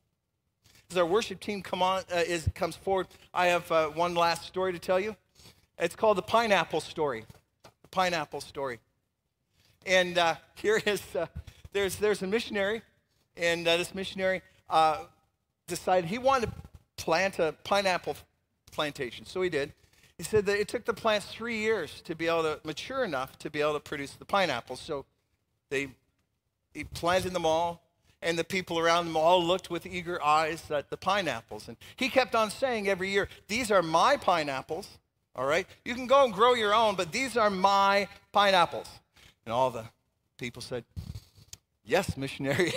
As 0.91 0.99
our 0.99 1.07
worship 1.07 1.41
team 1.41 1.63
come 1.63 1.81
on, 1.83 2.03
uh, 2.13 2.17
is, 2.17 2.51
comes 2.55 2.77
forward, 2.77 3.07
I 3.33 3.47
have 3.47 3.73
uh, 3.73 3.89
one 3.89 4.15
last 4.15 4.45
story 4.45 4.75
to 4.75 4.79
tell 4.79 5.01
you. 5.01 5.17
It's 5.79 5.97
called 5.97 6.19
the 6.19 6.23
pineapple 6.23 6.83
story. 6.83 7.25
The 7.63 7.89
pineapple 7.89 8.43
story. 8.43 8.79
And 9.87 10.19
uh, 10.19 10.37
here 10.55 10.81
is 10.85 11.03
uh, 11.15 11.27
there's, 11.73 11.97
there's 11.97 12.23
a 12.23 12.27
missionary, 12.27 12.83
and 13.37 13.67
uh, 13.67 13.77
this 13.77 13.95
missionary 13.95 14.43
uh, 14.69 15.05
decided 15.67 16.09
he 16.09 16.19
wanted 16.19 16.47
to 16.47 16.53
plant 16.97 17.39
a 17.39 17.55
pineapple 17.65 18.17
plantation. 18.73 19.25
So 19.27 19.43
he 19.43 19.49
did. 19.49 19.73
He 20.19 20.25
said 20.25 20.45
that 20.47 20.59
it 20.61 20.69
took 20.69 20.85
the 20.85 20.93
plants 20.93 21.27
three 21.27 21.59
years 21.59 22.03
to 22.03 22.15
be 22.15 22.27
able 22.27 22.43
to 22.43 22.61
mature 22.65 23.05
enough 23.05 23.39
to 23.39 23.51
be 23.51 23.61
able 23.63 23.75
to 23.75 23.81
produce 23.81 24.13
the 24.13 24.27
pineapples. 24.27 24.81
So 24.81 25.07
they 25.71 25.89
he 26.75 26.85
planted 26.85 27.33
them 27.33 27.47
all, 27.47 27.83
and 28.23 28.39
the 28.39 28.45
people 28.45 28.79
around 28.79 29.07
them 29.07 29.17
all 29.17 29.43
looked 29.43 29.71
with 29.71 29.87
eager 29.87 30.23
eyes 30.23 30.71
at 30.71 30.91
the 30.91 30.97
pineapples. 30.97 31.69
And 31.69 31.77
he 31.97 32.09
kept 32.09 32.35
on 32.35 32.51
saying 32.51 32.89
every 32.89 33.11
year, 33.11 33.29
These 33.49 33.71
are 33.71 33.83
my 33.83 34.17
pineapples, 34.17 34.99
all 35.35 35.47
right? 35.47 35.67
You 35.85 35.95
can 35.95 36.07
go 36.07 36.25
and 36.25 36.33
grow 36.33 36.55
your 36.55 36.75
own, 36.75 36.95
but 36.95 37.13
these 37.13 37.37
are 37.37 37.51
my 37.51 38.09
pineapples. 38.33 38.89
And 39.45 39.53
all 39.53 39.71
the 39.71 39.85
people 40.39 40.63
said, 40.63 40.85
Yes, 41.85 42.17
missionary. 42.17 42.73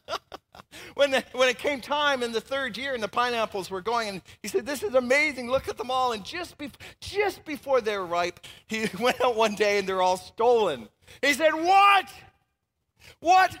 when, 0.94 1.10
the, 1.10 1.24
when 1.32 1.48
it 1.48 1.58
came 1.58 1.80
time 1.80 2.22
in 2.22 2.32
the 2.32 2.40
third 2.40 2.76
year 2.76 2.94
and 2.94 3.02
the 3.02 3.08
pineapples 3.08 3.70
were 3.70 3.80
going, 3.80 4.08
and 4.08 4.22
he 4.42 4.48
said, 4.48 4.66
This 4.66 4.82
is 4.82 4.94
amazing. 4.94 5.50
Look 5.50 5.68
at 5.68 5.76
them 5.76 5.90
all. 5.90 6.12
And 6.12 6.24
just, 6.24 6.58
be, 6.58 6.70
just 7.00 7.44
before 7.44 7.80
they're 7.80 8.04
ripe, 8.04 8.40
he 8.66 8.86
went 9.00 9.20
out 9.20 9.36
one 9.36 9.54
day 9.54 9.78
and 9.78 9.88
they're 9.88 10.02
all 10.02 10.16
stolen. 10.16 10.88
He 11.20 11.32
said, 11.32 11.52
What? 11.52 12.08
What? 13.20 13.56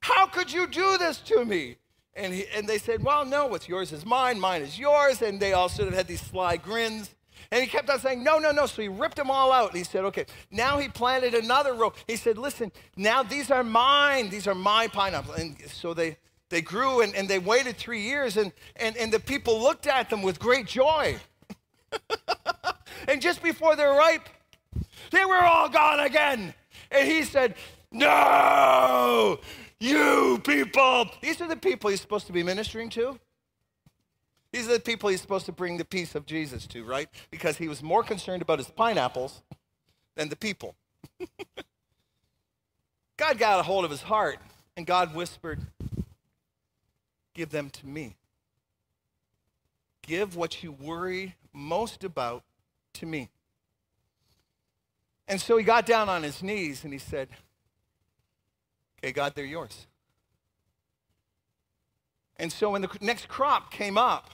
How 0.00 0.26
could 0.26 0.52
you 0.52 0.66
do 0.66 0.98
this 0.98 1.18
to 1.18 1.44
me? 1.44 1.76
And, 2.14 2.34
he, 2.34 2.46
and 2.54 2.66
they 2.68 2.78
said, 2.78 3.02
Well, 3.02 3.24
no, 3.24 3.46
what's 3.46 3.68
yours 3.68 3.92
is 3.92 4.04
mine, 4.04 4.40
mine 4.40 4.62
is 4.62 4.78
yours. 4.78 5.22
And 5.22 5.40
they 5.40 5.52
all 5.52 5.68
sort 5.68 5.88
of 5.88 5.94
had 5.94 6.06
these 6.06 6.20
sly 6.20 6.56
grins. 6.56 7.14
And 7.50 7.62
he 7.62 7.66
kept 7.66 7.88
on 7.88 7.98
saying, 7.98 8.22
No, 8.22 8.38
no, 8.38 8.52
no. 8.52 8.66
So 8.66 8.82
he 8.82 8.88
ripped 8.88 9.16
them 9.16 9.30
all 9.30 9.52
out. 9.52 9.70
And 9.70 9.78
he 9.78 9.84
said, 9.84 10.04
Okay. 10.04 10.26
Now 10.50 10.78
he 10.78 10.88
planted 10.88 11.34
another 11.34 11.74
row. 11.74 11.92
He 12.06 12.16
said, 12.16 12.36
Listen, 12.36 12.70
now 12.96 13.22
these 13.22 13.50
are 13.50 13.64
mine. 13.64 14.28
These 14.28 14.46
are 14.46 14.54
my 14.54 14.88
pineapples. 14.88 15.38
And 15.38 15.56
so 15.66 15.94
they, 15.94 16.18
they 16.50 16.60
grew 16.60 17.00
and, 17.00 17.14
and 17.14 17.28
they 17.28 17.38
waited 17.38 17.76
three 17.76 18.02
years, 18.02 18.36
and, 18.36 18.52
and, 18.76 18.96
and 18.96 19.12
the 19.12 19.20
people 19.20 19.60
looked 19.60 19.86
at 19.86 20.10
them 20.10 20.22
with 20.22 20.38
great 20.38 20.66
joy. 20.66 21.16
and 23.08 23.20
just 23.20 23.42
before 23.42 23.76
they're 23.76 23.92
ripe, 23.92 24.28
they 25.10 25.24
were 25.24 25.42
all 25.42 25.68
gone 25.68 26.00
again. 26.00 26.54
And 26.90 27.08
he 27.08 27.22
said, 27.22 27.54
No, 27.90 29.40
you 29.80 30.40
people. 30.44 31.08
These 31.22 31.40
are 31.40 31.48
the 31.48 31.56
people 31.56 31.88
he's 31.90 32.00
supposed 32.00 32.26
to 32.26 32.32
be 32.32 32.42
ministering 32.42 32.90
to. 32.90 33.18
These 34.52 34.68
are 34.68 34.72
the 34.74 34.80
people 34.80 35.10
he's 35.10 35.20
supposed 35.20 35.46
to 35.46 35.52
bring 35.52 35.76
the 35.76 35.84
peace 35.84 36.14
of 36.14 36.24
Jesus 36.24 36.66
to, 36.68 36.84
right? 36.84 37.08
Because 37.30 37.58
he 37.58 37.68
was 37.68 37.82
more 37.82 38.02
concerned 38.02 38.42
about 38.42 38.58
his 38.58 38.70
pineapples 38.70 39.42
than 40.16 40.28
the 40.28 40.36
people. 40.36 40.74
God 43.16 43.38
got 43.38 43.60
a 43.60 43.62
hold 43.62 43.84
of 43.84 43.90
his 43.90 44.02
heart, 44.02 44.38
and 44.76 44.86
God 44.86 45.14
whispered, 45.14 45.60
Give 47.34 47.50
them 47.50 47.70
to 47.70 47.86
me. 47.86 48.16
Give 50.02 50.34
what 50.34 50.62
you 50.62 50.72
worry 50.72 51.36
most 51.52 52.02
about 52.02 52.42
to 52.94 53.06
me. 53.06 53.28
And 55.28 55.40
so 55.40 55.58
he 55.58 55.64
got 55.64 55.84
down 55.84 56.08
on 56.08 56.22
his 56.22 56.42
knees 56.42 56.84
and 56.84 56.92
he 56.92 56.98
said, 56.98 57.28
Okay, 58.98 59.12
God, 59.12 59.34
they're 59.34 59.44
yours. 59.44 59.86
And 62.38 62.50
so 62.52 62.70
when 62.70 62.82
the 62.82 62.88
next 63.00 63.28
crop 63.28 63.70
came 63.70 63.98
up, 63.98 64.30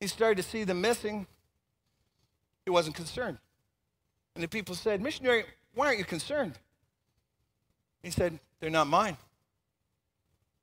he 0.00 0.06
started 0.06 0.36
to 0.36 0.48
see 0.48 0.64
them 0.64 0.80
missing. 0.80 1.26
He 2.64 2.70
wasn't 2.70 2.96
concerned. 2.96 3.38
And 4.34 4.44
the 4.44 4.48
people 4.48 4.74
said, 4.74 5.00
Missionary, 5.00 5.44
why 5.74 5.86
aren't 5.86 5.98
you 5.98 6.04
concerned? 6.04 6.58
He 8.02 8.10
said, 8.10 8.38
They're 8.60 8.70
not 8.70 8.86
mine. 8.86 9.16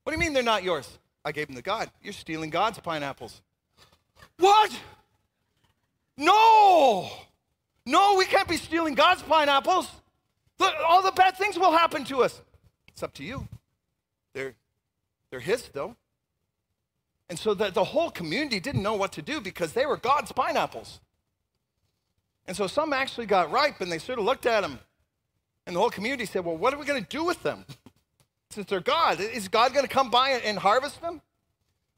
What 0.03 0.11
do 0.11 0.17
you 0.17 0.19
mean 0.19 0.33
they're 0.33 0.43
not 0.43 0.63
yours? 0.63 0.99
I 1.23 1.31
gave 1.31 1.47
them 1.47 1.55
to 1.55 1.61
God. 1.61 1.89
You're 2.03 2.13
stealing 2.13 2.51
God's 2.51 2.79
pineapples. 2.79 3.41
What? 4.37 4.71
No! 6.17 7.09
No, 7.85 8.15
we 8.17 8.25
can't 8.25 8.47
be 8.47 8.57
stealing 8.57 8.93
God's 8.93 9.23
pineapples. 9.23 9.89
Look, 10.59 10.73
all 10.87 11.01
the 11.01 11.11
bad 11.11 11.37
things 11.37 11.57
will 11.57 11.71
happen 11.71 12.03
to 12.05 12.23
us. 12.23 12.41
It's 12.87 13.03
up 13.03 13.13
to 13.15 13.23
you. 13.23 13.47
They're, 14.33 14.53
they're 15.29 15.39
His, 15.39 15.67
though. 15.73 15.95
And 17.29 17.39
so 17.39 17.53
the, 17.53 17.71
the 17.71 17.83
whole 17.83 18.11
community 18.11 18.59
didn't 18.59 18.83
know 18.83 18.93
what 18.93 19.11
to 19.13 19.21
do 19.21 19.41
because 19.41 19.73
they 19.73 19.85
were 19.85 19.97
God's 19.97 20.31
pineapples. 20.31 20.99
And 22.47 22.55
so 22.55 22.67
some 22.67 22.93
actually 22.93 23.25
got 23.25 23.51
ripe 23.51 23.81
and 23.81 23.91
they 23.91 23.97
sort 23.97 24.19
of 24.19 24.25
looked 24.25 24.45
at 24.45 24.61
them. 24.61 24.79
And 25.65 25.75
the 25.75 25.79
whole 25.79 25.89
community 25.89 26.25
said, 26.25 26.45
Well, 26.45 26.57
what 26.57 26.73
are 26.73 26.77
we 26.77 26.85
going 26.85 27.03
to 27.03 27.09
do 27.09 27.23
with 27.23 27.41
them? 27.41 27.65
since 28.55 28.67
they're 28.67 28.79
God. 28.79 29.19
Is 29.19 29.47
God 29.47 29.73
going 29.73 29.85
to 29.85 29.91
come 29.91 30.09
by 30.09 30.29
and 30.29 30.57
harvest 30.57 31.01
them? 31.01 31.21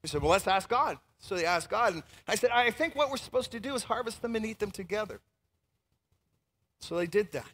We 0.02 0.10
said, 0.10 0.22
well, 0.22 0.32
let's 0.32 0.48
ask 0.48 0.68
God. 0.68 0.98
So 1.20 1.36
they 1.36 1.46
asked 1.46 1.70
God. 1.70 1.94
And 1.94 2.04
I 2.28 2.36
said, 2.36 2.50
I 2.52 2.72
think 2.72 2.96
what 2.96 3.10
we're 3.10 3.18
supposed 3.18 3.52
to 3.52 3.60
do 3.60 3.76
is 3.76 3.84
harvest 3.84 4.22
them 4.22 4.36
and 4.36 4.46
eat 4.46 4.60
them 4.60 4.72
together. 4.72 5.20
So 6.80 6.96
they 6.98 7.08
did 7.08 7.32
that. 7.32 7.48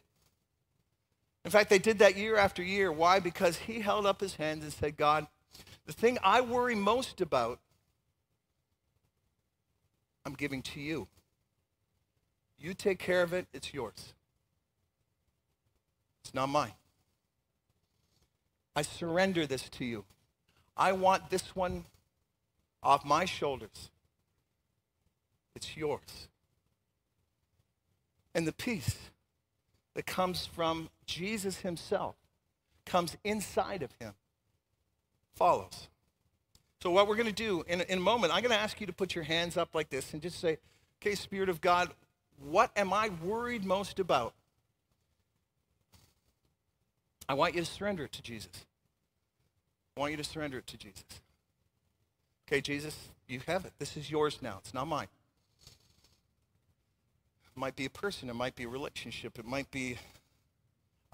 In 1.44 1.50
fact, 1.50 1.70
they 1.70 1.78
did 1.78 1.98
that 1.98 2.16
year 2.16 2.36
after 2.36 2.62
year. 2.62 2.90
Why? 2.90 3.20
Because 3.20 3.56
he 3.58 3.80
held 3.80 4.06
up 4.06 4.20
his 4.20 4.36
hands 4.36 4.64
and 4.64 4.72
said, 4.72 4.96
God, 4.96 5.26
the 5.86 5.92
thing 5.92 6.18
I 6.22 6.40
worry 6.40 6.74
most 6.74 7.20
about, 7.20 7.60
I'm 10.24 10.34
giving 10.34 10.62
to 10.62 10.80
you. 10.80 11.08
You 12.58 12.74
take 12.74 12.98
care 12.98 13.22
of 13.22 13.32
it, 13.32 13.46
it's 13.52 13.74
yours. 13.74 14.14
It's 16.22 16.34
not 16.34 16.48
mine. 16.48 16.72
I 18.74 18.82
surrender 18.82 19.46
this 19.46 19.68
to 19.70 19.84
you. 19.84 20.04
I 20.76 20.92
want 20.92 21.30
this 21.30 21.54
one 21.54 21.84
off 22.82 23.04
my 23.04 23.24
shoulders. 23.24 23.90
It's 25.54 25.76
yours. 25.76 26.28
And 28.34 28.46
the 28.46 28.52
peace 28.52 28.96
that 29.94 30.06
comes 30.06 30.46
from 30.46 30.88
Jesus 31.06 31.58
himself 31.58 32.16
comes 32.84 33.16
inside 33.22 33.82
of 33.82 33.90
him 34.00 34.14
follows. 35.34 35.88
So, 36.84 36.90
what 36.90 37.08
we're 37.08 37.16
going 37.16 37.28
to 37.28 37.32
do 37.32 37.64
in, 37.66 37.80
in 37.80 37.96
a 37.96 38.00
moment, 38.02 38.30
I'm 38.34 38.42
going 38.42 38.54
to 38.54 38.60
ask 38.60 38.78
you 38.78 38.86
to 38.86 38.92
put 38.92 39.14
your 39.14 39.24
hands 39.24 39.56
up 39.56 39.74
like 39.74 39.88
this 39.88 40.12
and 40.12 40.20
just 40.20 40.38
say, 40.38 40.58
Okay, 41.00 41.14
Spirit 41.14 41.48
of 41.48 41.62
God, 41.62 41.90
what 42.46 42.70
am 42.76 42.92
I 42.92 43.08
worried 43.22 43.64
most 43.64 43.98
about? 43.98 44.34
I 47.26 47.32
want 47.32 47.54
you 47.54 47.62
to 47.62 47.66
surrender 47.66 48.04
it 48.04 48.12
to 48.12 48.22
Jesus. 48.22 48.66
I 49.96 50.00
want 50.00 50.10
you 50.10 50.18
to 50.18 50.24
surrender 50.24 50.58
it 50.58 50.66
to 50.66 50.76
Jesus. 50.76 51.04
Okay, 52.46 52.60
Jesus, 52.60 53.08
you 53.28 53.40
have 53.46 53.64
it. 53.64 53.72
This 53.78 53.96
is 53.96 54.10
yours 54.10 54.40
now. 54.42 54.58
It's 54.58 54.74
not 54.74 54.86
mine. 54.86 55.08
It 57.46 57.58
might 57.58 57.76
be 57.76 57.86
a 57.86 57.90
person, 57.90 58.28
it 58.28 58.34
might 58.34 58.56
be 58.56 58.64
a 58.64 58.68
relationship, 58.68 59.38
it 59.38 59.46
might 59.46 59.70
be 59.70 59.96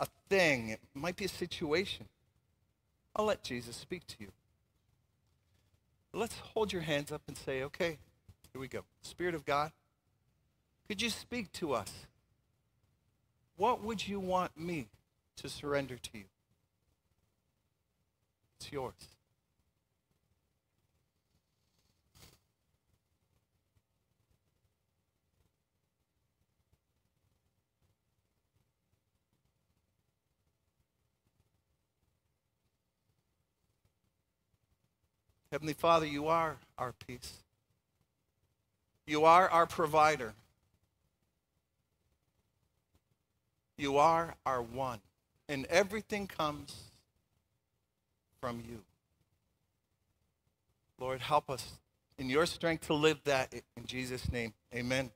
a 0.01 0.07
thing, 0.29 0.71
it 0.71 0.81
might 0.95 1.15
be 1.15 1.27
a 1.27 1.29
situation. 1.29 2.07
I'll 3.15 3.27
let 3.27 3.45
Jesus 3.45 3.77
speak 3.77 4.05
to 4.09 4.17
you. 4.19 4.33
Let's 6.13 6.37
hold 6.39 6.73
your 6.73 6.83
hands 6.83 7.13
up 7.13 7.23
and 7.29 7.37
say, 7.37 7.63
okay, 7.63 7.99
here 8.53 8.61
we 8.61 8.69
go. 8.69 8.81
Spirit 9.03 9.35
of 9.35 9.45
God, 9.45 9.71
could 10.89 11.01
you 11.01 11.11
speak 11.11 11.53
to 11.53 11.73
us? 11.73 12.07
What 13.57 13.85
would 13.85 14.09
you 14.09 14.19
want 14.19 14.59
me 14.59 14.89
to 15.37 15.49
surrender 15.49 15.97
to 15.97 16.11
you? 16.19 16.25
It's 18.59 18.73
yours. 18.73 18.95
Heavenly 35.51 35.73
Father, 35.73 36.07
you 36.07 36.29
are 36.29 36.59
our 36.79 36.93
peace. 37.07 37.43
You 39.07 39.25
are 39.25 39.49
our 39.49 39.67
provider. 39.67 40.35
You 43.77 43.99
are 43.99 44.37
our 44.47 44.63
one. 44.63 45.01
And 45.49 45.67
everything 45.67 46.29
comes 46.29 46.77
from 48.41 48.63
you. 48.69 48.83
Lord, 51.01 51.21
help 51.21 51.51
us 51.51 51.79
in 52.19 52.31
your 52.31 52.47
strength 52.47 52.87
to 52.87 52.95
live 52.95 53.19
that 53.25 53.53
in 53.53 53.87
Jesus' 53.87 54.31
name. 54.31 54.53
Amen. 54.73 55.11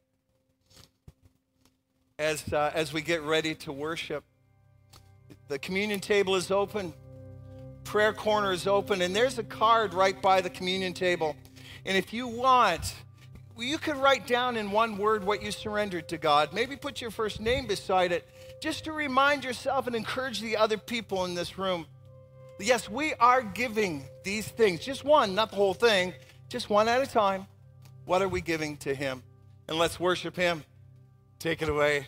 As, 2.19 2.53
uh, 2.53 2.73
as 2.75 2.93
we 2.93 3.03
get 3.03 3.23
ready 3.23 3.55
to 3.57 3.73
worship, 3.73 4.25
the 5.47 5.59
communion 5.59 6.01
table 6.01 6.35
is 6.35 6.51
open 6.51 6.95
prayer 7.85 8.13
corner 8.13 8.53
is 8.53 8.67
open, 8.67 9.03
and 9.03 9.15
there's 9.15 9.39
a 9.39 9.45
card 9.45 9.95
right 9.95 10.21
by 10.21 10.41
the 10.41 10.51
communion 10.51 10.95
table. 10.95 11.37
And 11.85 11.97
if 11.97 12.13
you 12.13 12.27
want, 12.27 12.95
you 13.59 13.79
could 13.79 13.97
write 13.97 14.27
down 14.27 14.57
in 14.57 14.71
one 14.71 14.97
word 14.97 15.25
what 15.25 15.43
you 15.43 15.51
surrendered 15.51 16.09
to 16.09 16.19
God. 16.19 16.53
Maybe 16.53 16.77
put 16.77 17.01
your 17.01 17.11
first 17.11 17.41
name 17.41 17.67
beside 17.67 18.11
it 18.11 18.29
just 18.61 18.85
to 18.85 18.93
remind 18.93 19.45
yourself 19.45 19.87
and 19.87 19.95
encourage 19.95 20.41
the 20.41 20.57
other 20.57 20.79
people 20.79 21.25
in 21.25 21.35
this 21.35 21.59
room. 21.59 21.87
Yes, 22.59 22.89
we 22.89 23.15
are 23.15 23.43
giving 23.43 24.05
these 24.23 24.47
things, 24.49 24.81
just 24.81 25.05
one, 25.05 25.35
not 25.35 25.51
the 25.51 25.57
whole 25.57 25.75
thing, 25.75 26.15
just 26.49 26.71
one 26.71 26.89
at 26.89 27.03
a 27.03 27.07
time. 27.07 27.47
What 28.05 28.23
are 28.23 28.29
we 28.29 28.41
giving 28.41 28.77
to 28.79 28.95
Him? 28.95 29.23
And 29.69 29.79
let's 29.79 29.99
worship 29.99 30.37
Him. 30.37 30.65
Take 31.39 31.63
it 31.63 31.69
away. 31.69 32.07